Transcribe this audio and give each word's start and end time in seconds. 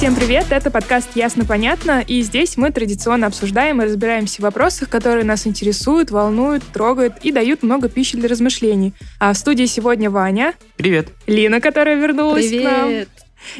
Всем 0.00 0.16
привет, 0.16 0.46
это 0.48 0.70
подкаст 0.70 1.14
«Ясно-понятно», 1.14 2.00
и 2.00 2.22
здесь 2.22 2.56
мы 2.56 2.70
традиционно 2.70 3.26
обсуждаем 3.26 3.82
и 3.82 3.84
разбираемся 3.84 4.36
в 4.36 4.44
вопросах, 4.44 4.88
которые 4.88 5.26
нас 5.26 5.46
интересуют, 5.46 6.10
волнуют, 6.10 6.64
трогают 6.72 7.18
и 7.20 7.30
дают 7.30 7.62
много 7.62 7.90
пищи 7.90 8.16
для 8.16 8.26
размышлений. 8.26 8.94
А 9.18 9.34
в 9.34 9.36
студии 9.36 9.66
сегодня 9.66 10.08
Ваня, 10.08 10.54
Привет. 10.78 11.10
Лина, 11.26 11.60
которая 11.60 11.96
вернулась 11.96 12.48
к 12.48 12.62
нам, 12.62 12.88
Привет. 12.88 13.08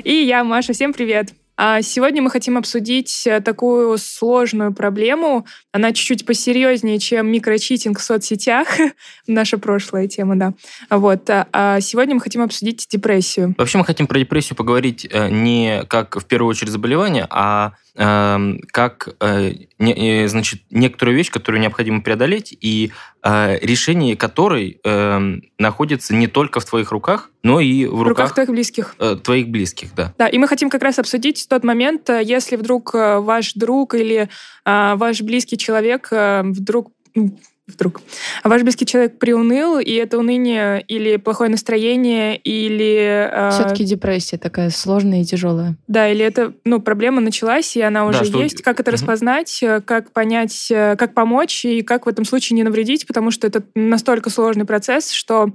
и 0.03 0.15
я, 0.15 0.43
Маша. 0.43 0.73
Всем 0.73 0.95
привет. 0.95 1.35
А 1.63 1.83
сегодня 1.83 2.23
мы 2.23 2.31
хотим 2.31 2.57
обсудить 2.57 3.27
э, 3.27 3.43
такую 3.43 3.99
сложную 3.99 4.73
проблему. 4.73 5.45
Она 5.73 5.93
чуть-чуть 5.93 6.25
посерьезнее, 6.25 6.99
чем 6.99 7.31
микрочитинг 7.31 7.99
в 7.99 8.03
соцсетях. 8.03 8.67
Наша 9.27 9.59
прошлая 9.59 10.09
тема, 10.09 10.37
да. 10.37 10.55
Вот. 10.89 11.29
а- 11.29 11.47
А 11.53 11.83
сегодня 11.83 12.15
мы 12.15 12.23
хотим 12.23 12.41
обсудить 12.41 12.87
депрессию. 12.89 13.55
Вообще 13.59 13.77
мы 13.77 13.85
хотим 13.85 14.07
про 14.07 14.19
депрессию 14.19 14.57
поговорить 14.57 15.07
э, 15.11 15.29
не 15.29 15.85
как 15.87 16.17
в 16.17 16.25
первую 16.25 16.49
очередь 16.49 16.73
заболевание, 16.73 17.27
а 17.29 17.73
как 18.01 19.15
э, 19.21 19.53
э, 19.79 20.29
значит, 20.29 20.63
некоторую 20.71 21.17
вещь, 21.19 21.31
которую 21.31 21.61
необходимо 21.61 22.01
преодолеть, 22.01 22.57
и 22.59 22.93
э, 23.23 23.59
решение 23.61 24.17
которой 24.17 24.81
эм, 24.85 25.43
находится 25.59 26.15
не 26.15 26.27
только 26.27 26.61
в 26.61 26.65
твоих 26.65 26.93
руках, 26.93 27.31
но 27.43 27.61
и 27.61 27.85
в 27.85 27.97
В 27.97 28.03
руках 28.03 28.31
руках 28.31 28.35
твоих 28.35 28.51
близких. 28.51 28.97
твоих 29.23 29.49
близких, 29.49 29.95
да. 29.95 30.15
Да, 30.17 30.29
и 30.29 30.39
мы 30.39 30.49
хотим 30.49 30.71
как 30.71 30.83
раз 30.83 30.99
обсудить 30.99 31.47
тот 31.47 31.63
момент, 31.63 32.09
если 32.09 32.57
вдруг 32.57 32.95
ваш 32.95 33.53
друг 33.53 33.95
или 33.95 34.31
ваш 34.65 35.21
близкий 35.21 35.59
человек 35.59 36.09
вдруг 36.11 36.93
вдруг 37.73 38.01
а 38.43 38.49
ваш 38.49 38.63
близкий 38.63 38.87
человек 38.87 39.19
приуныл, 39.19 39.79
и 39.79 39.93
это 39.93 40.19
уныние 40.19 40.83
или 40.83 41.17
плохое 41.17 41.51
настроение, 41.51 42.37
или 42.37 43.29
э, 43.33 43.51
Все-таки 43.51 43.85
депрессия 43.85 44.39
такая 44.39 44.71
сложная 44.71 45.23
и 45.23 45.25
тяжелая. 45.25 45.77
да, 45.89 46.09
или 46.11 46.25
это 46.25 46.53
ну 46.65 46.81
проблема 46.81 47.21
началась 47.21 47.77
и 47.77 47.81
она 47.83 48.01
Да, 48.01 48.07
уже 48.07 48.25
что- 48.25 48.43
есть. 48.43 48.63
Как 48.63 48.81
это 48.81 48.91
распознать, 48.91 49.63
э, 49.63 49.81
как 49.81 50.13
понять, 50.13 50.69
э, 50.71 50.97
как 50.97 51.15
помочь 51.15 51.65
и 51.65 51.83
как 51.83 52.07
в 52.07 52.09
этом 52.09 52.25
случае 52.25 52.57
не 52.57 52.63
навредить, 52.63 53.07
потому 53.07 53.31
что 53.31 53.47
это 53.47 53.63
настолько 53.75 54.31
сложный 54.31 54.65
процесс, 54.65 55.11
что 55.11 55.51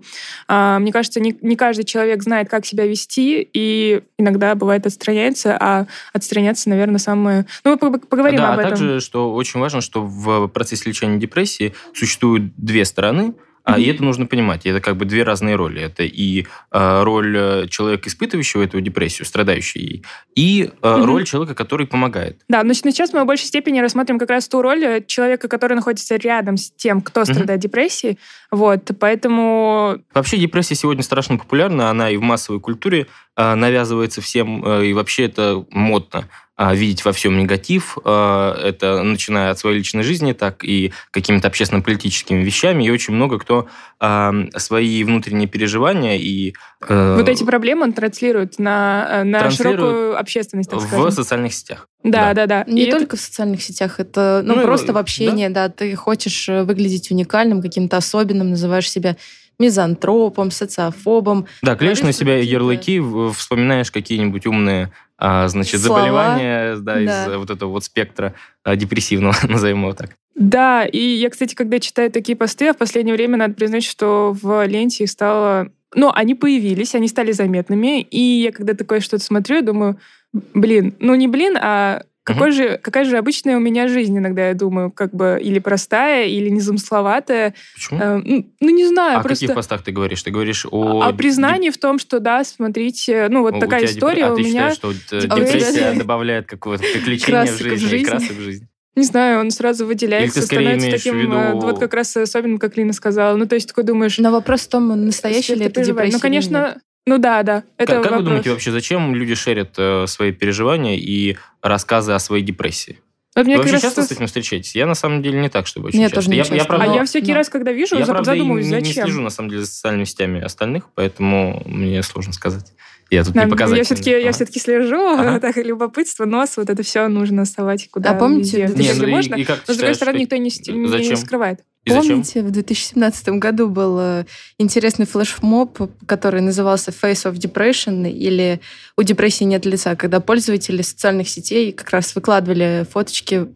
а, 0.48 0.80
мне 0.80 0.92
кажется, 0.92 1.20
не, 1.20 1.36
не 1.42 1.56
каждый 1.56 1.84
человек 1.86 2.24
знает, 2.24 2.50
как 2.50 2.66
себя 2.66 2.86
вести, 2.86 3.48
и 3.54 4.02
иногда 4.18 4.56
бывает 4.56 4.86
отстраняется, 4.86 5.58
а 5.60 5.88
отстраняться, 6.14 6.70
наверное, 6.70 7.00
самое... 7.00 7.46
Ну, 7.64 7.72
мы 7.72 7.78
пог- 7.78 8.08
поговорим 8.08 8.38
да, 8.40 8.54
об 8.54 8.60
а 8.60 8.62
этом. 8.64 8.72
также, 8.78 9.00
что 9.00 9.34
очень 9.34 9.60
важно, 9.60 9.82
что 9.82 10.02
в 10.04 10.48
процессе 10.48 10.90
лечения 10.90 11.18
депрессии 11.18 11.74
существуют 12.06 12.54
две 12.58 12.86
стороны, 12.86 13.34
а, 13.66 13.80
и 13.80 13.86
это 13.86 14.04
нужно 14.04 14.28
понимать. 14.28 14.68
Это 14.68 14.80
как 14.80 14.96
бы 14.96 15.06
две 15.06 15.24
разные 15.24 15.56
роли. 15.56 15.82
Это 15.82 16.04
и 16.04 16.46
э, 16.72 17.04
роль 17.04 17.36
э, 17.36 17.68
человека, 17.68 18.10
испытывающего 18.10 18.62
эту 18.62 18.80
депрессию, 18.80 19.26
страдающего 19.26 19.82
ей, 19.82 20.04
и 20.36 20.70
э, 20.84 20.96
Мгм. 20.96 21.06
роль 21.06 21.26
человека, 21.26 21.56
который 21.56 21.88
помогает. 21.88 22.40
Да, 22.48 22.64
но 22.64 22.74
сейчас 22.74 23.12
мы 23.12 23.24
в 23.24 23.26
большей 23.26 23.48
степени 23.48 23.80
рассмотрим 23.80 24.20
как 24.20 24.30
раз 24.30 24.48
ту 24.48 24.62
роль 24.62 24.86
э, 24.86 25.04
человека, 25.04 25.48
который 25.48 25.74
находится 25.74 26.16
рядом 26.18 26.58
с 26.58 26.70
тем, 26.70 27.02
кто 27.02 27.26
страдает 27.26 27.60
депрессией. 27.60 28.20
Вот, 28.52 28.92
поэтому 29.00 29.98
Вообще 30.14 30.38
депрессия 30.38 30.76
сегодня 30.76 31.02
страшно 31.02 31.40
популярна, 31.40 31.90
она 31.90 32.12
и 32.12 32.18
в 32.18 32.22
массовой 32.22 32.60
культуре 32.60 33.08
э, 33.36 33.56
навязывается 33.56 34.22
всем, 34.22 34.64
э, 34.64 34.86
и 34.86 34.94
вообще 34.94 35.26
это 35.26 35.66
модно 35.72 36.30
видеть 36.58 37.04
во 37.04 37.12
всем 37.12 37.38
негатив, 37.38 37.98
э, 38.06 38.52
это 38.64 39.04
начиная 39.04 39.52
от 39.52 39.60
своей 39.60 39.78
личной 39.80 40.04
жизни, 40.04 40.32
так 40.32 40.64
и 40.64 40.94
какими-то 41.12 41.48
общественно-политическими 41.50 42.42
вещами, 42.44 42.86
и 42.86 42.90
очень 42.90 43.14
много 43.14 43.40
кто 43.40 43.68
э, 44.00 44.32
свои 44.58 45.04
внутренние 45.04 45.48
переживания 45.50 46.16
и 46.18 46.54
э, 46.88 47.16
вот 47.18 47.28
эти 47.28 47.44
проблемы 47.44 47.84
он 47.84 47.92
транслирует 47.94 48.58
на, 48.58 49.06
э, 49.10 49.24
на 49.24 49.40
Транслирует 49.40 49.80
широкую 49.80 50.20
общественность, 50.20 50.70
так 50.70 50.80
в 50.80 50.88
скажем. 50.88 51.12
социальных 51.12 51.54
сетях. 51.54 51.90
Да, 52.04 52.34
да. 52.34 52.46
да, 52.48 52.64
да. 52.66 52.72
Не 52.72 52.84
И 52.84 52.88
это- 52.88 53.00
только 53.00 53.18
в 53.18 53.20
социальных 53.20 53.62
сетях, 53.62 54.00
это 54.00 54.42
ну, 54.46 54.56
Ну, 54.56 54.62
просто 54.62 54.88
да. 54.88 54.94
в 54.94 54.98
общении, 54.98 55.50
да. 55.50 55.68
Ты 55.70 55.94
хочешь 55.96 56.48
э, 56.48 56.64
выглядеть 56.64 57.12
уникальным, 57.12 57.62
каким-то 57.62 57.98
особенным, 57.98 58.52
называешь 58.52 58.90
себя 58.90 59.18
мизантропом, 59.60 60.52
социофобом. 60.52 61.48
Да, 61.62 61.76
клеишь 61.76 62.02
на 62.02 62.12
себя 62.12 62.38
ярлыки, 62.38 63.00
в- 63.00 63.32
вспоминаешь 63.34 63.90
какие-нибудь 63.92 64.46
умные 64.46 64.92
а, 65.18 65.48
значит, 65.48 65.82
Слова. 65.82 66.00
заболевания 66.02 66.76
да, 66.78 67.02
из 67.02 67.08
Да. 67.08 67.26
э, 67.28 67.38
вот 67.38 67.50
этого 67.50 67.70
вот 67.70 67.84
спектра 67.84 68.34
а, 68.64 68.76
депрессивного, 68.76 69.36
назовем 69.48 69.82
его 69.82 69.94
так. 69.94 70.12
Да, 70.36 70.84
и 70.84 71.00
я, 71.00 71.30
кстати, 71.30 71.56
когда 71.56 71.80
читаю 71.80 72.12
такие 72.12 72.36
посты, 72.36 72.68
а 72.70 72.74
в 72.74 72.78
последнее 72.78 73.16
время 73.16 73.38
надо 73.38 73.54
признать, 73.54 73.86
что 73.86 74.36
в 74.40 74.66
ленте 74.68 75.06
их 75.06 75.10
стало... 75.10 75.70
Ну, 75.94 76.12
они 76.14 76.36
появились, 76.36 76.94
они 76.94 77.08
стали 77.08 77.32
заметными, 77.32 78.02
и 78.02 78.20
я 78.20 78.52
когда 78.52 78.74
такое 78.74 79.00
что-то 79.00 79.24
смотрю, 79.24 79.58
я 79.58 79.62
думаю, 79.62 79.98
блин, 80.34 80.94
ну 81.00 81.16
не 81.16 81.30
блин, 81.30 81.56
а 81.58 82.04
какой 82.26 82.52
же, 82.52 82.78
какая 82.82 83.06
же 83.06 83.18
обычная 83.18 83.56
у 83.56 83.60
меня 83.60 83.88
жизнь 83.88 84.18
иногда, 84.18 84.48
я 84.50 84.54
думаю, 84.56 84.92
как 84.92 85.14
бы 85.14 85.40
или 85.42 85.60
простая, 85.60 86.26
или 86.26 86.50
незамысловатая. 86.50 87.54
Почему? 87.76 88.00
Э, 88.02 88.18
ну, 88.24 88.52
ну, 88.60 88.70
не 88.72 88.86
знаю, 88.86 89.20
О 89.20 89.24
просто... 89.24 89.46
каких 89.46 89.56
постах 89.56 89.84
ты 89.84 89.92
говоришь? 89.92 90.24
Ты 90.24 90.32
говоришь 90.32 90.66
о... 90.70 91.02
О 91.04 91.14
признании 91.14 91.70
в 91.70 91.78
том, 91.78 92.00
что, 92.00 92.20
да, 92.20 92.44
смотрите, 92.44 93.28
ну, 93.30 93.42
вот 93.42 93.56
У 93.56 93.60
такая 93.60 93.82
тебя 93.82 93.90
депр- 93.94 93.98
история 93.98 94.26
а 94.26 94.34
у 94.34 94.36
ты 94.36 94.42
меня... 94.44 94.72
считаешь, 94.72 94.76
что 94.76 94.92
э, 94.92 95.20
А 95.30 95.36
у 95.36 95.38
тебя- 95.38 95.46
депрессия 95.46 95.94
добавляет 95.94 96.48
какое-то 96.48 96.84
приключение 96.84 97.46
в 97.52 97.58
жизни. 97.78 98.04
красок 98.04 98.32
в 98.32 98.42
жизни? 98.42 98.68
Не 98.96 99.04
знаю, 99.04 99.42
он 99.42 99.52
сразу 99.52 99.86
выделяется, 99.86 100.40
Или 100.40 100.42
ты 100.42 100.48
скорее 100.48 100.80
становится 100.80 100.98
таким, 100.98 101.20
виду- 101.20 101.36
э, 101.38 101.54
вот 101.54 101.80
как 101.80 101.94
раз 101.94 102.16
особенным, 102.18 102.58
как 102.58 102.76
Лина 102.78 102.94
сказала. 102.94 103.36
Ну, 103.36 103.46
то 103.46 103.56
есть 103.56 103.68
такой 103.68 103.84
думаешь... 103.84 104.18
Но 104.18 104.32
вопрос 104.32 104.62
в 104.62 104.70
том, 104.70 104.88
настоящая 105.06 105.56
ли 105.56 105.66
это 105.66 105.76
переживаешь. 105.76 106.12
депрессия 106.12 106.18
Ну, 106.18 106.22
конечно. 106.22 106.78
Ну 107.08 107.18
да, 107.18 107.44
да. 107.44 107.64
Это 107.78 107.94
Как, 107.96 108.04
как 108.04 108.18
вы 108.18 108.24
думаете 108.24 108.50
вообще, 108.52 108.72
зачем 108.72 109.14
люди 109.16 109.36
шерят 109.36 109.76
э, 109.78 110.06
свои 110.08 110.32
переживания 110.32 110.96
и 110.98 111.38
рассказы 111.62 112.14
о 112.14 112.20
своей 112.20 112.44
депрессии? 112.44 113.00
Вот 113.36 113.46
мне 113.46 113.58
Вы 113.58 113.64
как 113.64 113.72
вообще 113.74 113.88
часто 113.88 114.04
с 114.04 114.12
этим 114.12 114.28
встречаетесь? 114.28 114.76
Я 114.76 114.86
на 114.88 114.96
самом 114.96 115.22
деле 115.22 115.42
не 115.42 115.50
так, 115.50 115.68
чтобы 115.68 115.90
очень 115.90 116.00
Нет, 116.00 116.10
часто. 116.12 116.16
тоже 116.22 116.30
не 116.30 116.38
я, 116.38 116.44
часто. 116.44 116.56
я, 116.56 116.62
А 116.64 116.66
правда, 116.66 116.94
я 116.96 117.04
всякий 117.06 117.32
но- 117.34 117.38
раз, 117.40 117.50
когда 117.50 117.74
вижу, 117.74 117.96
я, 117.98 118.04
зап- 118.04 118.12
правда, 118.12 118.32
и 118.34 118.38
задумываюсь, 118.38 118.66
не, 118.68 118.76
не 118.78 118.86
зачем. 118.86 119.04
слежу, 119.06 119.22
на 119.22 119.30
самом 119.30 119.50
деле, 119.50 119.62
за 119.64 119.68
социальными 119.68 120.06
сетями 120.06 120.42
остальных, 120.42 120.90
поэтому 120.96 121.62
мне 121.66 122.02
сложно 122.02 122.32
сказать. 122.32 122.72
Я 123.12 123.24
тут 123.24 123.34
Да, 123.34 123.44
не 123.44 123.52
показательный. 123.52 123.78
я 123.80 123.84
все-таки 123.84 124.10
я 124.10 124.18
Ага. 124.20 124.32
все-таки 124.32 124.60
слежу, 124.60 125.06
Ага. 125.20 125.40
так 125.42 125.58
любопытство, 125.58 126.26
нос, 126.26 126.56
вот 126.58 126.70
это 126.70 126.82
все 126.82 127.08
нужно 127.10 127.44
совать 127.46 127.88
куда 127.92 128.12
А 128.12 128.14
помните, 128.16 128.66
где 128.68 128.84
Не, 128.84 128.94
ну 128.94 129.04
и- 129.08 129.12
можно. 129.12 129.36
и 129.36 129.44
как 129.44 129.58
ты 129.60 129.64
Но 129.68 129.74
с 129.74 129.78
другой 129.78 129.96
стороны, 129.96 130.18
никто 130.20 130.38
не, 130.38 130.50
ст- 130.50 130.68
не 130.70 130.88
Зачем? 130.88 131.18
скрывает. 131.18 131.60
И 131.86 131.92
зачем? 131.92 132.10
Помните, 132.10 132.42
в 132.42 132.50
2017 132.50 133.30
году 133.30 133.70
был 133.70 134.00
э, 134.00 134.26
интересный 134.58 135.06
флешмоб, 135.06 135.80
который 136.08 136.42
назывался 136.42 136.90
Face 136.90 137.32
of 137.32 137.34
Depression 137.34 138.10
или 138.10 138.60
«У 138.98 139.04
депрессии 139.04 139.44
нет 139.44 139.66
лица», 139.68 139.96
когда 139.96 140.20
пользователи 140.20 140.82
социальных 140.82 141.30
сетей 141.30 141.72
как 141.72 141.92
раз 141.92 142.16
выкладывали 142.16 142.88
фоточки, 142.92 143.48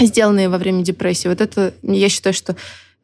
сделанные 0.00 0.48
во 0.48 0.58
время 0.58 0.84
депрессии. 0.84 1.26
Вот 1.26 1.40
это, 1.40 1.74
я 1.82 2.08
считаю, 2.08 2.34
что 2.34 2.54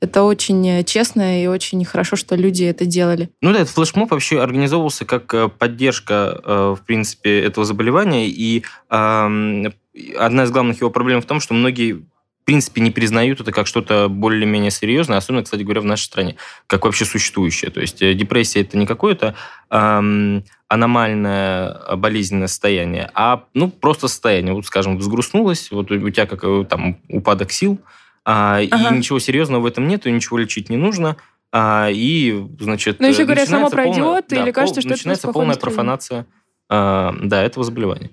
это 0.00 0.22
очень 0.22 0.64
э, 0.68 0.84
честно 0.84 1.42
и 1.42 1.48
очень 1.48 1.84
хорошо, 1.84 2.14
что 2.14 2.36
люди 2.36 2.62
это 2.62 2.86
делали. 2.86 3.30
Ну 3.42 3.52
да, 3.52 3.62
этот 3.62 3.74
флешмоб 3.74 4.12
вообще 4.12 4.40
организовывался 4.40 5.04
как 5.04 5.34
э, 5.34 5.48
поддержка, 5.48 6.40
в 6.44 6.80
принципе, 6.86 7.40
этого 7.40 7.66
заболевания. 7.66 8.28
И 8.28 8.62
одна 8.88 10.44
из 10.44 10.50
главных 10.52 10.80
его 10.80 10.90
проблем 10.90 11.20
в 11.20 11.26
том, 11.26 11.40
что 11.40 11.54
многие 11.54 12.04
принципе 12.48 12.80
не 12.80 12.90
признают 12.90 13.42
это 13.42 13.52
как 13.52 13.66
что-то 13.66 14.08
более-менее 14.08 14.70
серьезное, 14.70 15.18
особенно, 15.18 15.42
кстати 15.44 15.60
говоря, 15.64 15.82
в 15.82 15.84
нашей 15.84 16.04
стране, 16.04 16.36
как 16.66 16.86
вообще 16.86 17.04
существующее. 17.04 17.70
То 17.70 17.82
есть 17.82 18.00
э, 18.00 18.14
депрессия 18.14 18.62
это 18.62 18.78
не 18.78 18.86
какое-то 18.86 19.34
эм, 19.68 20.42
аномальное 20.66 21.76
э, 21.86 21.96
болезненное 21.96 22.46
состояние, 22.46 23.10
а 23.12 23.44
ну 23.52 23.68
просто 23.70 24.08
состояние. 24.08 24.54
Вот, 24.54 24.64
скажем, 24.64 24.96
взгрустнулось, 24.96 25.70
вот 25.70 25.90
у 25.90 26.08
тебя 26.08 26.24
как 26.24 26.42
э, 26.42 26.64
там 26.66 26.96
упадок 27.10 27.52
сил, 27.52 27.78
а, 28.24 28.60
Ага. 28.70 28.94
и 28.94 28.96
ничего 28.96 29.18
серьезного 29.18 29.60
в 29.60 29.66
этом 29.66 29.86
нет, 29.86 30.06
и 30.06 30.10
ничего 30.10 30.38
лечить 30.38 30.70
не 30.70 30.78
нужно. 30.78 31.16
А, 31.52 31.90
и, 31.90 32.46
значит, 32.60 32.98
Но 32.98 33.08
еще 33.08 33.24
э, 33.24 33.26
говорят, 33.26 33.46
само 33.46 33.66
начинается 33.66 34.00
полная- 34.00 34.22
пройдет, 34.22 34.32
или 34.32 34.52
кажется, 34.52 34.80
что 34.80 34.88
это 34.88 34.96
начинается 34.96 35.26
просто 35.26 35.38
полная 35.38 35.56
профанация 35.56 36.26
а, 36.70 37.14
да, 37.22 37.42
этого 37.42 37.62
заболевания. 37.64 38.08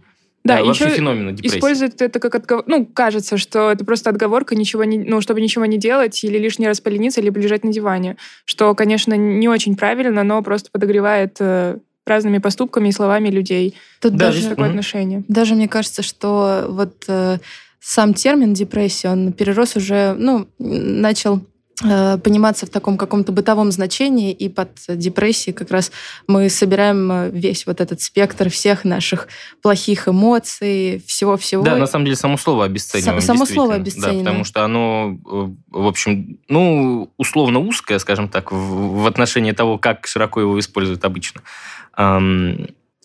Да, 0.45 0.59
и 0.59 0.63
вообще 0.63 0.85
еще 0.85 0.95
феномена 0.95 1.31
депрессии. 1.33 1.57
Используют 1.57 2.01
это 2.01 2.19
как 2.19 2.35
отговор... 2.35 2.63
Ну, 2.67 2.85
кажется, 2.85 3.37
что 3.37 3.71
это 3.71 3.83
просто 3.83 4.09
отговорка, 4.11 4.55
ничего 4.55 4.83
не... 4.85 4.99
ну, 4.99 5.19
чтобы 5.19 5.41
ничего 5.41 5.65
не 5.65 5.77
делать 5.77 6.23
или 6.23 6.37
лишний 6.37 6.67
раз 6.67 6.79
полениться, 6.79 7.19
либо 7.19 7.39
лежать 7.39 7.63
на 7.63 7.73
диване. 7.73 8.15
Что, 8.45 8.73
конечно, 8.75 9.15
не 9.15 9.49
очень 9.49 9.75
правильно, 9.75 10.23
но 10.23 10.41
просто 10.43 10.69
подогревает 10.71 11.37
э, 11.39 11.77
разными 12.05 12.37
поступками 12.37 12.89
и 12.89 12.91
словами 12.91 13.29
людей 13.29 13.75
Тут 13.99 14.13
Да, 14.13 14.27
даже 14.27 14.37
здесь- 14.37 14.49
такое 14.49 14.65
Мгм. 14.67 14.71
отношение. 14.77 15.23
Даже 15.27 15.55
мне 15.55 15.67
кажется, 15.67 16.03
что 16.03 16.65
вот 16.69 17.03
э, 17.07 17.39
сам 17.79 18.13
термин 18.13 18.53
депрессия, 18.53 19.09
он 19.09 19.33
перерос 19.33 19.75
уже, 19.75 20.13
ну, 20.17 20.47
начал 20.59 21.41
пониматься 21.81 22.65
в 22.65 22.69
таком 22.69 22.97
каком-то 22.97 23.31
бытовом 23.33 23.71
значении, 23.71 24.31
и 24.31 24.47
под 24.47 24.69
депрессией 24.87 25.53
как 25.53 25.71
раз 25.71 25.91
мы 26.25 26.49
собираем 26.49 27.11
э, 27.11 27.29
весь 27.31 27.65
вот 27.67 27.81
этот 27.81 28.01
спектр 28.01 28.49
всех 28.49 28.85
наших 28.85 29.27
плохих 29.61 30.07
эмоций, 30.07 31.03
всего-всего. 31.05 31.63
Да, 31.65 31.75
на 31.75 31.85
самом 31.85 32.05
деле 32.05 32.15
само 32.15 32.37
слово 32.37 32.65
обесцениваем. 32.65 33.19
Само 33.19 33.45
слово 33.45 33.75
обесценено. 33.75 34.13
Да, 34.13 34.19
потому 34.19 34.43
что 34.45 34.63
оно, 34.63 35.19
э, 35.25 35.49
в 35.71 35.87
общем, 35.87 36.39
ну, 36.47 37.11
условно 37.17 37.59
узкое, 37.59 37.99
скажем 37.99 38.29
так, 38.29 38.53
в, 38.53 39.05
отношении 39.05 39.51
того, 39.51 39.77
как 39.77 40.07
широко 40.07 40.39
его 40.39 40.57
используют 40.59 41.03
обычно. 41.03 41.41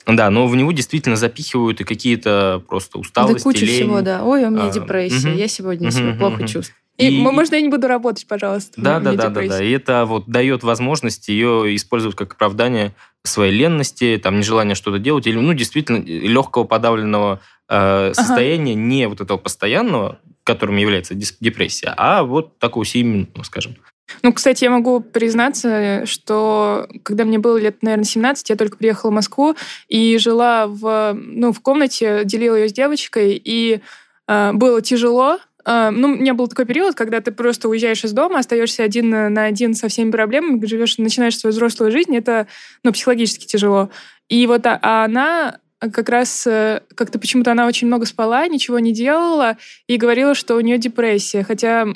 Да, 0.07 0.31
но 0.31 0.47
в 0.47 0.57
него 0.57 0.73
действительно 0.73 1.17
запихивают 1.17 1.81
и 1.81 1.85
какие-то 1.85 2.63
просто 2.69 2.93
Да 2.95 3.01
усталости, 3.01 3.43
куча 3.43 3.65
лень. 3.65 3.85
всего, 3.85 4.01
да. 4.01 4.25
Ой, 4.25 4.45
у 4.45 4.51
меня 4.51 4.69
А, 4.69 4.71
депрессия, 4.71 5.29
мгм. 5.29 5.37
я 5.37 5.49
сегодня 5.49 5.89
Мгм, 5.89 5.97
себя 5.97 6.09
мгм, 6.09 6.19
плохо 6.19 6.37
мгм. 6.37 6.47
чувствую. 6.47 6.77
И, 7.01 7.09
И- 7.09 7.23
можно 7.23 7.55
я 7.55 7.61
не 7.63 7.69
буду 7.69 7.89
работать, 7.89 8.27
пожалуйста? 8.27 8.73
Да, 8.77 8.99
У 8.99 9.01
да, 9.01 9.13
да, 9.15 9.29
да, 9.31 9.43
да. 9.47 9.63
И 9.63 9.71
это 9.71 10.05
вот 10.05 10.27
дает 10.27 10.63
возможность 10.63 11.29
ее 11.29 11.75
использовать 11.75 12.17
как 12.17 12.35
оправдание 12.35 12.95
своей 13.25 13.53
ленности, 13.53 14.21
там, 14.23 14.39
нежелания 14.39 14.75
что-то 14.75 14.99
делать, 14.99 15.27
или, 15.27 15.37
ну, 15.37 15.53
действительно, 15.55 15.99
легкого 15.99 16.65
подавленного 16.65 17.41
э, 17.69 18.13
состояния, 18.15 18.75
не 18.75 19.09
вот 19.09 19.21
этого 19.21 19.39
постоянного, 19.39 20.19
которым 20.45 20.77
является 20.77 21.15
депрессия, 21.15 21.95
а 21.97 22.23
вот 22.23 22.59
такого 22.59 22.85
сиюминутного, 22.85 23.45
скажем. 23.45 23.77
Ну, 24.23 24.33
кстати, 24.33 24.65
я 24.65 24.71
могу 24.71 25.01
признаться, 25.01 26.05
что 26.05 26.89
когда 27.03 27.25
мне 27.25 27.39
было 27.39 27.57
лет, 27.59 27.83
наверное, 27.83 28.05
17, 28.05 28.51
я 28.51 28.57
только 28.57 28.77
приехала 28.77 29.11
в 29.11 29.15
Москву 29.15 29.55
и 29.89 30.19
жила 30.19 30.67
в, 30.67 31.13
ну, 31.15 31.53
в 31.53 31.61
комнате, 31.61 32.23
делила 32.25 32.57
ее 32.57 32.69
с 32.69 32.73
девочкой, 32.73 33.41
и 33.43 33.81
э, 34.27 34.53
было 34.53 34.83
тяжело. 34.83 35.39
Э, 35.65 35.91
ну, 35.91 36.09
у 36.09 36.17
меня 36.17 36.35
был 36.35 36.49
такой 36.49 36.67
период, 36.67 36.95
когда 36.95 37.21
ты 37.21 37.33
просто 37.33 37.69
уезжаешь 37.69 38.05
из 38.05 38.13
дома, 38.13 38.39
остаешься 38.39 38.83
один 38.83 39.11
на 39.11 39.45
один 39.45 39.75
со 39.75 39.89
всеми 39.89 40.11
проблемами, 40.11 40.65
живешь, 40.67 40.99
начинаешь 40.99 41.39
свою 41.39 41.53
взрослую 41.53 41.91
жизнь, 41.91 42.17
это, 42.17 42.47
ну, 42.83 42.93
психологически 42.93 43.47
тяжело. 43.47 43.91
И 44.29 44.47
вот 44.47 44.67
а, 44.67 44.79
а 44.83 45.05
она 45.05 45.59
как 45.81 46.09
раз 46.09 46.47
э, 46.47 46.83
как-то 46.95 47.19
почему-то 47.19 47.53
она 47.53 47.67
очень 47.67 47.87
много 47.87 48.05
спала, 48.07 48.47
ничего 48.47 48.79
не 48.79 48.93
делала 48.93 49.57
и 49.87 49.97
говорила, 49.97 50.35
что 50.35 50.57
у 50.57 50.61
нее 50.61 50.79
депрессия, 50.79 51.43
хотя 51.43 51.87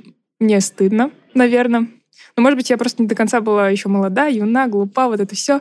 мне 0.40 0.60
стыдно, 0.60 1.10
наверное. 1.34 1.88
Ну, 2.36 2.42
может 2.42 2.56
быть, 2.56 2.70
я 2.70 2.78
просто 2.78 3.02
не 3.02 3.08
до 3.08 3.14
конца 3.14 3.40
была 3.40 3.68
еще 3.68 3.88
молода, 3.88 4.26
юна, 4.26 4.66
глупа, 4.66 5.06
вот 5.06 5.20
это 5.20 5.34
все. 5.34 5.60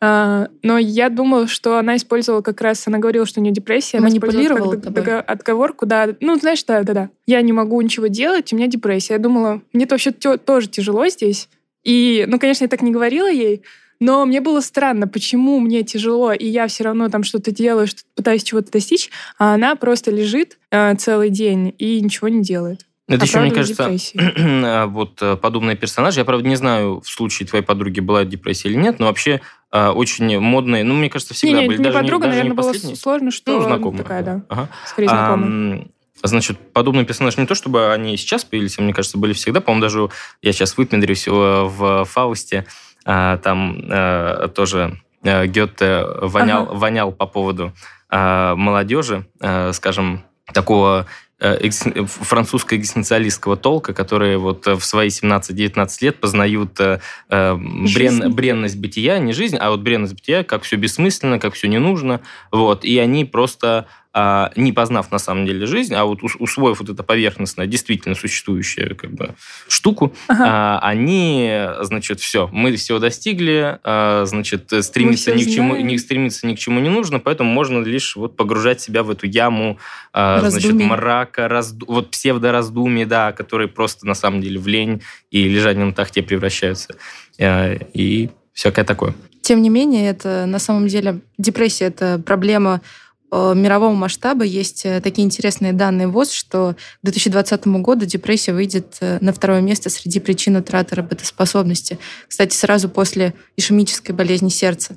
Но 0.00 0.78
я 0.78 1.08
думала, 1.08 1.46
что 1.46 1.78
она 1.78 1.96
использовала 1.96 2.42
как 2.42 2.60
раз, 2.60 2.86
она 2.86 2.98
говорила, 2.98 3.26
что 3.26 3.40
у 3.40 3.42
нее 3.42 3.52
депрессия. 3.52 3.98
она 3.98 4.08
Манипулировала 4.08 4.76
тобой? 4.76 5.20
отговорку, 5.20 5.86
да. 5.86 6.08
Ну, 6.20 6.38
знаешь, 6.38 6.62
да, 6.64 6.82
да, 6.82 6.92
да. 6.92 7.10
Я 7.26 7.40
не 7.42 7.52
могу 7.52 7.80
ничего 7.80 8.08
делать, 8.08 8.52
у 8.52 8.56
меня 8.56 8.66
депрессия. 8.66 9.14
Я 9.14 9.18
думала, 9.18 9.62
мне 9.72 9.86
вообще 9.88 10.10
тоже 10.12 10.68
тяжело 10.68 11.08
здесь. 11.08 11.48
И, 11.84 12.24
ну, 12.28 12.38
конечно, 12.38 12.64
я 12.64 12.68
так 12.68 12.82
не 12.82 12.90
говорила 12.90 13.30
ей, 13.30 13.62
но 14.00 14.26
мне 14.26 14.40
было 14.40 14.60
странно, 14.60 15.08
почему 15.08 15.60
мне 15.60 15.82
тяжело, 15.82 16.32
и 16.32 16.46
я 16.46 16.66
все 16.66 16.84
равно 16.84 17.08
там 17.08 17.22
что-то 17.22 17.50
делаю, 17.50 17.86
что 17.86 18.02
пытаюсь 18.14 18.42
чего-то 18.42 18.70
достичь, 18.70 19.10
а 19.38 19.54
она 19.54 19.76
просто 19.76 20.10
лежит 20.10 20.58
э, 20.70 20.94
целый 20.96 21.30
день 21.30 21.74
и 21.78 22.00
ничего 22.00 22.28
не 22.28 22.42
делает. 22.42 22.86
Это 23.08 23.24
еще, 23.24 23.38
мне 23.38 23.52
кажется, 23.52 23.88
а, 24.18 24.86
вот 24.86 25.22
э, 25.22 25.36
подобные 25.36 25.76
персонажи. 25.76 26.18
Я, 26.18 26.24
правда, 26.24 26.48
не 26.48 26.56
знаю, 26.56 27.00
в 27.00 27.08
случае 27.08 27.46
твоей 27.46 27.64
подруги 27.64 28.00
была 28.00 28.24
депрессия 28.24 28.68
или 28.68 28.76
нет, 28.76 28.98
но 28.98 29.06
вообще 29.06 29.40
а, 29.65 29.65
очень 29.94 30.38
модные, 30.38 30.84
ну, 30.84 30.94
мне 30.94 31.08
кажется, 31.10 31.34
всегда 31.34 31.56
Не, 31.56 31.60
не, 31.62 31.66
были. 31.68 31.78
не 31.78 31.84
даже 31.84 31.98
подруга, 31.98 32.24
даже 32.26 32.36
наверное, 32.38 32.56
было 32.56 32.66
последние. 32.72 32.96
сложно, 32.96 33.30
что 33.30 33.52
Ну, 33.52 33.62
знакомая. 33.62 34.02
такая, 34.02 34.22
да, 34.22 34.42
Ага. 34.48 34.68
скорее 34.86 35.08
знакомая. 35.08 35.46
Ам, 35.50 35.88
Значит, 36.22 36.72
подобные 36.72 37.04
персонажи 37.04 37.38
не 37.38 37.46
то, 37.46 37.54
чтобы 37.54 37.92
они 37.92 38.16
сейчас 38.16 38.42
появились, 38.42 38.78
а 38.78 38.82
мне 38.82 38.94
кажется, 38.94 39.18
были 39.18 39.32
всегда. 39.34 39.60
По-моему, 39.60 39.82
даже 39.82 40.08
я 40.42 40.52
сейчас 40.52 40.76
выпендрюсь 40.78 41.28
в 41.28 42.04
Фаусте. 42.06 42.64
а, 43.04 43.36
Там 43.36 43.78
э, 43.88 44.48
тоже 44.54 44.98
Гёте 45.22 46.04
вонял, 46.22 46.62
Ага. 46.62 46.74
вонял 46.74 47.12
по 47.12 47.26
поводу 47.26 47.72
молодежи, 48.10 49.26
скажем, 49.72 50.22
такого 50.52 51.06
э, 51.40 51.58
экзистен- 51.66 52.06
французско-экзистенциалистского 52.06 53.56
толка, 53.56 53.92
которые 53.92 54.38
вот 54.38 54.66
э, 54.66 54.74
в 54.74 54.84
свои 54.84 55.08
17-19 55.08 55.88
лет 56.00 56.20
познают 56.20 56.78
э, 56.80 57.00
э, 57.28 57.54
брен- 57.54 58.28
бренность 58.30 58.78
бытия, 58.78 59.18
не 59.18 59.32
жизнь, 59.32 59.56
а 59.56 59.70
вот 59.70 59.80
бренность 59.80 60.14
бытия, 60.14 60.44
как 60.44 60.62
все 60.62 60.76
бессмысленно, 60.76 61.38
как 61.38 61.54
все 61.54 61.68
не 61.68 61.78
нужно. 61.78 62.20
Вот. 62.52 62.84
И 62.84 62.98
они 62.98 63.24
просто 63.24 63.86
не 64.56 64.72
познав 64.72 65.12
на 65.12 65.18
самом 65.18 65.44
деле 65.46 65.66
жизнь, 65.66 65.94
а 65.94 66.04
вот 66.04 66.22
ус- 66.22 66.36
усвоив 66.38 66.80
вот 66.80 66.88
это 66.88 67.02
поверхностное, 67.02 67.66
действительно 67.66 68.14
существующую 68.14 68.96
как 68.96 69.10
бы, 69.12 69.34
штуку, 69.68 70.14
Ага. 70.28 70.44
а, 70.46 70.78
они, 70.82 71.50
значит, 71.82 72.20
все, 72.20 72.48
мы 72.52 72.74
всего 72.76 72.98
достигли, 72.98 73.78
а, 73.84 74.24
значит, 74.24 74.72
стремиться 74.82 75.32
всё 75.32 75.38
ни 75.38 75.44
к 75.44 75.54
чему, 75.54 75.76
не 75.76 75.98
стремиться 75.98 76.46
ни 76.46 76.54
к 76.54 76.58
чему 76.58 76.80
не 76.80 76.88
нужно, 76.88 77.18
поэтому 77.18 77.50
можно 77.52 77.82
лишь 77.84 78.16
вот 78.16 78.36
погружать 78.36 78.80
себя 78.80 79.02
в 79.02 79.10
эту 79.10 79.26
яму, 79.26 79.78
а, 80.12 80.40
значит, 80.48 80.72
мрака, 80.72 81.46
разду- 81.48 81.84
вот 81.86 82.10
псевдораздумий, 82.10 83.04
да, 83.04 83.32
которые 83.32 83.68
просто 83.68 84.06
на 84.06 84.14
самом 84.14 84.40
деле 84.40 84.58
в 84.58 84.66
лень 84.66 85.02
и 85.30 85.48
лежание 85.48 85.84
на 85.84 85.92
тахте 85.92 86.22
превращаются. 86.22 86.94
А, 87.38 87.74
И 87.92 88.30
всякое 88.54 88.84
такое. 88.86 89.14
Тем 89.42 89.62
не 89.62 89.68
менее, 89.68 90.10
это 90.10 90.44
на 90.46 90.58
самом 90.58 90.88
деле 90.88 91.20
депрессия 91.38 91.84
это 91.86 92.18
проблема 92.24 92.80
э, 92.80 92.80
мирового 93.32 93.94
масштаба. 93.94 94.44
Есть 94.44 94.86
э, 94.86 95.00
такие 95.00 95.24
интересные 95.24 95.72
данные 95.72 96.06
ВОЗ, 96.06 96.32
что 96.32 96.74
к 96.74 97.04
2020 97.04 97.66
году 97.66 98.06
депрессия 98.06 98.52
выйдет 98.52 98.96
э, 99.00 99.18
на 99.20 99.32
второе 99.32 99.60
место 99.60 99.90
среди 99.90 100.20
причин 100.20 100.56
утраты 100.56 100.94
работоспособности. 100.94 101.98
Кстати, 102.28 102.54
сразу 102.54 102.88
после 102.88 103.34
ишемической 103.56 104.14
болезни 104.14 104.48
сердца. 104.48 104.96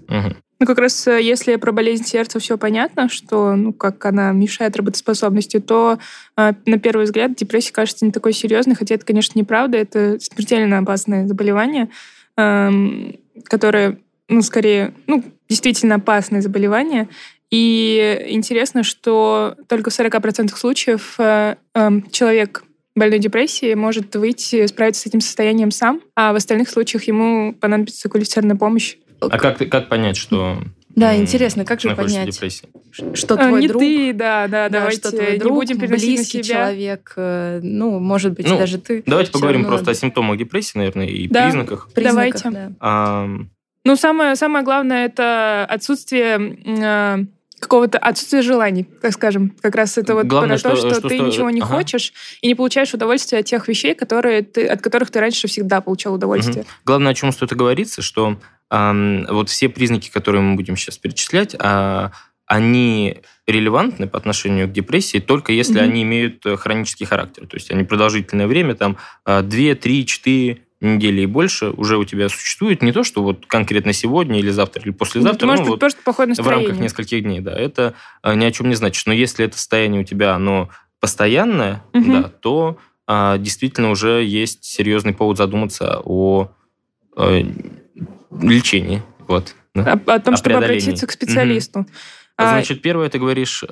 Ну, 0.59 0.65
как 0.65 0.77
раз 0.77 1.07
э, 1.07 1.21
если 1.21 1.55
про 1.55 1.71
болезнь 1.71 2.03
сердца 2.03 2.39
все 2.39 2.57
понятно, 2.57 3.07
что, 3.07 3.55
ну, 3.55 3.71
как 3.71 4.05
она 4.05 4.33
мешает 4.33 4.75
работоспособности, 4.75 5.59
то 5.59 5.99
э, 6.35 6.53
на 6.65 6.79
первый 6.79 7.05
взгляд 7.05 7.35
депрессия 7.35 7.71
кажется 7.71 8.05
не 8.05 8.11
такой 8.11 8.33
серьезной, 8.33 8.75
хотя 8.75 8.95
это, 8.95 9.05
конечно, 9.05 9.39
неправда, 9.39 9.77
это 9.77 10.19
смертельно 10.19 10.79
опасное 10.79 11.27
заболевание, 11.27 11.89
эм, 12.35 13.15
которое, 13.45 13.99
ну, 14.27 14.41
скорее, 14.41 14.93
ну, 15.07 15.23
действительно 15.47 15.95
опасное 15.95 16.41
заболевание. 16.41 17.07
И 17.51 18.25
интересно, 18.29 18.83
что 18.83 19.55
только 19.67 19.89
в 19.89 19.99
40% 19.99 20.55
случаев 20.55 21.15
э, 21.17 21.55
эм, 21.73 22.09
человек 22.11 22.63
больной 22.95 23.19
депрессией 23.19 23.75
может 23.75 24.15
выйти, 24.15 24.65
справиться 24.67 25.01
с 25.01 25.05
этим 25.07 25.21
состоянием 25.21 25.71
сам, 25.71 26.01
а 26.15 26.33
в 26.33 26.35
остальных 26.35 26.69
случаях 26.69 27.03
ему 27.05 27.53
понадобится 27.53 28.07
квалифицированная 28.09 28.57
помощь. 28.57 28.97
А 29.21 29.37
как, 29.37 29.57
как 29.57 29.89
понять, 29.89 30.15
что 30.17 30.59
Да, 30.95 31.15
интересно, 31.15 31.65
как 31.65 31.79
же 31.81 31.95
понять, 31.95 32.29
депрессии? 32.29 32.67
что 33.13 33.35
А, 33.35 33.47
твой 33.47 33.61
не 33.61 33.67
друг, 33.67 33.81
ты, 33.81 34.13
да, 34.13 34.47
да, 34.47 34.67
да, 34.67 34.79
давайте 34.79 34.99
что 34.99 35.11
твой 35.11 35.33
не 35.33 35.37
друг, 35.39 35.53
будем 35.55 35.79
переносить 35.79 36.09
на 36.09 36.15
близкий 36.17 36.43
себя. 36.43 36.55
человек, 36.55 37.13
э, 37.15 37.59
ну, 37.63 37.99
может 37.99 38.33
быть, 38.33 38.47
Ну, 38.47 38.57
даже 38.57 38.79
ты. 38.79 39.03
Давайте 39.05 39.31
поговорим 39.31 39.61
равно 39.61 39.75
просто 39.77 39.91
о 39.91 39.93
симптомах 39.93 40.37
депрессии, 40.37 40.77
наверное, 40.77 41.05
и 41.07 41.27
Да. 41.27 41.43
признаках. 41.45 41.89
признаках, 41.93 42.41
Давайте. 42.43 42.49
да. 42.51 42.71
Ам, 42.79 43.49
Ну, 43.85 43.95
самое, 43.95 44.35
самое 44.35 44.65
главное 44.65 45.05
это 45.05 45.65
отсутствие 45.69 46.57
а, 46.83 47.19
какого-то 47.59 47.97
отсутствие 47.97 48.41
желаний, 48.41 48.85
так 49.01 49.11
скажем. 49.13 49.53
Как 49.61 49.75
раз 49.75 49.97
это 49.97 50.15
вот 50.15 50.25
Главное, 50.25 50.57
про 50.57 50.71
то, 50.71 50.75
что- 50.75 50.89
что, 50.89 50.99
что 50.99 51.09
ты 51.09 51.15
сто- 51.15 51.25
ничего 51.27 51.49
не 51.49 51.61
ага. 51.61 51.75
хочешь 51.75 52.13
и 52.41 52.47
не 52.47 52.55
получаешь 52.55 52.93
удовольствия 52.93 53.39
от 53.39 53.45
тех 53.45 53.67
вещей, 53.67 53.93
которые 53.95 54.41
ты, 54.43 54.65
от 54.67 54.81
которых 54.81 55.11
ты 55.11 55.19
раньше 55.19 55.47
всегда 55.47 55.81
получал 55.81 56.13
удовольствие. 56.15 56.65
Главное, 56.85 57.11
о 57.11 57.15
чем 57.15 57.31
стоит 57.31 57.53
говорится, 57.53 58.01
что 58.01 58.37
ам, 58.69 59.25
вот 59.29 59.49
все 59.49 59.67
признаки, 59.69 60.09
которые 60.09 60.41
мы 60.41 60.55
будем 60.55 60.77
сейчас 60.77 60.97
перечислять, 60.97 61.55
а, 61.59 62.11
они 62.45 63.17
релевантны 63.47 64.07
по 64.07 64.17
отношению 64.17 64.67
к 64.67 64.71
депрессии 64.71 65.19
только 65.19 65.51
если 65.53 65.73
Мгм. 65.79 65.83
они 65.83 66.01
имеют 66.03 66.45
э, 66.45 66.55
хронический 66.57 67.05
характер. 67.05 67.45
То 67.47 67.57
есть 67.57 67.69
они 67.71 67.83
продолжительное 67.83 68.47
время, 68.47 68.73
там 68.75 68.97
2, 69.25 69.75
3, 69.75 70.05
4 70.05 70.61
недели 70.81 71.21
и 71.21 71.25
больше 71.25 71.71
уже 71.71 71.97
у 71.97 72.05
тебя 72.05 72.29
существует. 72.29 72.81
Не 72.81 72.91
то, 72.91 73.03
что 73.03 73.21
вот 73.21 73.45
конкретно 73.45 73.93
сегодня 73.93 74.39
или 74.39 74.49
завтра 74.49 74.81
или 74.81 74.91
послезавтра, 74.91 75.37
Это 75.37 75.45
может 75.45 75.65
ну, 75.65 75.71
вот 75.71 75.79
просто 75.79 76.01
плохое 76.03 76.33
в 76.33 76.47
рамках 76.47 76.77
нескольких 76.79 77.23
дней, 77.23 77.41
да. 77.41 77.53
Это 77.53 77.95
э, 78.23 78.35
ни 78.35 78.45
о 78.45 78.51
чем 78.51 78.69
не 78.69 78.75
значит. 78.75 79.05
Но 79.07 79.13
если 79.13 79.45
это 79.45 79.57
состояние 79.57 80.01
у 80.01 80.03
тебя, 80.05 80.35
оно 80.35 80.69
постоянное, 80.99 81.83
Мгм. 81.93 82.21
да, 82.21 82.29
то 82.29 82.77
а, 83.07 83.37
действительно 83.37 83.89
уже 83.89 84.23
есть 84.23 84.63
серьезный 84.63 85.13
повод 85.13 85.37
задуматься 85.37 86.01
о 86.03 86.51
э, 87.17 87.43
лечении. 88.39 89.01
Вот. 89.27 89.55
да. 89.73 89.93
О, 89.93 90.13
о 90.13 90.19
том, 90.19 90.33
О 90.35 90.37
чтобы 90.37 90.55
обратиться 90.57 91.07
к 91.07 91.11
специалисту. 91.11 91.85
А, 92.37 92.49
Значит, 92.49 92.81
первое, 92.81 93.09
ты 93.09 93.19
говоришь... 93.19 93.63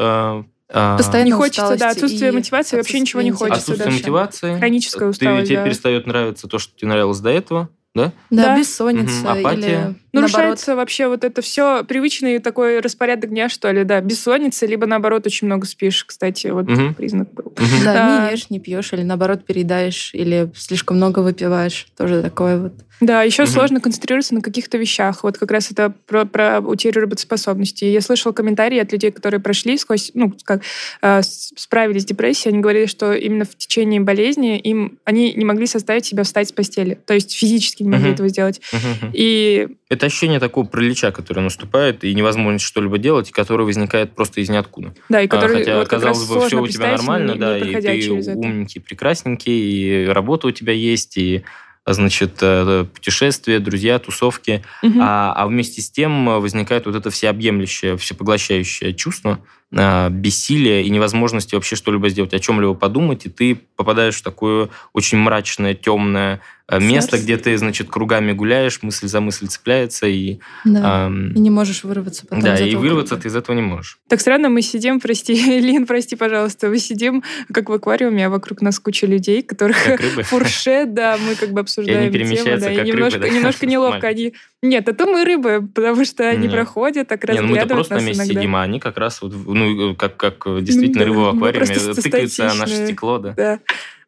э, 0.69 0.97
Постоянно 0.97 1.27
не 1.27 1.31
хочется, 1.33 1.75
да, 1.77 1.89
отсутствие 1.89 2.31
и 2.31 2.33
мотивации, 2.33 2.77
вообще 2.77 2.99
ничего 2.99 3.21
не 3.21 3.31
хочется 3.31 3.59
отсутствие 3.73 3.85
дальше. 3.85 3.99
мотивации. 3.99 4.57
Хроническая 4.57 5.01
ты- 5.01 5.07
усталость, 5.09 5.47
Тебе 5.47 5.57
да. 5.57 5.63
перестает 5.65 6.07
нравиться 6.07 6.47
то, 6.47 6.59
что 6.59 6.75
тебе 6.77 6.89
нравилось 6.89 7.19
до 7.19 7.29
этого. 7.29 7.69
Да? 7.97 8.13
Да, 8.29 8.43
Да. 8.43 8.57
бессонница 8.57 9.19
Мгм, 9.19 9.27
апатия. 9.39 9.57
или 9.57 9.71
наоборот. 9.75 9.97
Нарушается 10.13 10.75
вообще 10.75 11.07
вот 11.07 11.23
это 11.23 11.41
все 11.41 11.83
привычный 11.83 12.39
такой 12.39 12.79
распорядок 12.79 13.29
дня, 13.29 13.49
что 13.49 13.69
ли, 13.71 13.83
да. 13.83 13.99
Бессонница, 14.01 14.65
либо 14.65 14.85
наоборот 14.85 15.25
очень 15.25 15.47
много 15.47 15.65
спишь, 15.67 16.05
кстати, 16.05 16.47
вот 16.47 16.67
Мгм. 16.67 16.93
признак 16.95 17.33
был. 17.33 17.53
Мгм. 17.57 17.83
Да, 17.85 17.93
Да. 17.93 18.25
не 18.25 18.31
ешь, 18.31 18.49
не 18.49 18.59
пьешь, 18.59 18.93
или 18.93 19.03
наоборот 19.03 19.45
переедаешь, 19.45 20.11
или 20.13 20.49
слишком 20.55 20.97
много 20.97 21.19
выпиваешь. 21.19 21.87
Тоже 21.97 22.21
такое 22.23 22.57
вот. 22.59 22.73
Да, 22.99 23.21
еще 23.21 23.43
Мгм. 23.43 23.51
сложно 23.51 23.79
концентрироваться 23.79 24.33
на 24.33 24.41
каких-то 24.41 24.79
вещах. 24.79 25.23
Вот 25.23 25.37
как 25.37 25.51
раз 25.51 25.69
это 25.71 25.93
про, 26.07 26.25
про 26.25 26.61
утерю 26.61 27.01
работоспособности. 27.01 27.85
Я 27.85 28.01
слышала 28.01 28.33
комментарии 28.33 28.79
от 28.79 28.91
людей, 28.91 29.11
которые 29.11 29.39
прошли 29.39 29.77
сквозь, 29.77 30.09
ну, 30.15 30.33
как 30.43 30.63
э, 31.03 31.21
справились 31.21 32.01
с 32.01 32.05
депрессией. 32.05 32.53
Они 32.53 32.61
говорили, 32.61 32.87
что 32.87 33.13
именно 33.13 33.45
в 33.45 33.55
течение 33.55 34.01
болезни 34.01 34.57
им 34.57 34.97
они 35.05 35.31
не 35.33 35.45
могли 35.45 35.67
составить 35.67 36.05
себя 36.05 36.23
встать 36.23 36.49
с 36.49 36.51
постели. 36.51 36.97
То 37.05 37.13
есть 37.13 37.35
физически 37.37 37.83
не 37.87 37.91
могли 37.91 38.07
Мгм. 38.07 38.13
этого 38.15 38.29
сделать. 38.29 38.61
Мгм. 38.71 39.11
И 39.13 39.67
Это 39.89 40.05
ощущение 40.07 40.39
такого 40.39 40.65
паралича, 40.65 41.11
которое 41.11 41.41
наступает, 41.41 42.03
и 42.03 42.13
невозможность 42.13 42.65
что-либо 42.65 42.97
делать, 42.97 43.29
и 43.29 43.31
которое 43.31 43.63
возникает 43.63 44.13
просто 44.15 44.41
из 44.41 44.49
ниоткуда. 44.49 44.93
да, 45.09 45.21
и 45.21 45.25
А, 45.25 45.29
который 45.29 45.59
Хотя, 45.59 45.77
вот 45.79 45.87
казалось 45.87 46.27
бы, 46.27 46.45
все 46.45 46.61
у 46.61 46.67
тебя 46.67 46.91
нормально, 46.91 47.31
не- 47.31 47.39
да, 47.39 47.59
не 47.59 47.71
и 47.71 47.75
ты 47.81 48.01
через 48.01 48.27
это. 48.27 48.37
умненький, 48.37 48.81
прекрасненький, 48.81 50.03
и 50.03 50.05
работа 50.07 50.47
у 50.47 50.51
тебя 50.51 50.73
есть, 50.73 51.17
и 51.17 51.43
значит, 51.89 52.39
э, 52.41 52.85
путешествия, 52.93 53.59
друзья, 53.59 53.97
тусовки. 53.99 54.61
Мгм. 54.83 54.99
А, 55.01 55.31
а 55.33 55.47
вместе 55.47 55.81
с 55.81 55.89
тем 55.89 56.27
э, 56.29 56.39
возникает 56.39 56.85
вот 56.85 56.95
это 56.95 57.09
всеобъемлющее, 57.09 57.95
всепоглощающее 57.95 58.93
чувство 58.93 59.39
э, 59.66 59.66
бессилия 59.71 60.81
и 60.81 60.89
невозможности 60.89 61.55
вообще 61.55 61.75
что-либо 61.75 62.09
сделать, 62.09 62.33
о 62.33 62.39
чем-либо 62.39 62.73
подумать, 62.73 63.25
и 63.25 63.29
ты 63.29 63.55
попадаешь 63.75 64.15
в 64.15 64.23
такое 64.23 64.69
очень 64.93 65.17
мрачное, 65.17 65.73
темное 65.75 66.41
э, 66.69 66.79
место, 66.79 67.11
Царство. 67.11 67.25
где 67.25 67.37
ты, 67.37 67.57
значит, 67.57 67.89
кругами 67.89 68.31
гуляешь, 68.31 68.81
мысль 68.81 69.07
за 69.07 69.19
мысль 69.21 69.47
цепляется, 69.47 70.07
и, 70.07 70.39
Да. 70.65 71.05
ам, 71.05 71.31
И 71.33 71.39
не 71.39 71.49
можешь 71.49 71.83
вырваться 71.83 72.23
потом 72.25 72.41
да, 72.41 72.57
и 72.57 72.75
вырваться 72.75 73.15
круга. 73.15 73.23
ты 73.23 73.27
из 73.29 73.35
этого 73.35 73.55
не 73.55 73.61
можешь. 73.61 73.99
Так 74.09 74.19
странно, 74.21 74.49
мы 74.49 74.61
сидим, 74.61 74.99
прости, 75.01 75.33
Лин, 75.59 75.85
прости, 75.85 76.15
пожалуйста, 76.15 76.69
мы 76.69 76.79
сидим 76.79 77.23
как 77.53 77.69
в 77.69 77.73
аквариуме, 77.73 78.25
а 78.25 78.29
вокруг 78.29 78.61
нас 78.61 78.79
куча 78.79 79.05
людей, 79.05 79.41
которых 79.43 79.83
Как 79.83 79.99
рыбы. 79.99 80.23
фуршет, 80.23 80.93
да, 80.93 81.17
мы 81.17 81.35
как 81.35 81.51
бы 81.51 81.59
обсуждаем 81.59 82.11
тему, 82.11 82.13
перемещаются 82.13 82.69
да, 82.69 82.75
как 82.75 82.85
и 82.87 82.91
рыбы, 82.91 82.97
немножко, 82.97 83.19
да? 83.19 83.29
немножко 83.29 83.65
неловко 83.67 84.07
они... 84.07 84.33
Нет, 84.63 84.89
это 84.89 85.05
мы 85.05 85.23
рыбы, 85.23 85.67
потому 85.73 86.03
что 86.03 86.27
они 86.27 86.43
Нет. 86.47 86.51
проходят, 86.51 87.07
так 87.07 87.23
Не, 87.29 87.41
ну 87.41 87.47
мы-то 87.49 87.61
разглядывают 87.61 87.87
просто 87.87 87.93
на 87.93 87.99
нас 87.99 88.07
месте 88.07 88.23
иногда. 88.23 88.39
сидим, 88.41 88.55
а 88.55 88.63
они 88.63 88.79
как 88.79 88.97
раз 88.97 89.21
вот, 89.21 89.33
ну, 89.57 89.95
как, 89.95 90.17
как 90.17 90.63
действительно 90.63 90.99
Да, 90.99 91.05
рыбы 91.05 91.23
в 91.23 91.33
мы 91.33 91.49
аквариуме 91.49 91.93
тыкаются 91.93 92.45
на 92.45 92.53
наше 92.55 92.85
стекло, 92.85 93.17
да. 93.17 93.33
Да. 93.33 93.59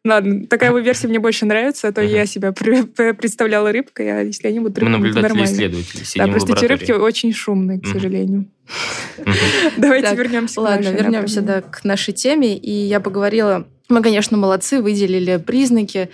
Ладно, 0.02 0.46
такая 0.46 0.72
вот 0.72 0.80
версия 0.80 1.08
мне 1.08 1.18
больше 1.18 1.44
нравится, 1.44 1.88
а 1.88 1.92
то 1.92 2.00
я 2.00 2.24
себя 2.24 2.52
представляла 2.52 3.70
рыбкой, 3.70 4.20
а 4.20 4.22
если 4.22 4.48
они 4.48 4.60
будут 4.60 4.78
Мы 4.78 4.88
рыбками, 4.88 5.12
то 5.12 5.18
наблюдатели 5.18 5.44
исследователи, 5.44 6.18
Да, 6.18 6.26
просто 6.28 6.52
эти 6.52 6.64
рыбки 6.64 6.92
очень 6.92 7.34
шумные, 7.34 7.80
к 7.80 7.86
сожалению. 7.86 8.46
Давайте 9.76 10.14
вернемся 10.14 10.54
к 10.54 10.58
Ладно, 10.58 10.88
вернемся 10.88 11.62
к 11.70 11.84
нашей 11.84 12.14
теме. 12.14 12.56
И 12.56 12.70
я 12.70 13.00
поговорила, 13.00 13.68
мы, 13.90 14.02
конечно, 14.02 14.38
молодцы, 14.38 14.80
выделили 14.80 15.36
признаки, 15.36 16.08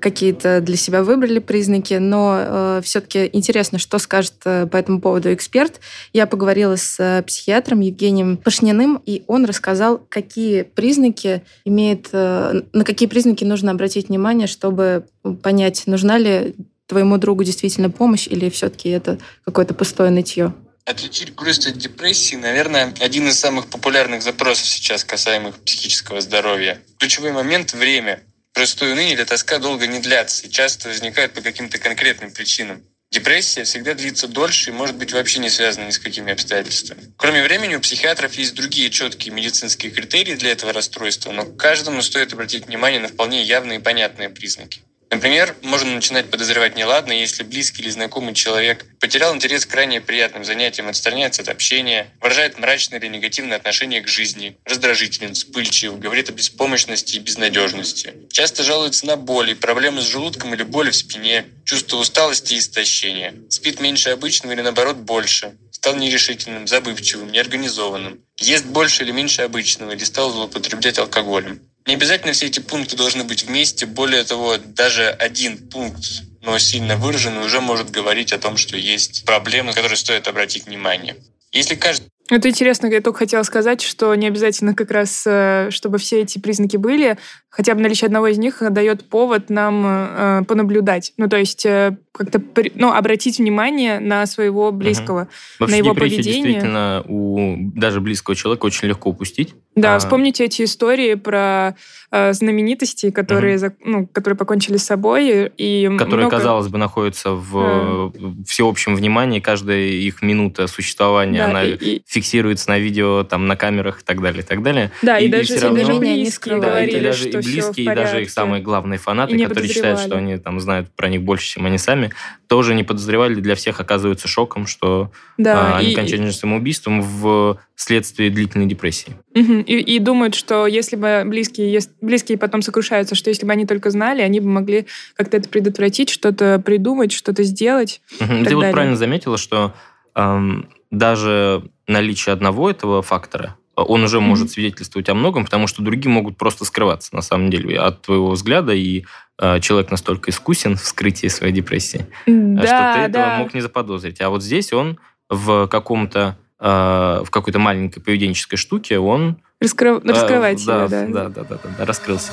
какие-то 0.00 0.60
для 0.60 0.76
себя 0.76 1.02
выбрали 1.02 1.38
признаки, 1.38 1.94
но 1.94 2.80
все-таки 2.82 3.30
интересно, 3.32 3.78
что 3.78 3.98
скажет 3.98 4.34
э, 4.44 4.66
по 4.66 4.76
этому 4.76 5.00
поводу 5.00 5.32
эксперт. 5.32 5.80
Я 6.12 6.26
поговорила 6.26 6.76
с 6.76 6.98
э, 6.98 7.22
психиатром 7.22 7.80
Евгением 7.80 8.36
Пашниным, 8.36 9.02
и 9.06 9.22
он 9.26 9.44
рассказал, 9.44 9.98
какие 10.08 10.62
признаки 10.62 11.42
имеет, 11.64 12.08
э, 12.12 12.62
на 12.72 12.84
какие 12.84 13.08
признаки 13.08 13.44
нужно 13.44 13.70
обратить 13.70 14.08
внимание, 14.08 14.46
чтобы 14.46 15.06
понять, 15.42 15.84
нужна 15.86 16.18
ли 16.18 16.54
твоему 16.86 17.18
другу 17.18 17.44
действительно 17.44 17.90
помощь 17.90 18.26
или 18.26 18.50
все-таки 18.50 18.88
это 18.88 19.18
какое-то 19.44 19.74
пустое 19.74 20.10
нытье. 20.10 20.52
Отличить 20.84 21.34
грусть 21.34 21.66
от 21.66 21.78
депрессии, 21.78 22.34
наверное, 22.34 22.92
один 23.00 23.28
из 23.28 23.38
самых 23.38 23.68
популярных 23.68 24.22
запросов 24.22 24.66
сейчас, 24.66 25.04
касаемых 25.04 25.56
психического 25.60 26.20
здоровья. 26.20 26.80
Ключевой 26.98 27.32
момент– 27.32 27.72
время. 27.74 28.22
Простое 28.52 28.92
уныние 28.92 29.14
или 29.14 29.24
тоска 29.24 29.58
долго 29.58 29.86
не 29.86 30.00
длятся 30.00 30.46
и 30.46 30.50
часто 30.50 30.88
возникают 30.88 31.34
по 31.34 31.40
каким-то 31.40 31.78
конкретным 31.78 32.32
причинам. 32.32 32.84
Депрессия 33.12 33.64
всегда 33.64 33.94
длится 33.94 34.28
дольше 34.28 34.70
и 34.70 34.72
может 34.72 34.96
быть 34.96 35.12
вообще 35.12 35.40
не 35.40 35.50
связана 35.50 35.86
ни 35.86 35.90
с 35.90 35.98
какими 35.98 36.32
обстоятельствами. 36.32 37.12
Кроме 37.16 37.42
времени, 37.42 37.74
у 37.74 37.80
психиатров 37.80 38.34
есть 38.34 38.54
другие 38.54 38.88
четкие 38.90 39.34
медицинские 39.34 39.90
критерии 39.90 40.34
для 40.34 40.52
этого 40.52 40.72
расстройства, 40.72 41.32
но 41.32 41.44
к 41.44 41.56
каждому 41.56 42.02
стоит 42.02 42.32
обратить 42.32 42.66
внимание 42.66 43.00
на 43.00 43.08
вполне 43.08 43.42
явные 43.42 43.80
и 43.80 43.82
понятные 43.82 44.28
признаки. 44.28 44.82
Например, 45.10 45.56
можно 45.62 45.92
начинать 45.92 46.30
подозревать 46.30 46.76
неладно, 46.76 47.12
если 47.12 47.42
близкий 47.42 47.82
или 47.82 47.90
знакомый 47.90 48.32
человек 48.32 48.86
потерял 49.00 49.34
интерес 49.34 49.66
к 49.66 49.70
крайне 49.70 50.00
приятным 50.00 50.44
занятиям, 50.44 50.88
отстраняется 50.88 51.42
от 51.42 51.48
общения, 51.48 52.06
выражает 52.20 52.60
мрачное 52.60 53.00
или 53.00 53.08
негативное 53.08 53.56
отношение 53.56 54.02
к 54.02 54.08
жизни, 54.08 54.56
раздражителен, 54.64 55.34
вспыльчив, 55.34 55.98
говорит 55.98 56.28
о 56.28 56.32
беспомощности 56.32 57.16
и 57.16 57.18
безнадежности. 57.18 58.14
Часто 58.30 58.62
жалуется 58.62 59.04
на 59.04 59.16
боли, 59.16 59.54
проблемы 59.54 60.00
с 60.00 60.06
желудком 60.06 60.54
или 60.54 60.62
боли 60.62 60.90
в 60.90 60.96
спине, 60.96 61.44
чувство 61.64 61.96
усталости 61.96 62.54
и 62.54 62.58
истощения. 62.58 63.34
Спит 63.48 63.80
меньше 63.80 64.10
обычного 64.10 64.52
или 64.52 64.60
наоборот 64.60 64.96
больше. 64.96 65.56
Стал 65.72 65.96
нерешительным, 65.96 66.68
забывчивым, 66.68 67.32
неорганизованным. 67.32 68.20
Ест 68.38 68.64
больше 68.66 69.02
или 69.02 69.10
меньше 69.10 69.42
обычного 69.42 69.90
или 69.90 70.04
стал 70.04 70.30
злоупотреблять 70.30 70.98
алкоголем. 70.98 71.69
Не 71.86 71.94
обязательно 71.94 72.32
все 72.32 72.46
эти 72.46 72.60
пункты 72.60 72.96
должны 72.96 73.24
быть 73.24 73.44
вместе. 73.44 73.86
Более 73.86 74.24
того, 74.24 74.56
даже 74.58 75.08
один 75.08 75.58
пункт, 75.58 76.22
но 76.42 76.58
сильно 76.58 76.96
выраженный, 76.96 77.44
уже 77.44 77.60
может 77.60 77.90
говорить 77.90 78.32
о 78.32 78.38
том, 78.38 78.56
что 78.56 78.76
есть 78.76 79.24
проблемы, 79.24 79.68
на 79.68 79.74
которые 79.74 79.96
стоит 79.96 80.28
обратить 80.28 80.66
внимание. 80.66 81.16
Если 81.52 81.74
каждый 81.74 82.08
Это 82.30 82.48
интересно, 82.48 82.86
я 82.86 83.00
только 83.00 83.20
хотела 83.20 83.42
сказать, 83.42 83.82
что 83.82 84.14
не 84.14 84.28
обязательно 84.28 84.74
как 84.74 84.90
раз, 84.92 85.24
э, 85.26 85.68
чтобы 85.70 85.98
все 85.98 86.22
эти 86.22 86.38
признаки 86.38 86.76
были, 86.76 87.18
хотя 87.50 87.74
бы 87.74 87.80
наличие 87.82 88.06
одного 88.06 88.28
из 88.28 88.38
них 88.38 88.62
дает 88.70 89.08
повод 89.08 89.50
нам 89.50 89.84
э, 89.86 90.42
понаблюдать. 90.46 91.12
Ну, 91.16 91.28
то 91.28 91.36
есть 91.36 91.66
э, 91.66 91.96
как-то 92.12 92.38
при- 92.40 92.72
ну, 92.74 92.92
обратить 92.92 93.38
внимание 93.38 94.00
на 94.00 94.24
своего 94.26 94.72
близкого. 94.72 95.28
Вообще 95.58 95.74
на 95.76 95.78
его 95.78 95.94
поведение. 95.94 96.22
действительно 96.22 97.04
у 97.08 97.56
даже 97.74 98.00
близкого 98.00 98.34
человека 98.36 98.66
очень 98.66 98.88
легко 98.88 99.10
упустить. 99.10 99.54
Да, 99.76 99.94
А. 99.96 99.98
вспомните 99.98 100.44
эти 100.44 100.62
истории 100.64 101.14
про 101.14 101.76
э, 102.12 102.32
знаменитостей, 102.32 103.12
которые, 103.12 103.56
за- 103.58 103.72
ну, 103.84 104.06
которые 104.08 104.36
покончили 104.36 104.76
с 104.78 104.84
собой. 104.84 105.50
И 105.56 105.88
которые, 105.96 106.26
много- 106.26 106.36
казалось 106.38 106.66
бы, 106.68 106.76
находятся 106.78 107.30
в 107.32 108.10
э, 108.14 108.42
всеобщем 108.46 108.96
внимании, 108.96 109.38
каждая 109.38 109.78
их 109.80 110.20
минута 110.22 110.66
существования, 110.66 111.38
Да, 111.38 111.50
она 111.50 111.62
и- 111.64 111.74
и- 111.76 112.02
фиксируется 112.06 112.68
на 112.70 112.78
видео, 112.80 113.22
там, 113.22 113.46
на 113.46 113.54
камерах 113.56 114.00
и 114.00 114.04
так 114.04 114.20
далее, 114.20 114.42
и 114.42 114.44
так 114.46 114.62
далее. 114.62 114.90
Да, 115.02 115.18
и, 115.18 115.24
И- 115.24 115.28
и 115.28 115.30
даже, 115.30 115.54
и 115.54 115.58
равно- 115.60 115.78
даже 115.78 115.90
они 115.92 116.00
близкие 116.00 116.30
скрывают. 116.32 116.64
Да, 116.64 116.68
и 116.82 116.86
говорили, 116.90 117.04
даже 117.06 117.28
что 117.28 117.38
и 117.38 117.42
в 117.42 117.46
близкие, 117.52 117.86
и 117.92 117.94
даже 117.94 118.22
их 118.22 118.30
самые 118.30 118.62
главные 118.62 118.98
фанаты, 118.98 119.38
которые 119.38 119.68
считают, 119.68 120.00
что 120.00 120.16
они 120.16 120.36
там 120.38 120.60
знают 120.60 120.88
про 120.94 121.08
них 121.08 121.22
больше, 121.22 121.46
чем 121.46 121.66
они 121.66 121.78
сами, 121.78 122.10
тоже 122.48 122.74
не 122.74 122.82
подозревали, 122.82 123.34
для 123.34 123.54
всех 123.54 123.80
оказывается 123.80 124.28
шоком, 124.28 124.66
что 124.66 125.10
Да, 125.38 125.74
а, 125.74 125.78
они 125.78 125.92
и- 125.92 125.94
кончают 125.94 126.34
самоубийством 126.34 127.02
в 127.02 127.58
следствии 127.76 128.28
длительной 128.28 128.66
депрессии. 128.66 129.14
Мгм. 129.34 129.60
И, 129.62 129.76
и 129.78 129.98
думают, 129.98 130.34
что 130.34 130.66
если 130.66 130.96
бы 130.96 131.22
близкие, 131.26 131.72
ес- 131.72 131.90
близкие 132.00 132.36
потом 132.38 132.62
сокрушаются, 132.62 133.14
что 133.14 133.30
если 133.30 133.46
бы 133.46 133.52
они 133.52 133.66
только 133.66 133.90
знали, 133.90 134.20
они 134.22 134.40
бы 134.40 134.48
могли 134.48 134.86
как-то 135.14 135.36
это 135.38 135.48
предотвратить, 135.48 136.10
что-то 136.10 136.58
придумать, 136.64 137.12
что-то 137.12 137.42
сделать. 137.42 138.02
Так 138.18 138.28
Ты 138.28 138.54
вот 138.54 138.60
далее. 138.62 138.72
правильно 138.72 138.96
заметила, 138.96 139.38
что 139.38 139.72
эм, 140.14 140.68
даже 140.90 141.62
наличие 141.86 142.32
одного 142.32 142.70
этого 142.70 143.00
фактора, 143.02 143.56
он 143.82 144.04
уже 144.04 144.18
Мгм. 144.20 144.28
может 144.28 144.50
свидетельствовать 144.50 145.08
о 145.08 145.14
многом, 145.14 145.44
потому 145.44 145.66
что 145.66 145.82
другие 145.82 146.10
могут 146.12 146.36
просто 146.36 146.64
скрываться, 146.64 147.14
на 147.14 147.22
самом 147.22 147.50
деле, 147.50 147.78
от 147.78 148.02
твоего 148.02 148.30
взгляда, 148.30 148.72
и 148.72 149.04
э, 149.38 149.60
человек 149.60 149.90
настолько 149.90 150.30
искусен 150.30 150.76
в 150.76 150.80
скрытии 150.84 151.28
своей 151.28 151.52
депрессии, 151.52 152.06
э, 152.26 152.30
что 152.30 152.32
ты 152.32 152.66
Да, 152.66 153.04
этого 153.06 153.24
да. 153.26 153.36
мог 153.38 153.54
не 153.54 153.60
заподозрить. 153.60 154.20
А 154.20 154.28
вот 154.30 154.42
здесь 154.42 154.72
он 154.72 154.98
в 155.28 155.66
каком-то 155.68 156.36
э, 156.58 157.22
в 157.24 157.30
какой-то 157.30 157.58
маленькой 157.58 158.00
поведенческой 158.00 158.56
штуке 158.56 158.98
он 158.98 159.36
э, 159.60 159.64
Раскрывать 160.04 160.64
да, 160.66 160.86
себя, 160.86 160.88
да. 160.88 161.06
да, 161.06 161.28
да, 161.28 161.28
да, 161.28 161.58
да, 161.62 161.70
да, 161.78 161.84
раскрылся. 161.86 162.32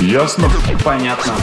Ясно? 0.00 0.48
Понятно. 0.84 1.34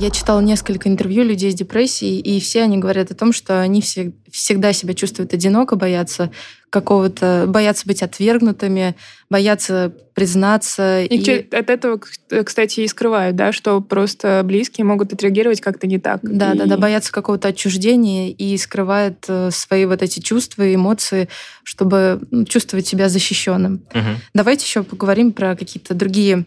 Я 0.00 0.10
читала 0.10 0.40
несколько 0.40 0.88
интервью 0.88 1.24
людей 1.24 1.50
с 1.50 1.54
депрессией, 1.54 2.20
и 2.20 2.40
все 2.40 2.62
они 2.62 2.78
говорят 2.78 3.10
о 3.10 3.14
том, 3.14 3.34
что 3.34 3.60
они 3.60 3.82
все, 3.82 4.12
всегда 4.32 4.72
себя 4.72 4.94
чувствуют 4.94 5.34
одиноко, 5.34 5.76
боятся 5.76 6.30
какого-то, 6.70 7.44
боятся 7.46 7.86
быть 7.86 8.02
отвергнутыми, 8.02 8.94
боятся 9.28 9.92
признаться. 10.14 11.02
И, 11.02 11.22
че- 11.22 11.46
от 11.52 11.68
этого, 11.68 11.98
к- 11.98 12.44
кстати, 12.44 12.80
и 12.80 12.88
скрывают, 12.88 13.36
да, 13.36 13.52
что 13.52 13.82
просто 13.82 14.40
близкие 14.42 14.86
могут 14.86 15.12
отреагировать 15.12 15.60
как-то 15.60 15.86
не 15.86 15.98
так. 15.98 16.20
Да, 16.22 16.54
И- 16.54 16.58
да, 16.58 16.64
да, 16.64 16.76
боятся 16.78 17.12
какого-то 17.12 17.48
отчуждения 17.48 18.30
и 18.30 18.56
скрывают 18.56 19.24
э, 19.28 19.50
свои 19.50 19.84
вот 19.84 20.00
эти 20.02 20.20
чувства 20.20 20.62
и 20.62 20.76
эмоции, 20.76 21.28
чтобы 21.62 22.22
чувствовать 22.48 22.86
себя 22.86 23.10
защищенным. 23.10 23.82
Мгм. 23.92 24.16
Давайте 24.32 24.64
еще 24.64 24.82
поговорим 24.82 25.32
про 25.32 25.56
какие-то 25.56 25.92
другие 25.92 26.46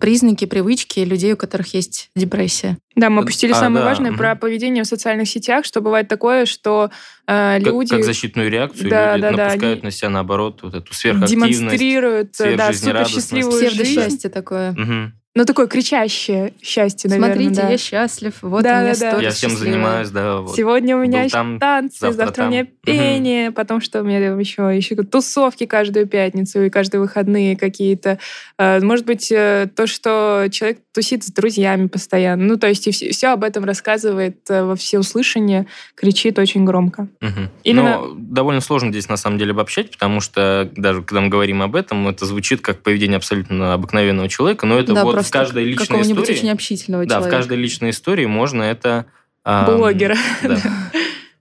признаки, 0.00 0.44
привычки 0.44 1.00
людей, 1.00 1.32
у 1.32 1.36
которых 1.36 1.74
есть 1.74 2.10
депрессия. 2.16 2.78
Да, 2.94 3.08
мы 3.10 3.22
опустили 3.22 3.52
А, 3.52 3.54
самое 3.54 3.82
да, 3.84 3.88
важное 3.90 4.12
про 4.12 4.34
поведение 4.36 4.84
в 4.84 4.86
социальных 4.86 5.28
сетях, 5.28 5.64
что 5.64 5.80
бывает 5.80 6.08
такое, 6.08 6.44
что 6.46 6.90
э, 7.26 7.58
Как, 7.58 7.66
люди 7.66 7.90
как 7.96 8.04
защитную 8.04 8.50
реакцию 8.50 8.90
Да, 8.90 9.12
люди 9.16 9.22
да, 9.22 9.30
да, 9.30 9.36
напускают 9.44 9.78
они 9.78 9.86
на 9.86 9.90
себя, 9.90 10.10
наоборот, 10.10 10.60
вот 10.62 10.74
эту 10.74 10.92
сверхактивность. 10.92 11.58
демонстрируют 11.58 12.32
да, 12.32 12.44
супер 12.44 12.56
сверхжизнерадостность. 12.56 13.14
счастливую 13.14 13.70
жизнь. 13.70 13.82
Псевдосчастье 13.82 14.30
такое. 14.30 14.72
Мгм. 14.72 15.14
Ну, 15.34 15.46
такое 15.46 15.66
кричащее 15.66 16.52
счастье, 16.62 17.08
наверное. 17.08 17.34
Смотрите, 17.34 17.62
да. 17.62 17.68
я 17.70 17.78
счастлив, 17.78 18.34
вот 18.42 18.62
Да, 18.62 18.80
у 18.80 18.82
меня 18.82 18.94
да, 19.00 19.12
да. 19.12 19.22
Я 19.22 19.30
всем 19.30 19.56
занимаюсь, 19.56 20.10
да. 20.10 20.38
вот. 20.38 20.54
Сегодня 20.54 20.94
у 20.94 21.00
меня 21.00 21.26
там, 21.30 21.58
танцы, 21.58 22.00
завтра 22.00 22.26
завтра, 22.26 22.44
у 22.44 22.48
меня 22.50 22.64
там. 22.64 22.74
пение, 22.82 23.50
потом 23.50 23.80
что 23.80 24.02
у 24.02 24.04
меня 24.04 24.20
там 24.28 24.38
еще, 24.38 24.70
еще 24.76 24.94
тусовки 24.96 25.64
каждую 25.64 26.06
пятницу 26.06 26.62
и 26.62 26.68
каждые 26.68 27.00
выходные 27.00 27.56
какие-то. 27.56 28.18
Э, 28.58 28.80
Может 28.80 29.06
быть, 29.06 29.32
э, 29.32 29.70
то, 29.74 29.86
что 29.86 30.48
человек 30.50 30.80
тусит 30.92 31.24
с 31.24 31.32
друзьями 31.32 31.86
постоянно. 31.86 32.44
Ну, 32.44 32.58
то 32.58 32.68
есть 32.68 32.86
и 32.86 32.90
все, 32.90 33.28
об 33.28 33.42
этом 33.44 33.64
рассказывает 33.64 34.36
э, 34.50 34.62
во 34.62 34.76
всеуслышание, 34.76 35.66
кричит 35.94 36.38
очень 36.38 36.66
громко. 36.66 37.08
Мгм. 37.22 37.48
Именно- 37.64 37.98
Но 38.00 38.14
довольно 38.18 38.60
сложно 38.60 38.90
здесь 38.90 39.08
на 39.08 39.16
самом 39.16 39.38
деле 39.38 39.52
обобщать, 39.52 39.92
потому 39.92 40.20
что 40.20 40.70
даже 40.76 41.00
когда 41.00 41.22
мы 41.22 41.28
говорим 41.28 41.62
об 41.62 41.74
этом, 41.74 42.06
это 42.08 42.26
звучит 42.26 42.60
как 42.60 42.82
поведение 42.82 43.16
абсолютно 43.16 43.72
обыкновенного 43.72 44.28
человека, 44.28 44.66
но 44.66 44.78
это 44.78 44.92
Да, 44.92 45.04
вот 45.04 45.21
в 45.22 45.30
просто 45.30 45.38
каждой 45.38 45.64
личной 45.64 45.86
какого-нибудь 45.86 46.22
истории... 46.24 46.38
очень 46.38 46.50
общительного 46.50 47.06
Да, 47.06 47.16
в 47.16 47.18
человека. 47.22 47.36
каждой 47.36 47.56
личной 47.58 47.90
истории 47.90 48.26
можно 48.26 48.62
это... 48.62 49.06
ам, 49.44 49.66
Блогера. 49.76 50.16
Да. 50.42 50.58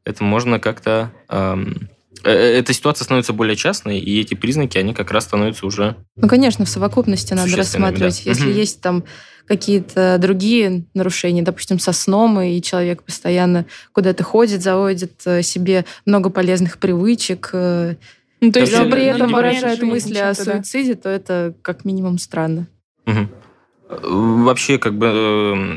Это 0.04 0.24
можно 0.24 0.60
как-то... 0.60 1.12
ам, 1.28 1.76
э, 2.24 2.32
э, 2.32 2.58
Эта 2.60 2.74
ситуация 2.74 3.06
становится 3.06 3.34
более 3.34 3.56
частной, 3.56 4.00
и 4.00 4.20
эти 4.20 4.34
признаки, 4.34 4.78
они 4.78 4.94
как 4.94 5.12
раз 5.12 5.26
становятся 5.26 5.66
уже... 5.66 5.96
Ну, 6.16 6.28
конечно, 6.28 6.66
в 6.66 6.70
совокупности 6.70 7.34
надо 7.34 7.56
рассматривать. 7.56 8.22
да. 8.26 8.32
Если 8.32 8.46
Мгм. 8.48 8.54
есть 8.58 8.82
там 8.82 9.04
какие-то 9.48 10.18
другие 10.20 10.86
нарушения, 10.94 11.42
допустим, 11.42 11.78
со 11.78 11.92
сном, 11.94 12.40
и 12.40 12.62
человек 12.62 13.04
постоянно 13.04 13.66
куда-то 13.92 14.24
ходит, 14.24 14.62
заводит 14.64 15.14
э, 15.26 15.42
себе 15.42 15.86
много 16.06 16.30
полезных 16.30 16.78
привычек, 16.78 17.50
Ну, 17.54 18.52
то 18.52 18.60
есть 18.60 18.72
Да, 18.72 18.84
но 18.86 18.90
при 18.90 19.04
этом 19.04 19.32
выражает 19.32 19.84
мысли 19.84 20.18
о 20.18 20.34
да. 20.34 20.44
суициде, 20.44 20.96
то 20.96 21.10
это 21.10 21.54
как 21.62 21.86
минимум 21.86 22.18
странно. 22.18 22.66
Мгм. 23.06 23.30
Э, 23.92 23.98
Вообще, 24.04 24.78
как 24.78 24.98
бы, 24.98 25.08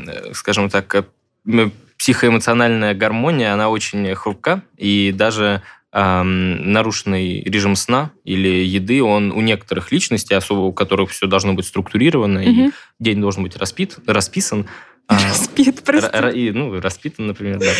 э, 0.07 0.33
скажем 0.33 0.69
так, 0.69 0.93
э, 0.95 1.69
психоэмоциональная 1.97 2.93
гармония, 2.93 3.53
она 3.53 3.69
очень 3.69 4.13
хрупка, 4.15 4.61
и 4.77 5.11
даже 5.15 5.61
ам, 5.91 6.73
нарушенный 6.73 7.41
режим 7.43 7.75
сна 7.77 8.11
или 8.25 8.49
еды, 8.65 9.01
он 9.01 9.31
у 9.31 9.39
некоторых 9.41 9.93
личностей, 9.93 10.33
особо 10.35 10.59
у 10.61 10.73
которых 10.73 11.11
все 11.11 11.25
должно 11.25 11.53
быть 11.53 11.65
структурировано, 11.67 12.39
и 12.39 12.49
Мгм. 12.49 12.73
день 12.99 13.21
должен 13.21 13.43
быть 13.43 13.55
распит, 13.55 13.97
расписан, 14.05 14.67
а, 15.07 15.17
Спит, 15.33 15.79
ра- 15.87 16.09
прости. 16.11 16.47
и, 16.47 16.51
ну, 16.51 16.79
распитан, 16.81 17.27
например, 17.27 17.59
да. 17.59 17.71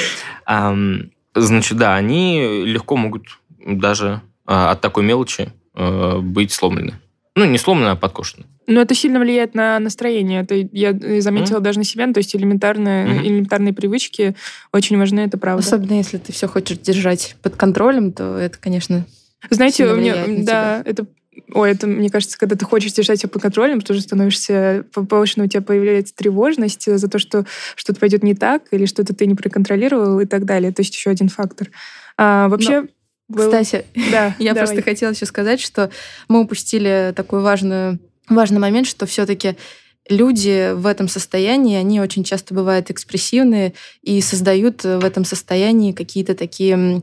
Ам, 0.46 1.10
Значит, 1.38 1.78
да, 1.78 1.96
они 1.96 2.64
легко 2.66 2.96
могут 2.96 3.24
даже 3.60 4.22
а, 4.46 4.72
от 4.72 4.80
такой 4.80 5.04
мелочи 5.04 5.52
э, 5.74 6.20
быть 6.20 6.54
сломлены. 6.54 6.94
Ну, 7.36 7.46
не 7.46 7.58
сломлены, 7.58 7.90
а 7.90 7.96
подкошены. 7.96 8.46
Но 8.68 8.82
это 8.82 8.96
сильно 8.96 9.20
влияет 9.20 9.54
на 9.54 9.78
настроение. 9.80 10.42
Это 10.42 10.56
я 10.56 10.92
э, 10.92 11.22
заметила 11.22 11.60
даже 11.60 11.80
на 11.80 11.84
себя. 11.84 12.08
Ну, 12.08 12.14
То 12.14 12.20
есть 12.20 12.36
элементарные, 12.36 13.06
Мгм. 13.06 13.26
элементарные 13.26 13.74
привычки 13.74 14.36
очень 14.72 14.98
важны, 14.98 15.22
это 15.22 15.38
правда. 15.38 15.64
Особенно 15.66 15.94
если 15.94 16.18
ты 16.18 16.32
все 16.32 16.48
хочешь 16.48 16.80
держать 16.80 17.36
под 17.44 17.56
контролем, 17.56 18.12
то 18.12 18.38
это, 18.38 18.58
конечно, 18.58 19.06
Знаете, 19.50 19.86
у 19.86 19.96
меня, 19.96 20.26
да, 20.44 20.82
это 20.86 21.06
Ой, 21.54 21.72
это, 21.72 21.86
мне 21.86 22.10
кажется, 22.10 22.38
когда 22.38 22.56
ты 22.56 22.64
хочешь 22.64 22.94
держать 22.94 23.20
себя 23.20 23.30
под 23.30 23.42
контролем, 23.42 23.82
ты 23.82 23.92
уже 23.92 24.02
становишься, 24.02 24.86
по- 24.94 25.06
повышенно 25.06 25.44
у 25.46 25.48
тебя 25.50 25.62
появляется 25.62 26.16
тревожность 26.16 26.86
за 26.86 27.08
то, 27.10 27.20
что 27.20 27.46
что-то 27.76 28.00
пойдет 28.00 28.24
не 28.24 28.36
так, 28.36 28.64
или 28.72 28.86
что-то 28.86 29.14
ты 29.14 29.26
не 29.26 29.36
проконтролировал 29.36 30.22
и 30.22 30.26
так 30.26 30.46
далее. 30.46 30.72
То 30.72 30.82
есть 30.82 30.96
еще 30.96 31.10
один 31.10 31.28
фактор. 31.28 31.72
А, 32.18 32.48
вообще, 32.48 32.88
был- 33.28 33.46
Кстати, 33.46 33.86
да, 34.12 34.36
я 34.40 34.54
давай. 34.54 34.68
просто 34.68 34.82
хотела 34.84 35.12
еще 35.12 35.26
сказать, 35.26 35.60
что 35.60 35.90
мы 36.28 36.42
упустили 36.42 37.14
такой 37.16 37.42
важную, 37.42 38.00
важный 38.30 38.60
момент, 38.60 38.88
что 38.88 39.06
все-таки 39.06 39.56
люди 40.10 40.74
в 40.74 40.86
этом 40.86 41.08
состоянии, 41.08 41.78
они 41.78 42.00
очень 42.00 42.24
часто 42.24 42.54
бывают 42.54 42.92
экспрессивные 42.92 43.74
и 44.04 44.22
создают 44.22 44.84
в 44.84 45.04
этом 45.04 45.26
состоянии 45.26 45.94
какие-то 45.94 46.36
такие 46.36 47.02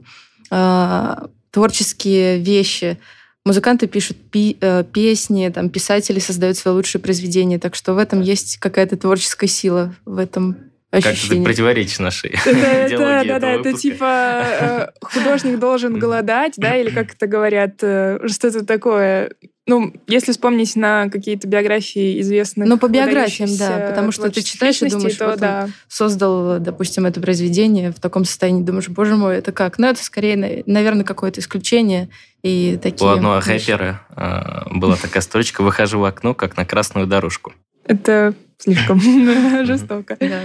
а, 0.51 1.29
творческие 1.51 2.39
вещи. 2.39 2.99
Музыканты 3.45 3.89
пишут 3.89 4.19
пи- 4.31 4.57
э, 4.61 4.85
песни, 4.85 5.51
там, 5.53 5.69
писатели 5.69 6.21
создают 6.21 6.57
свои 6.57 6.75
лучшие 6.75 7.01
произведения. 7.03 7.59
Так 7.59 7.75
что 7.75 7.95
в 7.95 7.99
этом 7.99 8.21
есть 8.21 8.59
какая-то 8.59 8.97
творческая 8.97 9.49
сила, 9.49 9.95
в 10.05 10.19
этом 10.19 10.57
Как-то 10.93 11.09
ощущении. 11.09 11.39
ты 11.39 11.45
противоречишь 11.45 11.99
нашей 12.01 12.39
Это, 12.45 12.87
идеологии 12.87 13.29
да, 13.29 13.39
да, 13.39 13.51
этого 13.53 13.61
это 13.61 13.79
типа 13.79 14.45
э, 14.61 14.87
художник 15.01 15.59
должен 15.59 15.99
голодать, 15.99 16.53
да, 16.59 16.77
или 16.77 16.91
как 16.91 17.15
это 17.15 17.27
говорят, 17.27 17.77
э, 17.81 18.19
что-то 18.29 18.63
такое. 18.67 19.33
Ну, 19.67 19.95
если 20.07 20.33
вспомнить 20.33 20.77
на 20.77 21.09
какие-то 21.09 21.49
биографии 21.49 22.21
известных 22.21 22.69
Ну, 22.69 22.77
по 22.77 22.89
биографиям, 22.89 23.49
да, 23.57 23.89
потому 23.89 24.13
что 24.13 24.29
ты 24.29 24.43
читаешь 24.43 24.83
и 24.83 24.91
думаешь, 24.91 25.17
то 25.17 25.27
вот 25.27 25.35
он 25.37 25.41
да. 25.41 25.69
создал, 25.89 26.59
допустим, 26.59 27.07
это 27.07 27.23
произведение 27.23 27.91
в 27.91 27.99
таком 27.99 28.27
состоянии, 28.27 28.63
думаешь, 28.63 28.91
боже 28.91 29.17
мой, 29.17 29.37
это 29.37 29.51
как? 29.51 29.79
Ну, 29.79 29.87
это 29.87 30.05
скорее, 30.05 30.63
наверное, 30.67 31.05
какое-то 31.05 31.41
исключение. 31.41 32.11
И 32.43 32.79
такие 32.83 33.09
У 33.09 33.13
одного 33.13 33.39
вещи. 33.39 33.71
рэпера 33.71 34.07
а, 34.11 34.67
была 34.69 34.97
такая 34.97 35.23
строчка 35.23 35.63
«Выхожу 35.63 36.01
в 36.01 36.05
окно, 36.05 36.35
как 36.35 36.59
на 36.59 36.67
красную 36.67 37.07
дорожку». 37.07 37.55
Это 37.87 38.35
слишком 38.59 39.01
жестоко. 39.65 40.17
Да. 40.21 40.41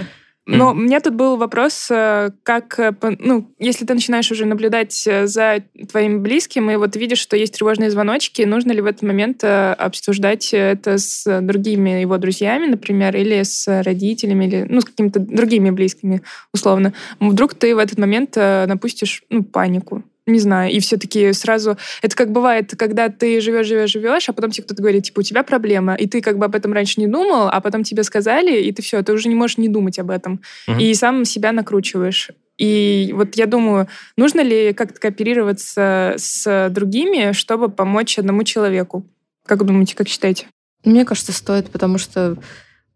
Но 0.48 0.70
у 0.70 0.74
меня 0.74 1.00
тут 1.00 1.14
был 1.14 1.36
вопрос, 1.36 1.88
э, 1.90 2.30
как, 2.42 2.78
э, 2.78 2.92
ну, 3.18 3.52
если 3.58 3.84
ты 3.84 3.92
начинаешь 3.92 4.30
уже 4.30 4.46
наблюдать 4.46 5.06
э, 5.06 5.26
за 5.26 5.62
твоим 5.90 6.22
близким, 6.22 6.70
и 6.70 6.76
вот 6.76 6.96
видишь, 6.96 7.18
что 7.18 7.36
есть 7.36 7.54
тревожные 7.54 7.90
звоночки, 7.90 8.40
нужно 8.42 8.72
ли 8.72 8.80
в 8.80 8.86
этот 8.86 9.02
момент 9.02 9.44
обсуждать 9.44 10.54
это 10.54 10.96
с 10.96 11.40
другими 11.42 12.00
его 12.00 12.16
друзьями, 12.16 12.66
например, 12.66 13.14
или 13.14 13.42
с 13.42 13.82
родителями, 13.82 14.46
или, 14.46 14.66
ну, 14.68 14.80
с 14.80 14.86
какими-то 14.86 15.20
другими 15.20 15.68
близкими, 15.68 16.22
условно. 16.54 16.94
Вдруг 17.20 17.52
ты 17.52 17.74
в 17.74 17.78
этот 17.78 17.98
момент 17.98 18.36
напустишь, 18.36 19.24
ну, 19.28 19.42
панику. 19.42 20.02
Не 20.28 20.38
знаю, 20.40 20.70
и 20.70 20.78
все 20.80 20.98
таки 20.98 21.32
сразу... 21.32 21.78
Это 22.02 22.14
как 22.14 22.30
бывает, 22.30 22.74
когда 22.76 23.08
ты 23.08 23.40
живешь, 23.40 23.66
живешь, 23.66 23.90
живешь, 23.90 24.28
а 24.28 24.34
потом 24.34 24.50
тебе 24.50 24.64
кто-то 24.64 24.82
говорит, 24.82 25.04
типа, 25.04 25.20
у 25.20 25.22
тебя 25.22 25.42
проблема, 25.42 25.94
и 25.94 26.06
ты 26.06 26.20
как 26.20 26.36
бы 26.36 26.44
об 26.44 26.54
этом 26.54 26.74
раньше 26.74 27.00
не 27.00 27.06
думал, 27.06 27.48
а 27.48 27.60
потом 27.62 27.82
тебе 27.82 28.02
сказали, 28.02 28.60
и 28.60 28.70
ты 28.70 28.82
все, 28.82 29.02
ты 29.02 29.14
уже 29.14 29.30
не 29.30 29.34
можешь 29.34 29.56
не 29.56 29.68
думать 29.68 29.98
об 29.98 30.10
этом 30.10 30.40
Мгм. 30.66 30.78
и 30.80 30.92
сам 30.92 31.24
себя 31.24 31.52
накручиваешь. 31.52 32.30
И 32.58 33.10
вот 33.14 33.36
я 33.36 33.46
думаю, 33.46 33.88
нужно 34.18 34.42
ли 34.42 34.74
как-то 34.74 35.00
кооперироваться 35.00 36.14
с 36.18 36.68
другими, 36.70 37.32
чтобы 37.32 37.70
помочь 37.70 38.18
одному 38.18 38.42
человеку? 38.42 39.06
Как 39.46 39.64
думаете, 39.64 39.96
как 39.96 40.08
считаете? 40.08 40.46
Мне 40.84 41.06
кажется, 41.06 41.32
стоит, 41.32 41.70
потому 41.70 41.96
что 41.96 42.36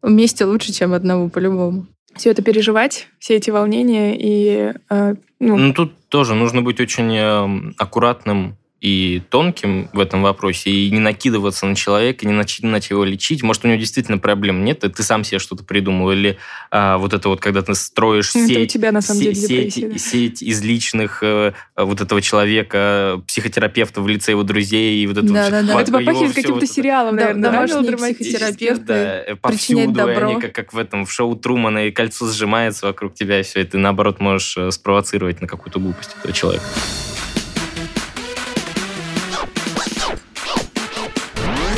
вместе 0.03 0.45
лучше, 0.45 0.73
чем 0.73 0.93
одному 0.93 1.31
по-любому. 1.31 1.87
Все 2.15 2.31
это 2.31 2.43
переживать, 2.43 3.09
все 3.19 3.37
эти 3.37 3.51
волнения 3.51 4.17
и 4.19 4.75
э, 4.91 5.15
ну, 5.41 5.57
Ну, 5.57 5.73
тут 5.73 5.93
тоже 6.09 6.35
нужно 6.35 6.63
быть 6.63 6.81
очень 6.81 7.15
эм, 7.17 7.75
аккуратным 7.79 8.57
и 8.83 9.23
тонким 9.31 9.89
в 9.93 10.01
этом 10.01 10.23
вопросе, 10.23 10.69
и 10.71 10.91
не 10.91 10.99
накидываться 10.99 11.67
на 11.67 11.77
человека, 11.77 12.27
не 12.27 12.33
начинать 12.33 12.91
его 12.91 13.05
лечить. 13.05 13.45
Может, 13.45 13.65
у 13.65 13.69
него 13.69 13.79
действительно 13.79 14.19
проблем 14.19 14.65
нет, 14.65 14.83
и 14.83 14.89
ты 14.89 15.05
сам 15.05 15.23
себе 15.23 15.39
что-то 15.39 15.63
придумал. 15.63 16.11
Или 16.11 16.37
а, 16.73 16.99
вот 16.99 17.13
это 17.15 17.29
вот, 17.29 17.41
когда 17.41 17.63
ты 17.63 17.77
строишь 17.77 18.31
Это 18.31 18.41
у 18.41 18.49
сеть, 18.49 18.73
тебя, 18.73 18.91
на 18.91 19.01
самом 19.01 19.23
се- 19.23 19.33
деле, 19.33 19.71
сеть, 19.71 19.89
да. 19.93 19.99
сеть 19.99 20.43
из 20.43 20.63
личных 20.63 21.23
э, 21.23 21.53
вот 21.77 22.01
этого 22.01 22.21
человека, 22.21 23.23
психотерапевта 23.29 24.01
в 24.03 24.09
лице 24.09 24.33
его 24.33 24.43
друзей, 24.43 25.01
и 25.03 25.07
вот 25.07 25.17
это 25.19 25.29
Да, 25.33 25.43
вот 25.45 25.51
да, 25.53 25.63
да. 25.63 25.81
это 25.81 25.93
попахивает 25.93 26.35
каким-то 26.35 26.61
вот 26.61 26.69
сериалом, 26.69 27.15
Да, 27.17 27.23
наверное, 27.23 27.43
да, 27.45 27.51
домашние 27.53 27.79
мелодраматическим? 27.83 28.25
психотерапевты. 28.33 28.85
Да, 28.87 28.95
э, 29.21 29.37
причинять 29.37 29.87
повсюду, 29.87 29.93
добро. 29.93 30.29
они 30.33 30.41
как, 30.41 30.53
как 30.53 30.73
в 30.73 30.79
этом, 30.79 31.07
в 31.07 31.13
шоу 31.13 31.37
Трумана, 31.37 31.87
и 31.87 31.93
кольцо 31.93 32.27
сжимается 32.29 32.87
вокруг 32.87 33.15
тебя, 33.15 33.39
и 33.39 33.45
все, 33.45 33.61
и 33.61 33.65
ты, 33.65 33.79
наоборот, 33.79 34.19
можешь 34.19 34.57
э, 34.57 34.73
спровоцировать 34.73 35.41
на 35.41 35.47
какую-то 35.47 35.79
глупость 35.79 36.17
этого 36.19 36.35
человека. 36.35 36.65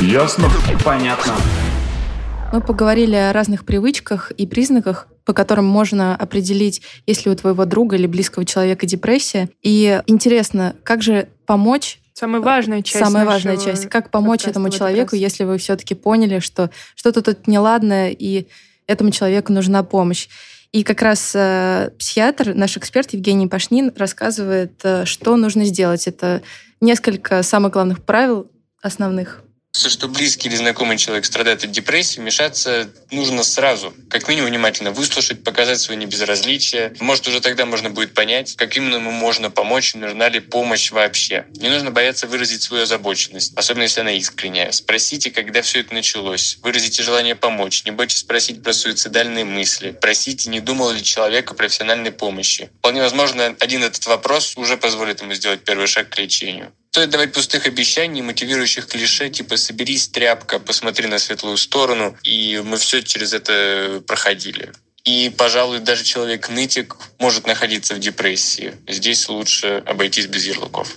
Ясно? 0.05 0.47
Понятно. 0.83 1.33
Мы 2.53 2.61
поговорили 2.61 3.15
о 3.15 3.33
разных 3.33 3.65
привычках 3.65 4.29
и 4.29 4.45
признаках, 4.45 5.07
по 5.25 5.33
которым 5.33 5.65
можно 5.65 6.15
определить, 6.15 6.83
есть 7.07 7.25
ли 7.25 7.31
у 7.31 7.35
твоего 7.35 7.65
друга 7.65 7.95
или 7.95 8.05
близкого 8.05 8.45
человека 8.45 8.85
депрессия. 8.85 9.49
И 9.63 9.99
интересно, 10.05 10.75
как 10.83 11.01
же 11.01 11.27
помочь 11.47 11.99
Самая 12.13 12.39
важная 12.39 12.83
часть 12.83 13.03
Самая 13.03 13.25
важная 13.25 13.57
часть. 13.57 13.89
Как 13.89 14.11
помочь 14.11 14.45
этому 14.45 14.69
человеку, 14.69 15.15
если 15.15 15.43
вы 15.43 15.57
все-таки 15.57 15.95
поняли, 15.95 16.37
что 16.37 16.69
что-то 16.93 17.23
тут 17.23 17.47
неладное, 17.47 18.11
и 18.11 18.47
этому 18.85 19.09
человеку 19.09 19.51
нужна 19.51 19.81
помощь. 19.81 20.27
И 20.71 20.83
как 20.83 21.01
раз 21.01 21.31
э, 21.33 21.89
психиатр, 21.97 22.53
наш 22.53 22.77
эксперт 22.77 23.11
Евгений 23.13 23.47
Пашнин, 23.47 23.91
рассказывает, 23.97 24.79
э, 24.83 25.05
что 25.05 25.35
нужно 25.35 25.65
сделать. 25.65 26.07
Это 26.07 26.43
несколько 26.79 27.41
самых 27.41 27.73
главных 27.73 28.03
правил 28.03 28.51
основных. 28.81 29.44
Все, 29.75 29.89
что 29.89 30.07
близкий 30.07 30.47
или 30.47 30.55
знакомый 30.55 30.97
человек 30.97 31.25
страдает 31.25 31.65
от 31.65 31.71
депрессии, 31.71 32.21
вмешаться 32.21 32.89
нужно 33.11 33.43
сразу. 33.43 33.93
Как 34.09 34.29
минимум 34.29 34.49
внимательно 34.49 34.91
выслушать, 34.91 35.43
показать 35.43 35.81
свое 35.81 35.99
небезразличие. 35.99 36.93
Может, 37.01 37.27
уже 37.27 37.41
тогда 37.41 37.65
можно 37.65 37.89
будет 37.89 38.13
понять, 38.13 38.55
как 38.55 38.77
именно 38.77 38.95
ему 38.95 39.11
можно 39.11 39.51
помочь, 39.51 39.93
нужна 39.93 40.29
ли 40.29 40.39
помощь 40.39 40.91
вообще. 40.91 41.47
Не 41.57 41.67
нужно 41.67 41.91
бояться 41.91 42.25
выразить 42.25 42.61
свою 42.61 42.83
озабоченность, 42.83 43.51
особенно 43.57 43.83
если 43.83 43.99
она 43.99 44.13
искренняя. 44.13 44.71
Спросите, 44.71 45.29
когда 45.29 45.61
все 45.61 45.81
это 45.81 45.93
началось. 45.93 46.57
Выразите 46.61 47.03
желание 47.03 47.35
помочь. 47.35 47.83
Не 47.83 47.91
бойтесь 47.91 48.19
спросить 48.19 48.63
про 48.63 48.71
суицидальные 48.71 49.43
мысли. 49.43 49.91
Просите, 49.91 50.49
не 50.49 50.61
думал 50.61 50.91
ли 50.91 51.03
человек 51.03 51.51
о 51.51 51.53
профессиональной 51.53 52.13
помощи. 52.13 52.69
Вполне 52.79 53.01
возможно, 53.01 53.53
один 53.59 53.83
этот 53.83 54.05
вопрос 54.05 54.53
уже 54.55 54.77
позволит 54.77 55.19
ему 55.19 55.33
сделать 55.33 55.65
первый 55.65 55.87
шаг 55.87 56.07
к 56.07 56.17
лечению. 56.17 56.71
Стоит 56.95 57.09
давать 57.09 57.33
пустых 57.33 57.67
обещаний, 57.67 58.21
мотивирующих 58.21 58.87
клише, 58.87 59.29
типа 59.29 59.57
«соберись, 59.57 60.07
тряпка, 60.07 60.59
посмотри 60.59 61.07
на 61.07 61.19
светлую 61.19 61.57
сторону», 61.57 62.15
и 62.23 62.63
мы 62.63 62.77
все 62.77 63.03
через 63.03 63.33
это 63.33 64.01
проходили. 64.07 64.71
И, 65.03 65.29
пожалуй, 65.37 65.79
даже 65.79 66.05
человек-нытик 66.05 66.95
может 67.19 67.47
находиться 67.47 67.95
в 67.95 67.99
депрессии. 67.99 68.75
Здесь 68.87 69.27
лучше 69.27 69.83
обойтись 69.85 70.27
без 70.27 70.45
ярлыков. 70.45 70.95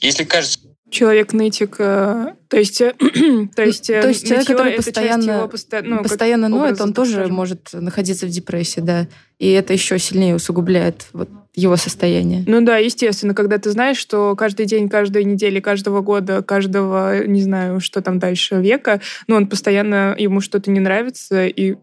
Если 0.00 0.22
кажется, 0.22 0.60
Человек-нытик, 0.88 1.76
э, 1.80 2.34
то 2.48 2.56
есть, 2.56 2.80
э, 2.80 2.92
то 3.56 3.62
есть, 3.64 3.86
То 3.88 4.08
есть 4.08 4.26
человек, 4.26 4.46
который 4.46 4.74
постоянно, 4.74 5.48
посто- 5.52 5.82
ну, 5.82 6.02
постоянно 6.04 6.48
ноет, 6.48 6.80
он 6.80 6.92
тоже 6.92 7.14
скажем. 7.14 7.34
может 7.34 7.72
находиться 7.72 8.26
в 8.26 8.30
депрессии, 8.30 8.80
да. 8.80 9.08
И 9.40 9.50
это 9.50 9.72
еще 9.72 9.98
сильнее 9.98 10.36
усугубляет 10.36 11.06
вот 11.12 11.28
его 11.54 11.76
состояние. 11.76 12.44
Ну 12.46 12.60
да, 12.60 12.78
естественно, 12.78 13.34
когда 13.34 13.58
ты 13.58 13.70
знаешь, 13.70 13.96
что 13.96 14.34
каждый 14.36 14.66
день, 14.66 14.88
каждой 14.88 15.24
недели, 15.24 15.60
каждого 15.60 16.00
года, 16.00 16.42
каждого, 16.42 17.26
не 17.26 17.42
знаю, 17.42 17.80
что 17.80 18.02
там 18.02 18.18
дальше, 18.18 18.56
века, 18.56 19.00
ну, 19.26 19.36
он 19.36 19.46
постоянно, 19.46 20.14
ему 20.16 20.40
что-то 20.40 20.70
не 20.70 20.80
нравится, 20.80 21.46
и 21.46 21.76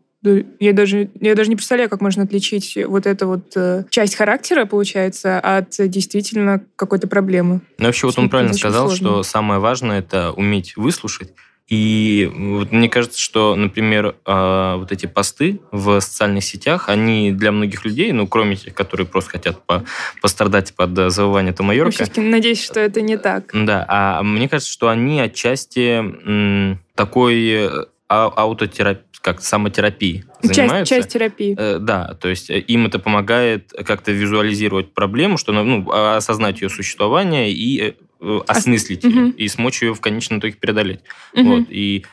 я 0.60 0.74
даже, 0.74 1.10
я 1.22 1.36
даже 1.36 1.50
не 1.50 1.56
представляю, 1.56 1.90
как 1.90 2.02
можно 2.02 2.24
отличить 2.24 2.78
вот 2.86 3.06
эту 3.06 3.28
вот 3.28 3.56
э, 3.56 3.84
часть 3.90 4.16
характера, 4.16 4.66
получается, 4.66 5.40
от 5.40 5.70
действительно 5.78 6.64
какой-то 6.76 7.08
проблемы. 7.08 7.62
Ну, 7.78 7.86
вообще, 7.86 8.08
вот 8.08 8.18
он 8.18 8.30
правильно 8.30 8.54
сказал, 8.54 8.88
сложно. 8.88 9.08
что 9.08 9.24
самое 9.24 9.60
важное 9.60 10.00
это 10.00 10.32
уметь 10.32 10.76
выслушать. 10.76 11.34
И 11.68 12.32
вот 12.34 12.72
мне 12.72 12.88
кажется, 12.88 13.20
что, 13.20 13.56
например, 13.56 14.16
э, 14.26 14.76
вот 14.78 14.92
эти 14.94 15.06
посты 15.06 15.60
в 15.72 16.00
социальных 16.00 16.46
сетях, 16.46 16.88
они 16.88 17.32
для 17.34 17.52
многих 17.52 17.84
людей, 17.84 18.14
ну, 18.14 18.26
кроме 18.26 18.56
тех, 18.56 18.74
которые 18.74 19.06
просто 19.06 19.32
хотят 19.32 19.64
по- 19.66 19.84
пострадать 20.22 20.74
под 20.76 20.98
э, 20.98 21.10
завоевание 21.10 21.52
Я 21.52 21.58
Томайорка, 21.58 21.92
все-таки 21.92 22.22
надеюсь, 22.22 22.64
что 22.64 22.80
это 22.80 23.02
не 23.02 23.18
так. 23.18 23.50
да, 23.54 23.86
а 23.90 24.24
мне 24.24 24.48
кажется, 24.48 24.72
что 24.72 24.88
они 24.88 25.20
отчасти 25.20 26.78
такой 26.96 27.50
э, 27.50 27.70
а- 28.08 28.32
аутотерапии, 28.34 29.04
как 29.22 29.42
самотерапии 29.42 30.24
Часть, 30.42 30.56
занимаются. 30.56 30.96
часть 30.96 31.10
терапии. 31.10 31.54
Э, 31.60 31.80
Да, 31.82 32.14
то 32.14 32.30
есть 32.30 32.50
им 32.50 32.86
это 32.86 32.98
помогает 33.00 33.74
как-то 33.86 34.14
визуализировать 34.14 34.94
проблему, 34.94 35.38
что 35.38 35.52
ну, 35.52 35.86
а- 35.92 36.16
осознать 36.16 36.62
ее 36.62 36.70
существование 36.70 37.52
и 37.52 37.96
э, 38.20 38.40
э, 38.40 38.40
осмыслить 38.48 39.04
ее, 39.04 39.10
Мгм. 39.10 39.30
и 39.32 39.48
смочь 39.48 39.82
ее 39.82 39.94
в 39.94 40.02
конечном 40.02 40.40
итоге 40.40 40.56
преодолеть. 40.56 41.02
Мгм. 41.34 41.48
Вот. 41.48 41.66
И 41.70 42.06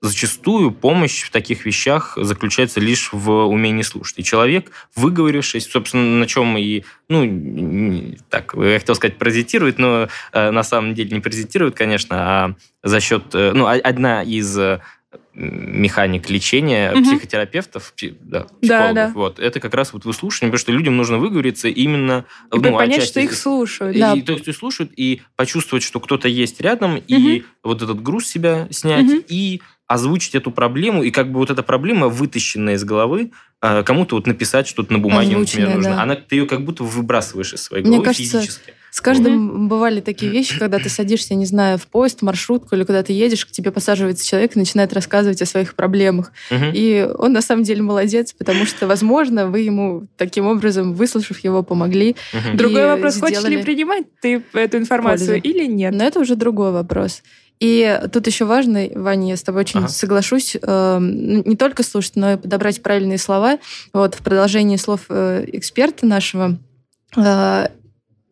зачастую 0.00 0.72
помощь 0.72 1.22
в 1.22 1.30
таких 1.30 1.64
вещах 1.64 2.18
заключается 2.20 2.80
лишь 2.80 3.10
в 3.12 3.30
умении 3.46 3.82
слушать. 3.82 4.18
И 4.18 4.24
человек, 4.24 4.72
выговорившись, 4.96 5.70
собственно, 5.70 6.18
на 6.18 6.26
чем 6.26 6.58
и, 6.58 6.82
ну, 7.08 8.16
так, 8.28 8.54
я 8.56 8.78
хотел 8.80 8.96
сказать, 8.96 9.16
паразитирует, 9.18 9.78
но 9.78 10.08
э, 10.32 10.50
на 10.50 10.64
самом 10.64 10.94
деле 10.94 11.10
не 11.10 11.20
паразитирует, 11.20 11.76
конечно, 11.76 12.16
а 12.18 12.54
за 12.82 12.98
счет, 13.00 13.26
э, 13.34 13.52
ну, 13.54 13.66
одна 13.66 14.24
из 14.24 14.58
э, 14.58 14.80
механик 15.34 16.28
лечения 16.28 16.92
Мгм. 16.92 17.04
психотерапевтов, 17.04 17.94
пси- 17.96 18.16
да, 18.20 18.40
Да, 18.40 18.46
психологов, 18.60 18.94
да. 18.94 19.12
вот, 19.14 19.38
это 19.38 19.60
как 19.60 19.74
раз 19.74 19.92
вот 19.92 20.04
выслушивание, 20.04 20.50
потому 20.52 20.60
что 20.60 20.72
людям 20.72 20.96
нужно 20.96 21.18
выговориться 21.18 21.68
именно, 21.68 22.24
И 22.52 22.56
ну, 22.56 22.62
понять, 22.72 22.98
отчасти 22.98 23.10
что 23.12 23.20
их 23.20 23.34
слушают. 23.34 23.96
и, 23.96 24.00
Да. 24.00 24.16
то, 24.20 24.32
есть 24.34 24.54
слушают, 24.58 24.92
и 24.96 25.22
почувствовать, 25.36 25.82
что 25.82 26.00
кто-то 26.00 26.28
есть 26.28 26.60
рядом, 26.60 26.96
и 26.96 27.44
вот 27.62 27.82
этот 27.82 28.02
груз 28.02 28.26
себя 28.26 28.68
снять, 28.70 29.06
Мгм. 29.06 29.22
и 29.28 29.60
озвучить 29.86 30.34
эту 30.34 30.50
проблему, 30.50 31.02
и 31.02 31.10
как 31.10 31.30
бы 31.30 31.38
вот 31.38 31.50
эта 31.50 31.62
проблема, 31.62 32.08
вытащенная 32.08 32.74
из 32.74 32.84
головы, 32.84 33.30
кому-то 33.62 34.16
вот 34.16 34.26
написать 34.26 34.66
что-то 34.66 34.92
на 34.92 34.98
бумаге, 34.98 35.36
например, 35.36 35.42
Озвученная, 35.44 35.74
нужно. 35.76 35.96
да. 35.96 36.02
Она, 36.02 36.16
ты 36.16 36.36
ее 36.36 36.46
как 36.46 36.64
будто 36.64 36.82
выбрасываешь 36.82 37.54
из 37.54 37.62
своей 37.62 37.84
Мне 37.84 37.92
головы 37.92 38.04
кажется, 38.06 38.40
физически. 38.40 38.74
С 38.90 39.00
каждым 39.00 39.68
бывали 39.68 40.02
такие 40.02 40.30
вещи, 40.30 40.58
когда 40.58 40.78
ты 40.78 40.90
садишься, 40.90 41.34
не 41.34 41.46
знаю, 41.46 41.78
в 41.78 41.86
поезд, 41.86 42.20
маршрутку 42.20 42.74
или 42.76 42.84
куда 42.84 43.02
ты 43.02 43.14
едешь, 43.14 43.46
к 43.46 43.50
тебе 43.50 43.70
посаживается 43.70 44.26
человек 44.26 44.54
и 44.54 44.58
начинает 44.58 44.92
рассказывать 44.92 45.40
о 45.40 45.46
своих 45.46 45.74
проблемах. 45.74 46.30
Мгм. 46.50 46.72
И 46.74 47.08
он 47.16 47.32
на 47.32 47.40
самом 47.40 47.62
деле 47.62 47.80
молодец, 47.80 48.34
потому 48.36 48.66
что, 48.66 48.86
возможно, 48.86 49.46
вы 49.46 49.60
ему 49.60 50.08
таким 50.18 50.46
образом, 50.46 50.92
выслушав 50.92 51.38
его, 51.38 51.62
помогли. 51.62 52.16
Мгм. 52.34 52.56
Другой 52.58 52.84
вопрос, 52.84 53.18
хочешь 53.18 53.42
ли 53.44 53.62
принимать 53.62 54.04
ты 54.20 54.42
эту 54.52 54.76
информацию 54.76 55.40
пользу. 55.40 55.48
или 55.48 55.66
нет? 55.66 55.94
Но 55.94 56.04
это 56.04 56.20
уже 56.20 56.36
другой 56.36 56.72
вопрос. 56.72 57.22
И 57.62 58.00
тут 58.12 58.26
еще 58.26 58.44
важно, 58.44 58.88
Ваня, 58.92 59.28
я 59.28 59.36
с 59.36 59.42
тобой 59.44 59.60
очень 59.60 59.78
Ага. 59.78 59.88
соглашусь, 59.88 60.56
э, 60.60 60.98
не 61.00 61.54
только 61.54 61.84
слушать, 61.84 62.16
но 62.16 62.32
и 62.32 62.36
подобрать 62.36 62.82
правильные 62.82 63.18
слова. 63.18 63.58
Вот 63.92 64.16
в 64.16 64.18
продолжении 64.18 64.76
слов 64.76 65.02
э, 65.08 65.44
эксперта 65.46 66.04
нашего 66.04 66.58
э, 67.16 67.68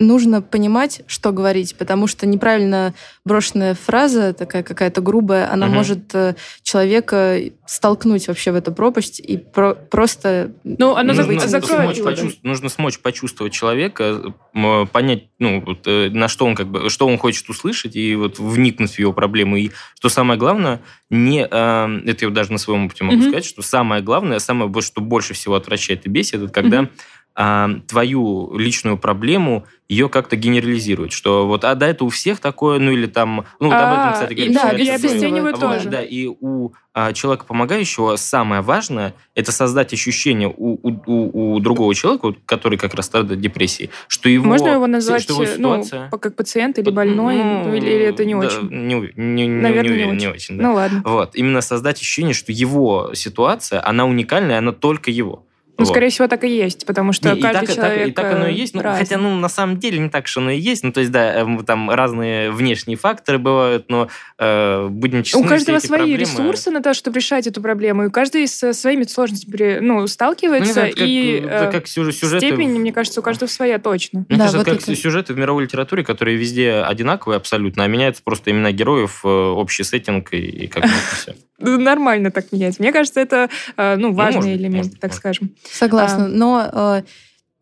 нужно 0.00 0.40
понимать, 0.42 1.02
что 1.06 1.30
говорить, 1.30 1.76
потому 1.76 2.06
что 2.06 2.26
неправильно 2.26 2.94
брошенная 3.24 3.74
фраза, 3.74 4.32
такая 4.32 4.62
какая-то 4.62 5.02
грубая, 5.02 5.52
она 5.52 5.66
Мгм. 5.66 5.74
может 5.76 6.14
э, 6.14 6.34
человека 6.62 7.38
столкнуть 7.66 8.26
вообще 8.26 8.50
в 8.50 8.54
эту 8.56 8.72
пропасть 8.72 9.20
и 9.20 9.36
про- 9.36 9.74
просто... 9.74 10.52
Ну, 10.64 10.96
оно 10.96 11.12
Нужно 11.12 11.26
быть 11.26 11.40
закроет 11.42 11.82
смочь 11.84 11.96
его. 11.98 12.06
почувствовать, 12.06 12.42
нужно 12.44 12.68
смочь 12.70 12.98
почувствовать 12.98 13.52
человека, 13.52 14.34
м, 14.54 14.88
понять, 14.88 15.24
ну, 15.38 15.62
вот, 15.64 15.86
э, 15.86 16.08
на 16.10 16.28
что 16.28 16.46
он 16.46 16.54
как 16.56 16.68
бы, 16.68 16.88
что 16.88 17.06
он 17.06 17.18
хочет 17.18 17.48
услышать, 17.50 17.94
и 17.94 18.16
вот 18.16 18.38
вникнуть 18.38 18.94
в 18.94 18.98
его 18.98 19.12
проблему. 19.12 19.56
И 19.58 19.70
что 19.98 20.08
самое 20.08 20.38
главное, 20.40 20.80
не, 21.10 21.46
э, 21.48 22.00
это 22.06 22.24
я 22.24 22.30
даже 22.30 22.52
на 22.52 22.58
своем 22.58 22.86
опыте 22.86 23.04
могу 23.04 23.18
Мгм. 23.18 23.28
сказать, 23.28 23.44
что 23.44 23.60
самое 23.60 24.02
главное, 24.02 24.38
самое, 24.38 24.70
вот 24.70 24.82
что 24.82 25.02
больше 25.02 25.34
всего 25.34 25.56
отвращает 25.56 26.06
и 26.06 26.08
бесит, 26.08 26.36
это 26.42 26.48
когда 26.52 26.82
Мгм. 26.82 26.90
А, 27.34 27.70
твою 27.88 28.56
личную 28.58 28.98
проблему 28.98 29.64
ее 29.88 30.08
как-то 30.08 30.36
генерализируют, 30.36 31.10
что 31.12 31.46
вот, 31.48 31.64
а 31.64 31.74
да, 31.74 31.88
это 31.88 32.04
у 32.04 32.10
всех 32.10 32.38
такое, 32.38 32.78
ну 32.78 32.92
или 32.92 33.06
там, 33.06 33.44
ну 33.58 33.68
вот 33.68 33.74
об 33.74 33.92
этом, 33.92 34.08
А, 34.08 34.12
кстати, 34.12 34.34
говорит 34.34 34.54
да, 34.54 34.70
и 34.70 34.88
обесценивают 34.88 35.58
тоже. 35.58 35.88
Да, 35.88 36.00
и 36.02 36.26
у 36.28 36.70
а, 36.94 37.12
человека 37.12 37.44
помогающего 37.44 38.14
самое 38.16 38.62
важное 38.62 39.14
это 39.34 39.50
создать 39.52 39.92
ощущение 39.92 40.48
у, 40.48 40.74
у, 40.82 41.54
у- 41.54 41.60
другого 41.60 41.92
человека, 41.94 42.34
который 42.46 42.78
как 42.78 42.94
раз 42.94 43.06
страдает 43.06 43.38
от 43.38 43.40
депрессии, 43.40 43.90
что 44.06 44.28
его 44.28 44.44
Можно 44.46 44.68
его 44.68 44.86
назвать 44.86 45.22
что 45.22 45.32
его 45.34 45.42
э, 45.42 45.46
ну, 45.58 45.82
ситуация- 45.82 46.08
по- 46.10 46.18
как 46.18 46.36
пациент 46.36 46.78
или 46.78 46.90
больной, 46.90 47.36
ну, 47.42 47.74
или, 47.74 47.86
или 47.86 48.04
это 48.04 48.24
не 48.24 48.34
да, 48.34 48.40
очень? 48.46 48.68
Не, 48.70 48.94
не, 49.16 49.48
Наверное, 49.48 49.82
не 49.82 49.88
не 49.88 49.94
уверен, 50.04 50.10
очень. 50.10 50.18
не 50.20 50.28
очень, 50.28 50.56
да. 50.58 50.62
Ну 50.64 50.74
ладно. 50.74 51.02
Вот, 51.04 51.34
именно 51.34 51.60
создать 51.62 51.96
ощущение, 52.00 52.34
что 52.34 52.52
его 52.52 53.10
ситуация, 53.14 53.84
она 53.84 54.04
уникальная, 54.04 54.58
она 54.58 54.70
только 54.72 55.10
его. 55.10 55.46
Ну, 55.80 55.86
Вот. 55.86 55.92
скорее 55.92 56.10
всего, 56.10 56.28
так 56.28 56.44
и 56.44 56.48
есть, 56.48 56.84
потому 56.86 57.12
что 57.12 57.32
Не, 57.32 57.38
и, 57.38 57.42
каждый 57.42 57.66
так, 57.66 57.66
так- 57.68 57.76
человек 57.76 58.08
и 58.08 58.12
так 58.12 58.32
оно 58.34 58.46
и 58.48 58.52
э, 58.52 58.54
есть. 58.54 58.74
Ну, 58.74 58.82
разный. 58.82 59.00
хотя, 59.04 59.16
ну, 59.18 59.34
на 59.36 59.48
самом 59.48 59.78
деле, 59.78 59.98
не 59.98 60.08
так, 60.10 60.26
что 60.28 60.40
оно 60.40 60.50
и 60.50 60.58
есть. 60.58 60.84
Ну, 60.84 60.92
то 60.92 61.00
есть, 61.00 61.10
да, 61.10 61.40
эм, 61.40 61.64
там 61.64 61.90
разные 61.90 62.50
внешние 62.50 62.96
факторы 62.98 63.38
бывают, 63.38 63.86
но 63.88 64.08
э, 64.38 64.88
будем 64.88 65.22
честны, 65.22 65.40
У 65.40 65.48
каждого 65.48 65.78
все 65.78 65.86
эти 65.86 65.86
свои 65.86 66.00
проблемы- 66.00 66.16
ресурсы 66.18 66.70
на 66.70 66.82
то, 66.82 66.92
чтобы 66.94 67.16
решать 67.16 67.46
эту 67.46 67.60
проблему, 67.62 68.04
и 68.04 68.10
каждый 68.10 68.46
со 68.46 68.72
своими 68.72 69.04
сложностями 69.04 69.78
ну, 69.80 69.94
Ну, 69.94 70.02
не 70.02 70.08
сталкивается, 70.08 70.72
знаю, 70.74 70.88
это 70.90 70.98
как, 70.98 71.08
и 71.08 71.30
это 71.44 71.64
э, 71.64 71.70
как 71.72 71.86
сюжет- 71.86 72.14
сюжеты... 72.14 72.46
степень, 72.46 72.78
мне 72.78 72.92
кажется, 72.92 73.20
у 73.20 73.22
каждого 73.22 73.48
своя 73.48 73.78
точно. 73.78 74.26
Мне 74.28 74.38
Да, 74.38 74.44
кажется, 74.44 74.58
вот 74.58 74.66
это 74.68 74.76
как 74.76 74.88
это- 74.88 74.96
сюжеты 75.00 75.32
в 75.34 75.38
мировой 75.38 75.64
литературе, 75.64 76.04
которые 76.04 76.36
везде 76.36 76.72
одинаковые 76.86 77.36
абсолютно, 77.38 77.84
а 77.84 77.86
меняются 77.86 78.22
просто 78.22 78.50
имена 78.50 78.70
героев, 78.72 79.20
э, 79.24 79.28
общий 79.28 79.82
сеттинг 79.84 80.32
и, 80.34 80.38
и 80.38 80.66
как 80.66 80.82
бы 80.84 80.88
это 80.90 81.16
все. 81.16 81.34
Ну, 81.58 81.78
Нормально 81.90 82.30
так 82.30 82.52
менять. 82.52 82.78
Мне 82.80 82.92
кажется, 82.92 83.20
это 83.20 83.48
э, 83.76 83.96
ну, 83.96 84.12
важный 84.12 84.54
элемент, 84.56 84.98
так 84.98 85.12
скажем. 85.12 85.50
Согласна. 85.72 86.26
А. 86.26 86.28
Но 86.28 86.70
э, 86.72 87.02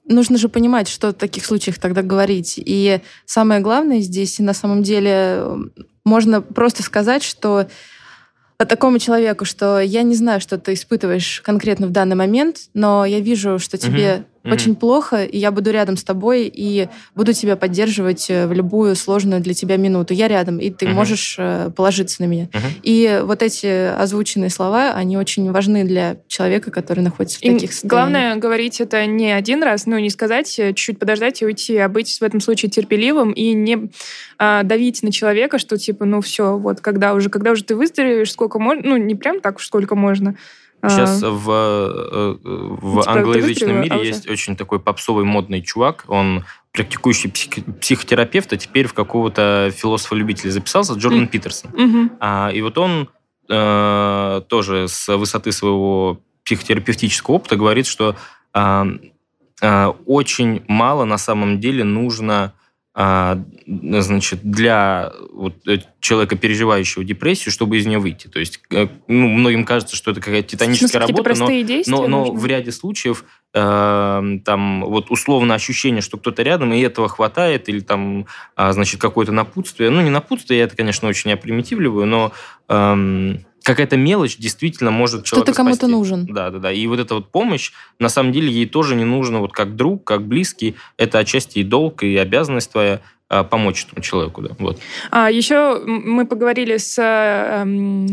нужно 0.09 0.38
же 0.38 0.49
понимать, 0.49 0.88
что 0.88 1.09
в 1.09 1.14
таких 1.14 1.44
случаях 1.44 1.79
тогда 1.79 2.03
говорить. 2.03 2.55
И 2.57 3.01
самое 3.27 3.61
главное 3.61 4.01
здесь, 4.01 4.38
на 4.38 4.55
самом 4.55 4.83
деле, 4.83 5.44
можно 6.05 6.40
просто 6.40 6.83
сказать, 6.83 7.23
что 7.23 7.68
такому 8.59 8.99
человеку, 8.99 9.44
что 9.44 9.81
я 9.81 10.03
не 10.03 10.14
знаю, 10.14 10.40
что 10.40 10.59
ты 10.59 10.73
испытываешь 10.73 11.40
конкретно 11.42 11.87
в 11.87 11.90
данный 11.90 12.16
момент, 12.16 12.68
но 12.75 13.05
я 13.05 13.21
вижу, 13.21 13.59
что 13.59 13.79
тебе 13.79 14.25
Мгм. 14.44 14.53
очень 14.53 14.77
плохо, 14.77 15.24
и 15.24 15.37
я 15.38 15.51
буду 15.51 15.70
рядом 15.70 15.96
с 15.96 16.05
тобой 16.05 16.51
и 16.53 16.88
буду 17.14 17.33
тебя 17.33 17.57
поддерживать 17.57 18.31
э, 18.31 18.46
в 18.46 18.53
любую 18.53 18.94
сложную 18.96 19.40
для 19.40 19.55
тебя 19.55 19.77
минуту. 19.77 20.14
Я 20.14 20.29
рядом, 20.29 20.59
и 20.59 20.70
ты 20.70 20.87
Мгм. 20.87 20.94
можешь 20.94 21.37
э, 21.38 21.70
положиться 21.77 22.22
на 22.22 22.27
меня. 22.27 22.48
Мгм. 22.53 22.62
И 22.83 23.20
вот 23.24 23.42
эти 23.42 23.66
озвученные 24.01 24.51
слова, 24.51 24.92
они 24.94 25.16
очень 25.16 25.51
важны 25.51 25.85
для 25.85 26.18
человека, 26.29 26.70
который 26.70 27.01
находится 27.01 27.38
в 27.38 27.42
И 27.42 27.53
таких 27.53 27.72
состояниях. 27.72 27.90
главное 27.90 28.37
говорить 28.37 28.81
это 28.81 29.05
не 29.07 29.33
один 29.33 29.62
раз, 29.62 29.87
ну, 29.87 29.98
не 29.98 30.11
сказать, 30.11 30.59
э, 30.59 30.68
чуть-чуть 30.68 30.98
подождать 30.98 31.42
и 31.42 31.46
уйти, 31.46 31.77
а 31.77 31.88
быть 31.88 32.18
в 32.18 32.22
этом 32.22 32.40
случае 32.40 32.70
терпеливым 32.70 33.33
и 33.33 33.53
не 33.53 33.90
а, 34.38 34.62
давить 34.62 35.03
на 35.03 35.11
человека, 35.11 35.59
что 35.59 35.77
типа, 35.77 36.05
ну 36.05 36.20
все, 36.20 36.57
вот 36.57 36.81
когда 36.81 37.14
уже, 37.14 37.29
когда 37.29 37.51
уже 37.51 37.64
ты 37.64 37.74
выздоровеешь, 37.74 38.31
сколько 38.31 38.59
можно, 38.59 38.83
ну, 38.90 38.96
не 38.96 39.14
прям 39.16 39.40
так 39.40 39.57
уж 39.57 39.66
сколько 39.66 39.96
можно. 39.96 40.37
А, 40.81 40.91
Сейчас 40.91 41.23
в, 41.23 41.51
э, 41.51 42.37
в 42.43 43.01
Типа, 43.01 43.12
англоязычном 43.12 43.81
мире 43.81 43.97
а 43.97 43.99
есть 43.99 44.29
очень 44.29 44.55
такой 44.57 44.79
попсовый 44.79 45.25
модный 45.25 45.61
чувак. 45.61 46.05
Он 46.09 46.45
практикующий 46.73 47.31
псих- 47.31 47.64
психотерапевт, 47.81 48.53
а 48.53 48.57
теперь 48.57 48.87
в 48.87 48.95
какого-то 48.95 49.73
философа-любителя 49.75 50.51
записался, 50.51 50.95
Джордан 50.95 51.23
М. 51.23 51.29
Питерсон. 51.29 51.71
мгм. 51.75 52.12
А, 52.21 52.51
и 52.53 52.61
вот 52.62 52.79
он 52.79 53.09
э, 53.51 54.43
тоже 54.49 54.88
с 54.88 55.17
высоты 55.17 55.53
своего 55.53 56.21
психотерапевтического 56.45 57.37
опыта 57.37 57.57
говорит, 57.57 57.87
что 57.87 58.14
а, 58.53 58.87
а, 59.62 59.95
очень 60.07 60.62
мало 60.69 61.05
на 61.05 61.19
самом 61.19 61.59
деле 61.59 61.83
нужно 61.83 62.35
а, 62.45 62.53
значит, 62.99 64.41
для 64.43 65.13
вот, 65.33 65.55
э, 65.69 65.79
человека, 66.01 66.37
переживающего 66.37 67.05
депрессию, 67.05 67.53
чтобы 67.53 67.77
из 67.77 67.87
нее 67.87 68.01
выйти. 68.01 68.27
То 68.27 68.41
есть 68.41 68.61
э, 68.73 68.89
ну, 69.07 69.29
многим 69.29 69.65
кажется, 69.65 69.95
что 69.95 70.11
это 70.11 70.21
какая-то 70.21 70.49
титаническая 70.49 71.03
какие-то 71.03 71.23
работа, 71.23 71.45
но 71.45 71.63
действия 71.63 71.97
но, 71.97 72.09
но 72.09 72.33
в 72.33 72.45
ряде 72.45 72.73
случаев 72.73 73.25
э, 73.55 74.39
там 74.45 74.85
вот 74.85 75.13
условно 75.13 75.55
ощущение, 75.55 76.03
что 76.03 76.19
кто-то 76.19 76.43
рядом, 76.43 76.73
и 76.73 76.81
этого 76.81 77.09
хватает, 77.09 77.69
или 77.69 77.81
там, 77.81 78.27
а, 78.57 78.73
значит, 78.73 79.01
какое-то 79.01 79.31
напутствие. 79.31 79.91
Ну, 79.91 80.01
не 80.01 80.11
напутствие, 80.11 80.59
я 80.59 80.65
это, 80.65 80.77
конечно, 80.77 81.09
очень 81.09 81.33
опримитивливаю, 81.33 82.05
но 82.05 82.33
эм, 82.69 83.45
какая-то 83.68 83.98
мелочь 83.98 84.38
действительно 84.38 84.90
может 84.90 85.24
человека 85.24 85.52
кому-то 85.52 85.76
спасти. 85.76 85.92
нужен. 85.92 86.26
Да, 86.26 86.50
да, 86.50 86.59
да. 86.59 86.72
И 86.72 86.87
вот 86.87 86.98
эта 86.98 87.14
вот 87.14 87.31
помощь, 87.31 87.72
на 87.98 88.09
самом 88.09 88.33
деле, 88.33 88.50
ей 88.50 88.66
тоже 88.66 88.94
не 88.94 89.04
нужно 89.04 89.40
вот 89.40 89.52
как 89.52 89.76
друг, 89.76 90.04
как 90.04 90.26
близкий. 90.26 90.74
Это 90.96 91.18
отчасти 91.18 91.59
и 91.59 91.64
долг, 91.64 92.02
и 92.02 92.16
обязанность 92.16 92.72
твоя 92.72 93.00
а, 93.28 93.44
помочь 93.44 93.85
этому 93.85 94.02
человеку, 94.02 94.40
да. 94.40 94.57
Вот. 94.59 94.78
А, 95.11 95.31
еще 95.31 95.83
мы 95.85 96.26
поговорили 96.26 96.78
с 96.78 96.98
э, 96.98 97.64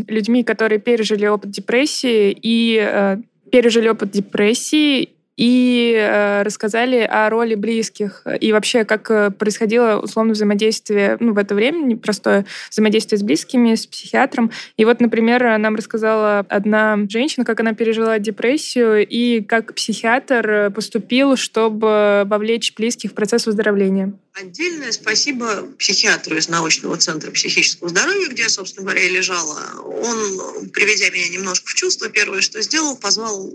людьми, 0.10 0.44
которые 0.44 0.80
пережили 0.80 1.26
опыт 1.26 1.52
депрессии 1.52 2.38
и 2.40 2.78
э, 2.86 3.18
пережили 3.50 3.88
опыт 3.88 4.12
депрессии 4.12 5.15
и 5.38 5.94
э, 5.98 6.44
рассказали 6.44 7.00
о 7.00 7.30
роли 7.30 7.56
близких 7.56 8.24
и 8.40 8.52
вообще 8.52 8.86
как 8.86 9.12
э, 9.12 9.32
происходило 9.32 10.00
условно 10.02 10.34
взаимодействие 10.34 11.18
ну, 11.20 11.34
в 11.34 11.38
это 11.38 11.56
время, 11.56 11.86
непростое 11.86 12.46
взаимодействие 12.70 13.20
с 13.20 13.24
близкими, 13.24 13.76
с 13.76 13.86
психиатром. 13.86 14.52
И 14.78 14.86
вот, 14.86 15.02
например, 15.02 15.58
нам 15.58 15.76
рассказала 15.76 16.40
одна 16.50 16.98
женщина, 17.10 17.46
как 17.46 17.60
она 17.60 17.74
пережила 17.74 18.20
депрессию 18.20 19.06
и 19.06 19.42
как 19.42 19.74
психиатр 19.76 20.50
э, 20.50 20.70
поступил, 20.70 21.36
чтобы 21.36 22.24
вовлечь 22.26 22.74
близких 22.76 23.12
в 23.12 23.14
процесс 23.14 23.46
выздоровления. 23.46 24.14
Отдельное 24.36 24.92
спасибо 24.92 25.66
психиатру 25.80 26.36
из 26.36 26.50
научного 26.50 26.98
центра 26.98 27.32
психического 27.32 27.88
здоровья, 27.88 28.28
где 28.28 28.44
я, 28.44 28.50
собственно 28.50 28.84
говоря, 28.84 29.02
и 29.02 29.10
лежала. 29.10 29.80
Он, 29.80 30.70
приведя 30.72 31.10
меня 31.10 31.30
немножко 31.30 31.70
в 31.70 31.74
чувство, 31.74 32.10
первое, 32.10 32.42
что 32.42 32.62
сделал, 32.62 32.98
позвал 32.98 33.50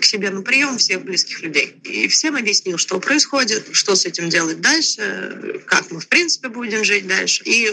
к 0.00 0.04
себе 0.04 0.30
на 0.30 0.42
прием 0.42 0.78
всех 0.78 1.02
близких 1.02 1.42
людей. 1.42 1.74
И 1.82 2.06
всем 2.06 2.36
объяснил, 2.36 2.78
что 2.78 3.00
происходит, 3.00 3.70
что 3.72 3.96
с 3.96 4.06
этим 4.06 4.28
делать 4.28 4.60
дальше, 4.60 5.60
как 5.66 5.90
мы, 5.90 5.98
в 5.98 6.06
принципе, 6.06 6.48
будем 6.48 6.84
жить 6.84 7.08
дальше. 7.08 7.42
И 7.44 7.72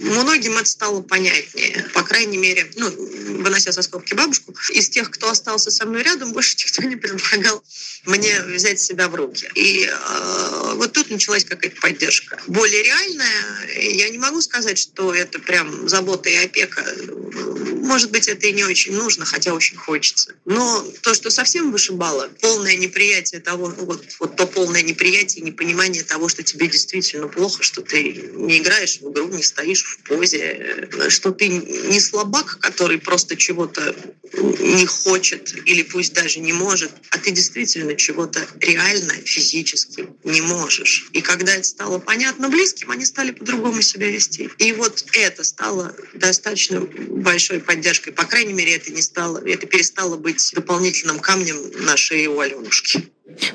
Многим 0.00 0.56
это 0.56 0.68
стало 0.68 1.02
понятнее. 1.02 1.86
По 1.92 2.02
крайней 2.02 2.38
мере, 2.38 2.70
ну, 2.76 2.90
вынося 3.42 3.70
со 3.70 3.82
скобки 3.82 4.14
бабушку, 4.14 4.54
из 4.72 4.88
тех, 4.88 5.10
кто 5.10 5.30
остался 5.30 5.70
со 5.70 5.84
мной 5.84 6.02
рядом, 6.02 6.32
больше 6.32 6.56
никто 6.58 6.82
не 6.82 6.96
предлагал 6.96 7.62
мне 8.06 8.40
взять 8.42 8.80
себя 8.80 9.08
в 9.08 9.14
руки. 9.14 9.50
И 9.54 9.84
э, 9.84 10.72
вот 10.74 10.92
тут 10.92 11.10
началась 11.10 11.44
какая-то 11.44 11.78
поддержка. 11.80 12.40
Более 12.46 12.82
реальная, 12.82 13.66
я 13.76 14.08
не 14.08 14.18
могу 14.18 14.40
сказать, 14.40 14.78
что 14.78 15.14
это 15.14 15.38
прям 15.38 15.88
забота 15.88 16.30
и 16.30 16.36
опека. 16.36 16.82
Может 17.80 18.10
быть, 18.10 18.28
это 18.28 18.46
и 18.46 18.52
не 18.52 18.64
очень 18.64 18.92
нужно, 18.92 19.24
хотя 19.24 19.54
очень 19.54 19.76
хочется. 19.76 20.34
Но 20.44 20.84
то, 21.02 21.14
что 21.14 21.30
совсем 21.30 21.72
вышибало, 21.72 22.28
полное 22.40 22.76
неприятие 22.76 23.40
того, 23.40 23.68
ну, 23.68 23.84
вот, 23.86 24.04
вот 24.20 24.36
то 24.36 24.46
полное 24.46 24.82
неприятие, 24.82 25.44
непонимание 25.44 26.02
того, 26.02 26.28
что 26.28 26.42
тебе 26.42 26.68
действительно 26.68 27.28
плохо, 27.28 27.62
что 27.62 27.80
ты 27.80 28.30
не 28.34 28.58
играешь 28.58 29.00
в 29.00 29.10
игру, 29.10 29.28
не 29.28 29.42
стоишь 29.42 29.84
в 29.84 29.98
позе, 30.08 30.88
что 31.08 31.32
ты 31.32 31.48
не 31.48 32.00
слабак, 32.00 32.58
который 32.60 32.98
просто 32.98 33.36
чего-то 33.36 33.94
не 34.32 34.86
хочет 34.86 35.54
или 35.66 35.82
пусть 35.82 36.12
даже 36.12 36.40
не 36.40 36.52
может, 36.52 36.92
а 37.10 37.18
ты 37.18 37.30
действительно 37.30 37.96
чего-то 37.96 38.46
реально 38.60 39.14
физически 39.24 40.08
не 40.24 40.40
можешь. 40.40 41.08
И 41.12 41.20
когда 41.20 41.54
это 41.54 41.64
стало 41.64 41.98
понятно 41.98 42.48
близким, 42.48 42.90
они 42.90 43.04
стали 43.04 43.30
по-другому 43.30 43.82
себя 43.82 44.10
вести. 44.10 44.50
И 44.58 44.72
вот 44.72 45.04
это 45.12 45.44
стало 45.44 45.94
достаточно 46.14 46.80
большой 46.80 47.60
поддержкой. 47.70 48.10
По 48.10 48.24
крайней 48.24 48.52
мере, 48.52 48.74
это 48.74 48.90
не 48.92 49.00
стало, 49.00 49.38
это 49.38 49.64
перестало 49.64 50.16
быть 50.16 50.50
дополнительным 50.54 51.20
камнем 51.20 51.56
на 51.86 51.96
шее 51.96 52.28
у 52.28 52.40
Аленушки. 52.40 53.04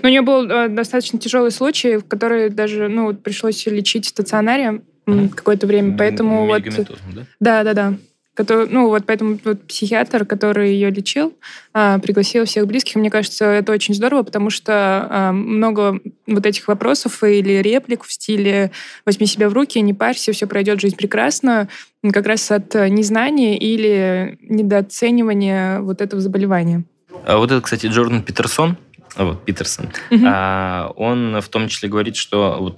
Но 0.02 0.08
у 0.08 0.12
нее 0.12 0.22
был 0.22 0.50
э, 0.50 0.70
достаточно 0.70 1.20
тяжелый 1.20 1.52
случай, 1.52 1.98
в 1.98 2.06
который 2.06 2.50
даже 2.50 2.88
ну, 2.88 3.14
пришлось 3.14 3.66
лечить 3.66 4.06
в 4.06 4.10
стационаре 4.10 4.82
какое-то 5.06 5.68
время. 5.68 5.98
Поэтому 5.98 6.46
вот... 6.48 6.64
Да? 6.64 7.26
Да, 7.42 7.64
да, 7.64 7.74
да. 7.74 7.94
Который, 8.36 8.68
ну, 8.70 8.90
вот 8.90 9.06
поэтому 9.06 9.40
вот 9.44 9.64
психиатр, 9.64 10.26
который 10.26 10.74
ее 10.74 10.92
лечил, 10.92 11.34
а, 11.74 12.00
пригласил 12.00 12.46
всех 12.46 12.68
близких. 12.68 12.96
Мне 12.96 13.10
кажется, 13.10 13.46
это 13.46 13.72
очень 13.72 13.96
здорово, 13.96 14.24
потому 14.24 14.50
что 14.50 15.08
а, 15.10 15.32
много 15.32 16.00
вот 16.28 16.46
этих 16.46 16.68
вопросов 16.68 17.24
или 17.24 17.62
реплик 17.62 18.04
в 18.04 18.12
стиле 18.12 18.72
«возьми 19.06 19.26
себя 19.26 19.50
в 19.50 19.54
руки, 19.54 19.80
не 19.82 19.94
парься, 19.94 20.34
все 20.34 20.46
пройдет, 20.46 20.82
жизнь 20.82 20.96
прекрасна», 20.96 21.70
как 22.14 22.28
раз 22.28 22.52
от 22.52 22.76
незнания 22.76 23.58
или 23.58 24.38
недооценивания 24.42 25.80
вот 25.80 26.02
этого 26.02 26.22
заболевания. 26.22 26.84
А 27.26 27.38
вот 27.38 27.52
это, 27.52 27.62
кстати, 27.62 27.88
Джордан 27.88 28.22
Питерсон, 28.22 28.78
вот, 29.18 29.46
Питерсон, 29.46 29.90
Мгм. 30.12 30.26
а, 30.28 30.92
он 30.96 31.40
в 31.42 31.48
том 31.50 31.68
числе 31.68 31.90
говорит, 31.90 32.16
что 32.16 32.58
вот 32.60 32.76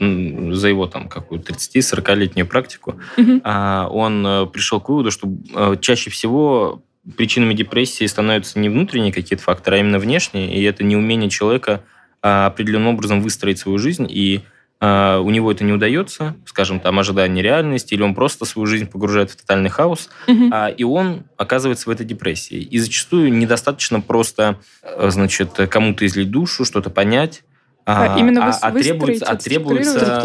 за 0.55 0.67
его 0.67 0.87
там 0.87 1.07
какую 1.09 1.41
30-40-летнюю 1.41 2.47
практику 2.47 2.95
Мгм. 3.17 3.41
а, 3.43 3.87
он 3.89 4.25
э, 4.25 4.45
пришел 4.47 4.79
к 4.79 4.89
выводу, 4.89 5.11
что 5.11 5.27
э, 5.55 5.75
чаще 5.81 6.09
всего 6.09 6.83
причинами 7.15 7.53
депрессии 7.53 8.05
становятся 8.05 8.59
не 8.59 8.69
внутренние 8.69 9.13
какие-то 9.13 9.43
факторы, 9.43 9.77
а 9.77 9.79
именно 9.79 9.99
внешние, 9.99 10.53
и 10.53 10.61
это 10.63 10.83
неумение 10.83 11.29
человека 11.29 11.83
а, 12.21 12.47
определенным 12.47 12.89
образом 12.89 13.21
выстроить 13.21 13.59
свою 13.59 13.77
жизнь, 13.77 14.05
и 14.09 14.41
а, 14.79 15.19
у 15.19 15.29
него 15.29 15.51
это 15.51 15.63
не 15.63 15.73
удается, 15.73 16.35
скажем, 16.45 16.79
там, 16.79 16.99
ожидание 16.99 17.43
реальности, 17.43 17.93
или 17.93 18.01
он 18.03 18.13
просто 18.13 18.45
свою 18.45 18.65
жизнь 18.67 18.85
погружает 18.87 19.31
в 19.31 19.35
тотальный 19.35 19.69
хаос, 19.69 20.09
а, 20.51 20.67
и 20.69 20.83
он 20.83 21.23
оказывается 21.37 21.89
в 21.89 21.91
этой 21.91 22.05
депрессии. 22.05 22.57
И 22.59 22.77
зачастую 22.79 23.33
недостаточно 23.33 24.01
просто, 24.01 24.57
э, 24.83 25.09
значит, 25.09 25.51
кому-то 25.69 26.05
излить 26.05 26.29
душу, 26.31 26.63
что-то 26.65 26.89
понять, 26.89 27.43
А 27.89 28.17
именно 28.19 28.39
выс- 28.39 28.59
а 28.61 28.71
требуется, 28.71 29.25
а 29.25 29.35
требуется, 29.37 30.19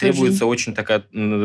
требуется 0.00 0.46
очень 0.46 0.74
такая 0.74 1.04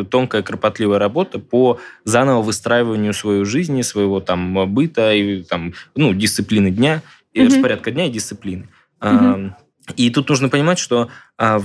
тонкая, 0.10 0.42
кропотливая 0.42 0.98
работа 0.98 1.38
по 1.38 1.80
заново 2.06 2.42
выстраиванию 2.42 3.14
своей 3.14 3.46
жизни, 3.46 3.84
своего 3.84 4.20
там 4.20 4.74
быта 4.74 5.14
и 5.14 5.44
там, 5.44 5.74
ну, 5.96 6.14
дисциплины 6.16 6.72
дня, 6.72 7.04
Мгм. 7.36 7.46
распорядка 7.46 7.92
дня 7.92 8.06
и 8.08 8.10
дисциплины. 8.10 8.68
А, 9.00 9.54
И 9.96 10.10
тут 10.10 10.30
нужно 10.30 10.50
понимать, 10.50 10.80
что 10.80 11.10
а, 11.38 11.60
в- 11.60 11.64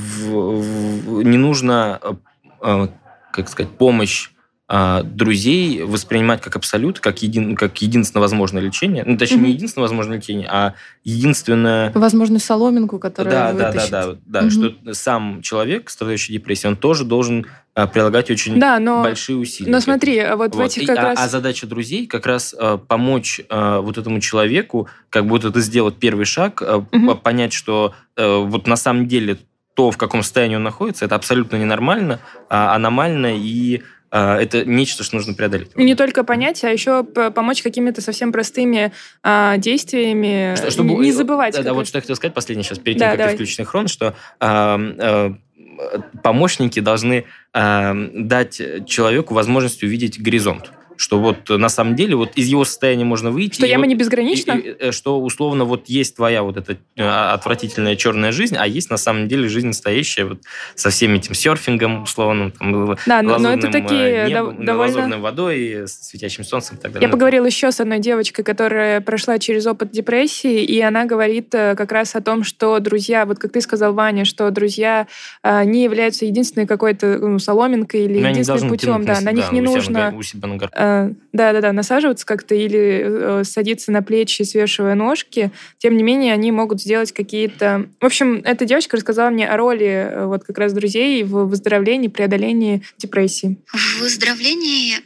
в- 0.61 1.23
не 1.23 1.37
нужно, 1.39 2.01
а, 2.61 2.89
как 3.33 3.49
сказать, 3.49 3.73
помощь 3.77 4.31
а, 4.67 5.03
друзей 5.03 5.83
воспринимать 5.83 6.41
как 6.41 6.57
абсолют, 6.57 6.99
как, 6.99 7.23
един, 7.23 7.55
как 7.55 7.81
единственно 7.83 8.23
возможное 8.23 8.63
лечение. 8.63 9.05
Ну, 9.07 9.19
точнее, 9.19 9.37
Мгм. 9.37 9.47
не 9.47 9.53
единственно 9.53 9.83
возможное 9.83 10.17
лечение, 10.17 10.49
а 10.51 10.75
единственное... 11.05 11.93
Возможно, 11.95 12.39
соломинку, 12.39 12.99
которая 12.99 13.53
Да, 13.53 13.53
да, 13.53 13.73
да, 13.73 13.87
да, 13.89 14.17
да, 14.25 14.41
Мгм. 14.43 14.51
что 14.51 14.95
сам 14.95 15.43
человек, 15.43 15.91
страдающий 15.91 16.33
депрессией, 16.33 16.71
он 16.71 16.77
тоже 16.77 17.05
должен 17.05 17.47
прилагать 17.75 18.31
очень 18.31 18.59
Да, 18.59 18.79
но, 18.79 19.03
большие 19.03 19.37
усилия. 19.37 19.71
но 19.71 19.81
смотри, 19.81 20.23
вот, 20.37 20.55
в 20.55 20.59
Вот. 20.59 20.67
этих 20.67 20.83
И- 20.83 20.87
как 20.87 20.99
а, 20.99 21.03
раз... 21.03 21.19
а 21.21 21.29
задача 21.29 21.67
друзей 21.67 22.07
как 22.07 22.25
раз 22.27 22.55
а, 22.57 22.79
помочь 22.79 23.41
а, 23.49 23.81
вот 23.81 23.99
этому 23.99 24.21
человеку, 24.21 24.89
как 25.11 25.27
будто 25.27 25.49
это 25.49 25.61
сделать 25.61 25.97
первый 25.97 26.25
шаг, 26.25 26.63
а, 26.63 26.85
Мгм. 26.93 27.07
по- 27.09 27.15
понять, 27.17 27.53
что 27.53 27.95
а, 28.17 28.39
вот 28.45 28.67
на 28.69 28.77
самом 28.77 29.09
деле 29.09 29.39
то, 29.75 29.91
в 29.91 29.97
каком 29.97 30.23
состоянии 30.23 30.55
он 30.55 30.63
находится, 30.63 31.05
это 31.05 31.17
абсолютно 31.17 31.57
ненормально, 31.57 32.21
а, 32.49 32.77
аномально 32.77 33.37
и 33.37 33.83
э, 34.17 34.35
это 34.37 34.65
нечто, 34.65 35.03
что 35.03 35.17
нужно 35.17 35.35
преодолеть. 35.35 35.73
И 35.75 35.83
не 35.83 35.97
только 35.97 36.23
понять, 36.23 36.63
а 36.63 36.69
еще 36.71 37.03
помочь 37.03 37.63
какими-то 37.65 38.01
совсем 38.01 38.31
простыми 38.31 38.93
а, 39.25 39.57
действиями. 39.57 40.55
Что- 40.55 40.71
чтобы- 40.71 40.91
не 40.95 41.11
забывать. 41.11 41.55
Да, 41.57 41.65
да, 41.65 41.75
вот 41.75 41.89
что 41.89 41.99
я 41.99 42.01
хотел 42.03 42.15
сказать 42.15 42.33
последнее 42.33 42.63
сейчас, 42.63 42.79
перед 42.79 42.99
Да, 42.99 43.07
тем, 43.07 43.11
как 43.11 43.19
давай. 43.19 43.33
ты 43.37 43.45
включишь 43.45 43.67
хрон, 43.67 43.89
что 43.89 44.15
а, 44.39 44.79
а, 44.79 45.35
помощники 46.23 46.81
должны 46.81 47.25
а, 47.53 47.95
дать 48.15 48.61
человеку 48.87 49.35
возможность 49.35 49.83
увидеть 49.83 50.21
горизонт. 50.21 50.73
Что 50.97 51.19
вот 51.19 51.51
э, 51.51 51.57
на 51.57 51.69
самом 51.69 51.97
деле 51.97 52.17
вот 52.17 52.33
из 52.37 52.47
его 52.47 52.65
состояния 52.65 53.05
можно 53.05 53.31
выйти. 53.31 53.57
Что 53.57 53.67
яма 53.67 53.83
вот- 53.83 53.89
не 53.89 53.95
безгранична? 53.95 54.53
и- 54.53 54.69
и, 54.71 54.77
э, 54.79 54.93
что 54.93 55.21
условно 55.21 55.65
вот 55.65 55.89
есть 55.89 56.17
твоя 56.17 56.43
вот 56.43 56.57
эта 56.57 56.77
э, 56.97 57.07
отвратительная 57.07 57.97
черная 57.97 58.33
жизнь, 58.33 58.57
а 58.59 58.67
есть 58.67 58.91
на 58.91 58.97
самом 58.97 59.29
деле 59.29 59.49
жизнь 59.49 59.69
настоящая 59.69 60.25
вот 60.25 60.39
со 60.75 60.91
всем 60.91 61.15
этим 61.15 61.35
серфингом 61.35 62.05
условным, 62.05 62.51
там, 62.53 62.97
Да, 63.07 63.23
но, 63.23 63.53
это 63.53 63.71
такие 63.71 64.27
небом, 64.29 64.65
довольно... 64.65 64.77
лазурной 64.77 65.19
водой, 65.19 65.85
светящим 65.87 66.45
солнцем 66.45 66.77
и 66.77 66.81
так 66.81 66.93
далее. 66.93 67.09
Я 67.09 67.13
поговорила 67.13 67.47
еще 67.47 67.71
с 67.71 67.81
одной 67.81 67.99
девочкой, 67.99 68.45
которая 68.45 69.01
прошла 69.01 69.39
через 69.39 69.67
опыт 69.67 69.91
депрессии, 69.91 70.63
и 70.63 70.81
она 70.81 71.05
говорит 71.05 71.49
как 71.51 71.93
раз 71.93 72.15
о 72.15 72.21
том, 72.21 72.45
что 72.45 72.79
друзья, 72.79 73.27
вот 73.27 73.39
как 73.39 73.53
ты 73.53 73.61
сказал, 73.61 73.95
Ваня, 73.95 74.25
что 74.25 74.51
друзья 74.51 75.07
не 75.43 75.85
являются 75.85 76.25
единственной 76.25 76.67
какой-то 76.67 77.19
ну, 77.19 77.39
соломинкой 77.39 78.05
или 78.05 78.19
они 78.19 78.41
единственным 78.41 78.69
путем. 78.69 79.05
Да, 79.05 79.21
на 79.21 79.33
них 79.33 79.53
не 79.53 79.61
себя 79.61 79.71
на 79.71 79.75
нужно 79.75 80.15
у 80.17 80.23
себя 80.23 80.49
на 80.49 80.55
э, 80.55 80.84
да-да-да, 81.33 81.73
насаживаться 81.73 82.25
как-то 82.25 82.55
или 82.55 83.03
э, 83.05 83.45
садиться 83.45 83.93
на 83.93 84.03
плечи, 84.03 84.43
свешивая 84.43 84.95
ножки. 84.95 85.51
Тем 85.79 85.97
не 85.97 86.03
менее, 86.03 86.33
они 86.33 86.53
могут 86.53 86.81
сделать 86.81 87.13
какие-то... 87.13 87.87
В 88.01 88.07
общем, 88.07 88.41
эта 88.45 88.65
девочка 88.65 88.97
рассказала 88.97 89.31
мне 89.31 89.49
о 89.49 89.57
роли 89.57 89.87
э, 89.87 90.27
вот 90.27 90.45
как 90.45 90.59
раз 90.59 90.73
друзей 90.73 91.25
в 91.25 91.47
выздоровлении, 91.47 92.09
преодолении 92.09 92.83
депрессии. 92.99 93.57
В 93.67 94.01
выздоровлении, 94.01 94.97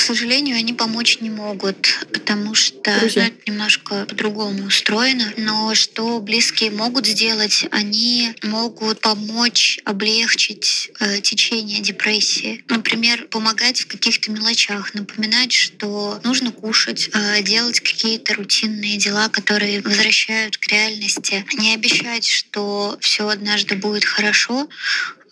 к 0.00 0.02
сожалению, 0.02 0.56
они 0.56 0.72
помочь 0.72 1.18
не 1.20 1.28
могут, 1.28 2.06
потому 2.10 2.54
что 2.54 2.98
Друзья. 3.00 3.24
ну, 3.24 3.28
это 3.28 3.50
немножко 3.50 4.06
по-другому 4.06 4.64
устроено. 4.64 5.30
Но 5.36 5.74
что 5.74 6.20
близкие 6.20 6.70
могут 6.70 7.06
сделать, 7.06 7.66
они 7.70 8.32
могут 8.42 9.00
помочь 9.00 9.78
облегчить 9.84 10.90
э, 11.00 11.20
течение 11.20 11.80
депрессии. 11.80 12.64
Например, 12.68 13.26
помогать 13.26 13.82
в 13.82 13.88
каких-то 13.88 14.30
мелочах, 14.30 14.94
напоминать, 14.94 15.52
что 15.52 16.18
нужно 16.24 16.50
кушать, 16.50 17.10
э, 17.12 17.42
делать 17.42 17.80
какие-то 17.80 18.36
рутинные 18.36 18.96
дела, 18.96 19.28
которые 19.28 19.82
возвращают 19.82 20.56
к 20.56 20.66
реальности. 20.68 21.44
Не 21.58 21.74
обещать, 21.74 22.26
что 22.26 22.96
все 23.02 23.28
однажды 23.28 23.76
будет 23.76 24.06
хорошо, 24.06 24.66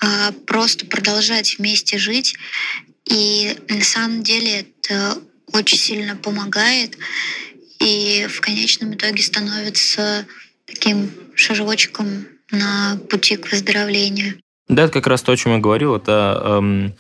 а 0.01 0.33
просто 0.47 0.85
продолжать 0.85 1.57
вместе 1.57 1.97
жить. 1.97 2.37
И 3.09 3.59
на 3.69 3.83
самом 3.83 4.23
деле 4.23 4.67
это 4.83 5.19
очень 5.53 5.79
сильно 5.79 6.17
помогает 6.17 6.97
и 7.81 8.27
в 8.29 8.41
конечном 8.41 8.95
итоге 8.95 9.23
становится 9.23 10.27
таким 10.67 11.11
шажочком 11.35 12.27
на 12.51 12.99
пути 13.09 13.37
к 13.37 13.51
выздоровлению. 13.51 14.41
Да, 14.69 14.85
это 14.85 14.93
как 14.93 15.07
раз 15.07 15.23
то, 15.23 15.33
о 15.33 15.37
чем 15.37 15.53
я 15.53 15.59
говорил. 15.59 15.95
Это 15.95 16.41
эм, 16.45 16.95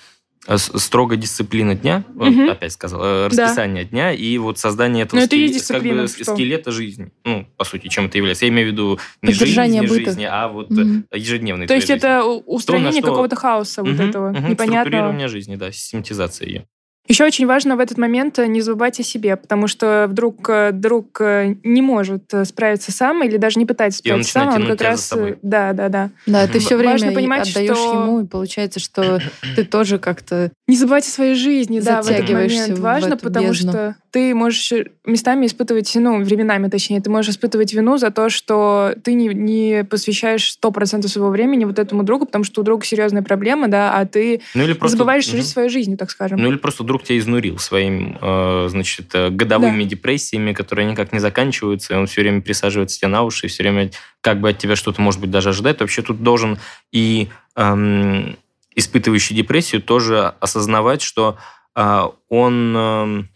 с- 0.57 0.79
строгая 0.79 1.19
дисциплина 1.19 1.75
дня, 1.75 2.05
вот 2.15 2.31
Мгм. 2.31 2.49
опять 2.51 2.73
сказал, 2.73 3.01
э, 3.03 3.29
Да. 3.31 3.43
расписание 3.45 3.85
дня 3.85 4.13
и 4.13 4.39
вот 4.39 4.59
создание 4.59 5.05
этого 5.05 5.21
Ну, 5.21 5.27
это 5.27 5.37
и 5.37 5.49
скеле- 5.49 5.69
как 5.69 5.83
бы 5.83 6.09
что? 6.09 6.35
скелета 6.35 6.71
жизни. 6.73 7.11
Ну, 7.25 7.47
по 7.59 7.65
сути, 7.65 7.89
чем 7.89 8.07
это 8.07 8.17
является. 8.17 8.47
Я 8.47 8.51
имею 8.53 8.69
в 8.69 8.73
виду 8.73 8.99
не 9.21 9.33
Поддержание 9.33 9.83
жизнь, 9.83 9.93
не 9.93 9.99
быта. 9.99 10.11
жизни, 10.13 10.25
а 10.31 10.49
вот 10.49 10.71
э, 10.71 11.19
ежедневной 11.19 11.67
То 11.67 11.75
есть 11.75 11.87
жизни. 11.89 11.97
это 11.99 12.25
устранение 12.25 12.93
что- 13.03 13.11
какого-то 13.11 13.37
хаоса 13.37 13.83
вот 13.83 13.93
Мгм, 13.93 14.09
этого 14.09 14.29
мгм, 14.31 14.49
непонятного. 14.49 14.81
Структурирование 14.85 15.29
жизни, 15.29 15.57
да, 15.57 15.71
систематизация 15.71 16.47
ее. 16.49 16.67
Еще 17.09 17.25
очень 17.25 17.47
важно 17.47 17.77
в 17.77 17.81
этот 17.81 17.97
момент 17.99 18.39
э, 18.39 18.47
не 18.47 18.61
забывать 18.61 19.01
о 19.01 19.03
себе, 19.03 19.37
потому 19.37 19.67
что 19.67 20.07
вдруг 20.11 20.49
э, 20.51 20.73
друг 20.73 21.21
э, 21.21 21.57
не 21.65 21.81
может 21.81 22.25
справиться 22.45 22.93
сам 22.93 23.23
или 23.25 23.39
даже 23.39 23.59
не 23.59 23.65
пытается 23.67 24.01
И 24.05 24.11
он 24.13 24.23
справиться 24.23 24.53
сам, 24.55 24.63
он 24.63 24.69
как 24.69 24.81
раз... 24.83 25.15
Да, 25.43 25.73
да, 25.73 25.89
да. 25.89 26.11
Да, 26.27 26.47
ты 26.47 26.59
все 26.59 26.77
время 26.77 26.93
Важно 26.93 27.13
понимать, 27.13 27.49
отдаешь 27.49 27.77
что- 27.77 27.95
ему, 27.95 28.21
и 28.21 28.27
получается, 28.27 28.79
что 28.79 29.21
ты 29.57 29.65
тоже 29.65 29.99
как-то 29.99 30.51
Не 30.67 30.77
забывайте 30.77 31.09
о 31.09 31.13
своей 31.13 31.35
жизни, 31.35 31.81
да, 31.81 32.03
в 32.03 32.07
этот 32.07 32.19
Затягиваешься 32.19 32.61
момент. 32.61 32.79
в 32.79 32.83
Важно, 32.83 33.15
эту 33.15 33.19
потому 33.25 33.49
бездну. 33.49 33.73
что 33.73 33.97
ты 34.11 34.35
можешь 34.35 34.73
местами 35.05 35.47
испытывать, 35.47 35.91
ну, 35.95 36.23
временами, 36.25 36.69
точнее, 36.69 37.01
ты 37.03 37.11
можешь 37.11 37.33
испытывать 37.33 37.73
вину 37.75 37.99
за 37.99 38.11
то, 38.11 38.31
что 38.31 38.95
ты 39.05 39.13
не, 39.13 39.29
не 39.29 39.85
посвящаешь 39.85 40.57
100% 40.63 41.07
своего 41.09 41.29
времени 41.31 41.65
вот 41.67 41.79
этому 41.79 42.03
другу, 42.05 42.25
потому 42.27 42.45
что 42.45 42.63
у 42.63 42.65
друга 42.65 42.85
серьезная 42.87 43.23
проблема, 43.23 43.69
да, 43.69 43.95
а 43.95 44.07
ты 44.07 44.41
Ну 44.55 44.65
или 44.65 44.73
просто... 44.73 44.97
забываешь 44.97 45.27
Мгм. 45.29 45.37
жить 45.37 45.47
своей 45.47 45.69
жизнью, 45.69 45.99
так 45.99 46.11
скажем. 46.11 46.39
Ну 46.41 46.49
или 46.51 46.57
просто 46.57 46.85
друг 46.85 46.98
тебя 47.05 47.19
изнурил 47.19 47.59
своим, 47.59 48.19
э, 48.21 48.67
значит, 48.71 49.15
э, 49.15 49.31
годовыми 49.31 49.85
депрессиями, 49.85 50.53
которые 50.53 50.91
никак 50.91 51.13
не 51.13 51.19
заканчиваются, 51.19 51.95
и 51.95 51.97
он 51.97 52.07
все 52.07 52.23
время 52.23 52.41
присаживается 52.41 52.99
тебе 52.99 53.09
на 53.09 53.23
уши, 53.23 53.47
и 53.47 53.49
все 53.49 53.63
время 53.63 53.91
как 54.21 54.41
бы 54.41 54.51
от 54.51 54.59
тебя 54.59 54.77
что-то, 54.77 55.01
может 55.01 55.21
быть, 55.21 55.31
даже 55.31 55.51
ожидает. 55.51 55.81
Вообще 55.81 56.03
тут 56.03 56.23
должен 56.23 56.59
и 56.93 57.29
эм, 57.57 58.37
испытывающий 58.75 59.37
депрессию 59.37 59.83
тоже 59.83 60.35
осознавать, 60.41 61.03
что 61.03 61.39
э, 61.75 62.03
он... 62.29 62.77
эм, 62.77 63.29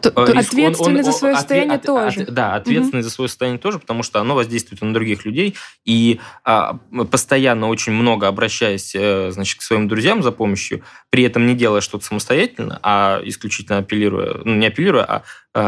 т- 0.00 0.08
э, 0.08 0.26
т- 0.26 0.32
риск- 0.32 0.48
Ответственный 0.52 1.02
за 1.02 1.12
своё 1.12 1.34
отве- 1.34 1.40
состояние 1.40 1.76
от- 1.76 1.82
тоже. 1.82 2.22
от- 2.22 2.34
да, 2.34 2.54
ответственный 2.54 3.02
за 3.02 3.10
свое 3.10 3.28
состояние 3.28 3.58
тоже, 3.58 3.78
потому 3.78 4.02
что 4.02 4.20
оно 4.20 4.34
воздействует 4.34 4.82
на 4.82 4.92
других 4.94 5.24
людей. 5.24 5.54
И 5.84 6.20
а, 6.44 6.78
постоянно 7.10 7.68
очень 7.68 7.92
много 7.92 8.28
обращаясь, 8.28 8.94
э, 8.94 9.30
значит, 9.32 9.58
к 9.58 9.62
своим 9.62 9.88
друзьям 9.88 10.22
за 10.22 10.32
помощью, 10.32 10.82
при 11.10 11.22
этом 11.24 11.46
не 11.46 11.54
делая 11.54 11.80
что-то 11.80 12.04
самостоятельно, 12.04 12.78
а 12.82 13.20
исключительно 13.24 13.78
апеллируя, 13.78 14.40
ну, 14.44 14.54
не 14.54 14.66
апеллируя, 14.66 15.04
а, 15.04 15.22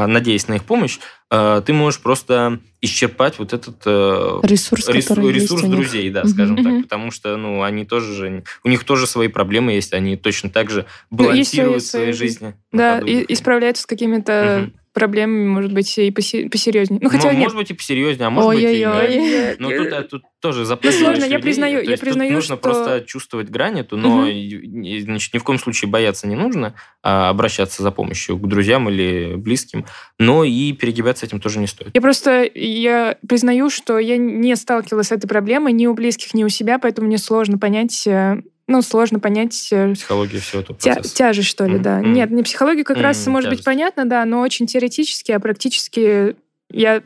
надеясь 0.07 0.49
на 0.49 0.55
их 0.55 0.65
помощь, 0.65 0.99
э, 1.31 1.63
ты 1.65 1.73
можешь 1.73 2.01
просто 2.01 2.59
исчерпать 2.81 3.39
вот 3.39 3.53
этот 3.53 3.77
э, 3.87 4.41
ресурс, 4.43 4.89
ресурс, 4.89 5.19
ресурс 5.21 5.63
друзей, 5.65 6.11
да, 6.11 6.25
скажем 6.27 6.57
Мгм. 6.57 6.65
так, 6.65 6.83
потому 6.83 7.11
что, 7.11 7.37
ну, 7.37 7.63
они 7.63 7.85
тоже 7.85 8.15
же, 8.15 8.45
у 8.65 8.69
них 8.69 8.85
тоже 8.85 9.07
свои 9.07 9.29
проблемы 9.29 9.73
есть, 9.73 9.93
они 9.93 10.17
точно 10.17 10.51
так 10.51 10.71
же 10.71 10.87
Ну, 11.11 11.19
свои- 11.19 11.29
балансируют 11.29 11.83
свои 11.85 12.03
свои 12.05 12.13
жизни. 12.13 12.55
Да, 12.73 13.01
и, 13.01 13.21
и 13.23 13.35
справляются 13.35 13.83
с 13.83 13.87
какими-то 13.87 14.69
Мгм. 14.71 14.80
Проблемами, 14.93 15.47
может 15.47 15.73
быть, 15.73 15.97
и 15.99 16.11
посе- 16.11 16.49
посерьезнее. 16.49 17.01
Ну, 17.03 17.09
хотя 17.09 17.29
Мо- 17.29 17.35
нет. 17.35 17.43
может 17.45 17.57
быть, 17.59 17.71
и 17.71 17.75
посерьезнее, 17.75 18.27
а 18.27 18.31
может 18.31 18.51
быть, 18.51 18.63
и 18.65 18.79
нет. 18.81 19.61
Но 19.61 19.71
тут, 19.71 19.93
а, 19.93 20.03
тут 20.03 20.23
тоже 20.41 20.65
запутываешь 20.65 20.99
сложно, 21.01 21.25
я 21.25 21.39
признаю- 21.39 21.85
То 21.85 21.91
я 21.91 21.97
признаю, 21.97 22.33
нужно 22.33 22.57
что- 22.57 22.63
просто 22.63 23.05
чувствовать 23.07 23.51
грань 23.51 23.81
эту, 23.81 23.97
но 23.97 24.27
и, 24.27 25.01
значит, 25.01 25.33
ни 25.35 25.39
в 25.39 25.45
коем 25.45 25.59
случае 25.59 25.91
бояться 25.91 26.27
не 26.27 26.35
нужно, 26.35 26.75
а 27.03 27.29
обращаться 27.31 27.83
за 27.83 27.91
помощью 27.91 28.37
к 28.39 28.49
друзьям 28.49 28.89
или 28.89 29.35
близким, 29.37 29.85
но 30.19 30.45
и 30.45 30.73
перегибаться 30.73 31.27
этим 31.27 31.41
тоже 31.41 31.59
не 31.61 31.67
стоит. 31.67 31.91
Я 31.95 32.01
просто 32.01 32.49
я 32.55 33.17
признаю, 33.29 33.71
что 33.71 33.99
я 33.99 34.17
не 34.17 34.57
сталкивалась 34.57 35.09
с 35.09 35.13
этой 35.13 35.29
проблемой 35.29 35.73
ни 35.73 35.87
у 35.87 35.95
близких, 35.95 36.35
ни 36.35 36.43
у 36.45 36.49
себя, 36.49 36.79
поэтому 36.79 37.07
мне 37.07 37.19
сложно 37.19 37.59
понять, 37.59 38.07
э, 38.07 38.43
ну, 38.71 38.83
сложно 38.83 39.19
понять 39.19 39.69
э, 39.73 39.93
Психология 39.95 40.39
всего 40.39 40.63
этого 40.63 40.79
тя- 40.79 40.95
процесса. 40.95 41.15
тяжесть, 41.17 41.49
что 41.49 41.65
ли, 41.67 41.75
Мгм, 41.75 41.83
да. 41.83 42.01
Нет, 42.01 42.31
не 42.31 42.43
психология 42.43 42.85
как 42.85 42.99
раз 43.01 43.21
Мгм, 43.27 43.33
может 43.33 43.51
быть 43.51 43.59
тяжесть. 43.59 43.67
понятно, 43.67 44.05
да, 44.07 44.25
но 44.25 44.41
очень 44.41 44.67
теоретически, 44.67 45.33
а 45.33 45.41
практически 45.41 46.37
я 46.71 47.03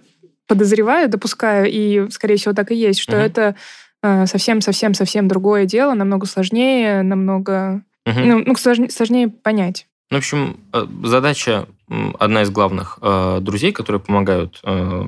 подозреваю, 0.46 1.08
допускаю, 1.08 1.66
и, 1.70 2.08
скорее 2.10 2.36
всего, 2.36 2.52
так 2.54 2.70
и 2.70 2.74
есть, 2.74 3.00
что 3.00 3.16
Мгм. 3.16 3.24
это 3.24 3.56
э, 4.02 4.26
совсем-совсем-совсем 4.26 5.26
другое 5.28 5.64
дело, 5.64 5.94
намного 5.94 6.26
сложнее, 6.26 7.02
намного... 7.02 7.82
Мгм. 8.04 8.28
Ну, 8.28 8.42
ну, 8.46 8.56
сложнее, 8.56 8.90
сложнее 8.90 9.28
понять. 9.30 9.86
Ну, 10.10 10.18
в 10.18 10.20
общем, 10.20 10.60
э, 10.74 10.84
задача, 11.04 11.66
одна 12.18 12.42
из 12.42 12.50
главных 12.50 12.98
э, 13.00 13.38
друзей, 13.40 13.72
которые 13.72 14.00
помогают 14.02 14.60
э, 14.62 15.06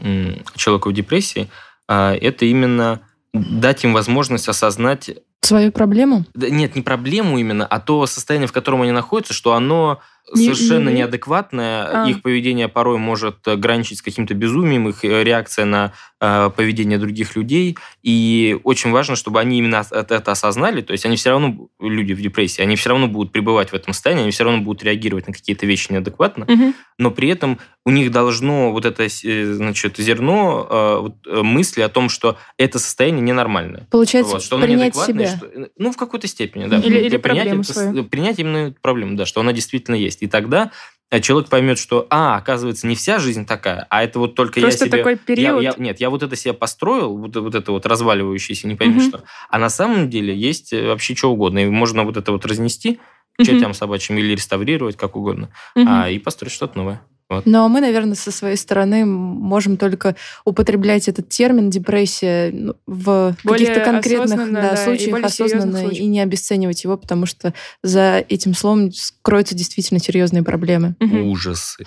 м, 0.00 0.36
человеку 0.54 0.90
в 0.90 0.92
депрессии, 0.92 1.48
это 1.88 2.44
именно 2.46 3.00
дать 3.34 3.82
им 3.84 3.92
возможность 3.92 4.48
осознать 4.48 5.10
Свою 5.42 5.72
проблему? 5.72 6.24
Да 6.34 6.48
нет, 6.48 6.76
не 6.76 6.82
проблему 6.82 7.36
именно, 7.36 7.66
а 7.66 7.80
то 7.80 8.06
состояние, 8.06 8.46
в 8.46 8.52
котором 8.52 8.82
они 8.82 8.92
находятся, 8.92 9.34
что 9.34 9.54
оно 9.54 10.00
Не- 10.34 10.44
совершенно 10.44 10.88
не- 10.88 10.96
неадекватное, 10.96 12.04
А. 12.04 12.08
их 12.08 12.22
поведение 12.22 12.68
порой 12.68 12.98
может 12.98 13.36
граничить 13.44 13.98
с 13.98 14.02
каким-то 14.02 14.34
безумием, 14.34 14.88
их 14.88 15.04
э, 15.04 15.24
реакция 15.24 15.64
на 15.64 15.92
э, 16.20 16.50
поведение 16.56 16.98
других 16.98 17.34
людей, 17.36 17.76
и 18.02 18.56
очень 18.62 18.92
важно, 18.92 19.16
чтобы 19.16 19.40
они 19.40 19.58
именно 19.58 19.82
это 19.90 20.14
это 20.14 20.32
осознали, 20.32 20.80
то 20.80 20.92
есть 20.92 21.04
они 21.04 21.16
все 21.16 21.30
равно, 21.30 21.68
люди 21.80 22.12
в 22.12 22.20
депрессии, 22.20 22.62
они 22.62 22.76
все 22.76 22.90
равно 22.90 23.08
будут 23.08 23.32
пребывать 23.32 23.70
в 23.70 23.74
этом 23.74 23.92
состоянии, 23.92 24.22
они 24.22 24.30
все 24.30 24.44
равно 24.44 24.60
будут 24.62 24.84
реагировать 24.84 25.26
на 25.26 25.32
какие-то 25.32 25.66
вещи 25.66 25.90
неадекватно, 25.90 26.46
Мгм. 26.48 26.74
но 26.98 27.10
при 27.10 27.28
этом 27.28 27.58
у 27.84 27.90
них 27.90 28.12
должно 28.12 28.70
вот 28.70 28.84
это, 28.84 29.02
э, 29.02 29.52
значит, 29.52 29.96
зерно 29.98 31.12
э, 31.26 31.30
э, 31.38 31.42
мысли 31.42 31.80
о 31.82 31.88
том, 31.88 32.08
что 32.08 32.36
это 32.56 32.78
состояние 32.78 33.22
ненормальное. 33.22 33.88
Получается, 33.90 34.34
Вот, 34.34 34.42
что 34.44 34.56
оно 34.56 34.66
принять 34.66 34.94
неадекватное, 34.94 35.26
себя. 35.26 35.36
что- 35.36 35.70
ну, 35.76 35.90
в 35.90 35.96
какой-то 35.96 36.28
степени, 36.28 36.66
да. 36.66 36.76
Или- 36.78 37.00
или 37.00 37.16
проблему 37.16 37.62
это-. 37.62 38.04
Принять 38.04 38.38
именно 38.38 38.68
эту 38.68 38.76
проблему, 38.80 39.16
да, 39.16 39.26
что 39.26 39.40
она 39.40 39.52
действительно 39.52 39.96
есть. 39.96 40.11
И 40.20 40.26
тогда 40.26 40.70
э, 41.10 41.20
человек 41.20 41.48
поймет, 41.48 41.78
что, 41.78 42.06
а, 42.10 42.36
оказывается, 42.36 42.86
не 42.86 42.94
вся 42.94 43.18
жизнь 43.18 43.46
такая, 43.46 43.86
а 43.90 44.02
это 44.04 44.18
вот 44.18 44.34
только 44.34 44.60
Просто 44.60 44.84
я 44.84 44.88
себе... 44.90 44.98
такой 44.98 45.12
я- 45.12 45.18
период. 45.18 45.62
я- 45.62 45.74
нет, 45.78 46.00
я 46.00 46.10
вот 46.10 46.22
это 46.22 46.36
себе 46.36 46.52
построил, 46.54 47.16
вот, 47.16 47.36
вот 47.36 47.54
это 47.54 47.72
вот 47.72 47.86
разваливающееся, 47.86 48.66
не 48.68 48.74
пойми 48.74 48.94
Мгм. 49.00 49.08
что. 49.08 49.24
А 49.48 49.58
на 49.58 49.68
самом 49.70 50.10
деле 50.10 50.34
есть 50.36 50.72
э, 50.72 50.86
вообще 50.86 51.14
что 51.14 51.30
угодно. 51.32 51.60
И 51.60 51.66
можно 51.68 52.04
вот 52.04 52.16
это 52.16 52.32
вот 52.32 52.44
разнести, 52.46 52.98
Мгм. 53.38 53.46
чертям 53.46 53.74
собачьим 53.74 54.18
или 54.18 54.32
реставрировать, 54.32 54.96
как 54.96 55.16
угодно, 55.16 55.50
Мгм. 55.74 55.88
а, 55.88 56.08
и 56.10 56.18
построить 56.18 56.52
что-то 56.52 56.76
новое. 56.78 57.02
Но 57.44 57.68
мы, 57.68 57.80
наверное, 57.80 58.14
со 58.14 58.30
своей 58.30 58.56
стороны 58.56 59.04
можем 59.04 59.76
только 59.76 60.16
употреблять 60.44 61.08
этот 61.08 61.28
термин 61.28 61.70
депрессия 61.70 62.50
ну, 62.52 62.74
в 62.86 63.34
Более 63.44 63.66
каких-то 63.66 63.90
конкретных 63.90 64.52
да, 64.52 64.60
да, 64.60 64.72
и 64.74 64.84
случаях 64.84 65.10
более 65.10 65.28
серьезных 65.28 65.58
осознанно 65.58 65.78
случаях. 65.80 66.02
и 66.02 66.06
не 66.06 66.20
обесценивать 66.20 66.84
его, 66.84 66.96
потому 66.96 67.26
что 67.26 67.54
за 67.82 68.24
этим 68.28 68.54
словом 68.54 68.92
скроются 68.92 69.54
действительно 69.54 70.00
серьезные 70.00 70.42
проблемы. 70.42 70.94
Мгм. 71.00 71.28
Ужасы. 71.28 71.84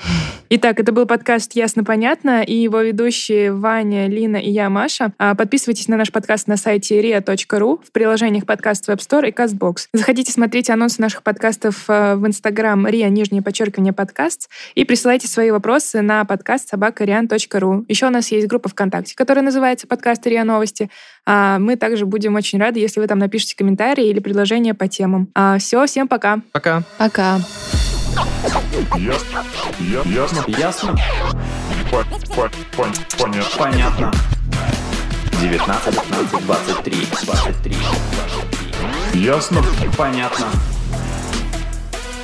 Итак, 0.49 0.79
это 0.79 0.91
был 0.91 1.05
подкаст 1.05 1.53
«Ясно-понятно» 1.55 2.41
и 2.43 2.55
его 2.55 2.81
ведущие 2.81 3.53
Ваня, 3.53 4.07
Лина 4.07 4.37
и 4.37 4.51
я, 4.51 4.69
Маша. 4.69 5.13
А, 5.17 5.35
Подписывайтесь 5.35 5.87
на 5.87 5.97
наш 5.97 6.11
подкаст 6.11 6.47
на 6.47 6.57
сайте 6.57 6.99
ria.ru, 7.01 7.79
в 7.85 7.91
приложениях 7.91 8.45
подкаст 8.45 8.89
Web 8.89 8.97
Store 8.97 9.27
и 9.27 9.31
CastBox. 9.31 9.87
Заходите 9.93 10.31
смотреть 10.31 10.69
анонсы 10.69 11.01
наших 11.01 11.23
подкастов 11.23 11.85
э, 11.87 12.15
в 12.15 12.25
Инстаграм 12.25 12.85
ria, 12.87 13.09
нижнее 13.09 13.41
подчеркивание, 13.41 13.93
подкаст, 13.93 14.49
и 14.75 14.85
присылайте 14.85 15.27
свои 15.35 15.51
вопросы 15.51 16.01
на 16.01 16.23
подкаст 16.23 16.69
собакариан.ру. 16.69 17.83
Еще 17.89 18.07
у 18.07 18.09
нас 18.09 18.31
есть 18.31 18.47
группа 18.47 18.69
ВКонтакте, 18.69 19.15
которая 19.15 19.43
называется 19.43 19.85
«Подкаст 19.85 20.25
РИА 20.25 20.45
Новости». 20.45 20.89
А, 21.25 21.59
Мы 21.59 21.75
также 21.75 22.05
будем 22.05 22.35
очень 22.35 22.57
рады, 22.57 22.79
если 22.79 23.01
вы 23.01 23.07
там 23.07 23.19
напишите 23.19 23.53
комментарии 23.57 24.07
или 24.07 24.19
предложения 24.21 24.73
по 24.73 24.87
темам. 24.87 25.27
Все, 25.59 25.85
всем 25.87 26.07
пока! 26.07 26.39
Пока. 26.53 26.83
Пока. 26.97 27.39
Ясно. 28.97 29.43
Ясно. 30.05 30.43
Ясно? 30.47 30.95
По- 31.91 32.05
по- 32.33 32.49
пон- 32.77 32.95
Понятно. 33.19 33.57
Понятно. 33.57 34.13
19, 35.41 35.95
15, 36.01 36.45
23, 36.45 37.07
23, 37.25 37.75
23. 39.13 39.21
Ясно. 39.21 39.61
Понятно. 39.97 40.47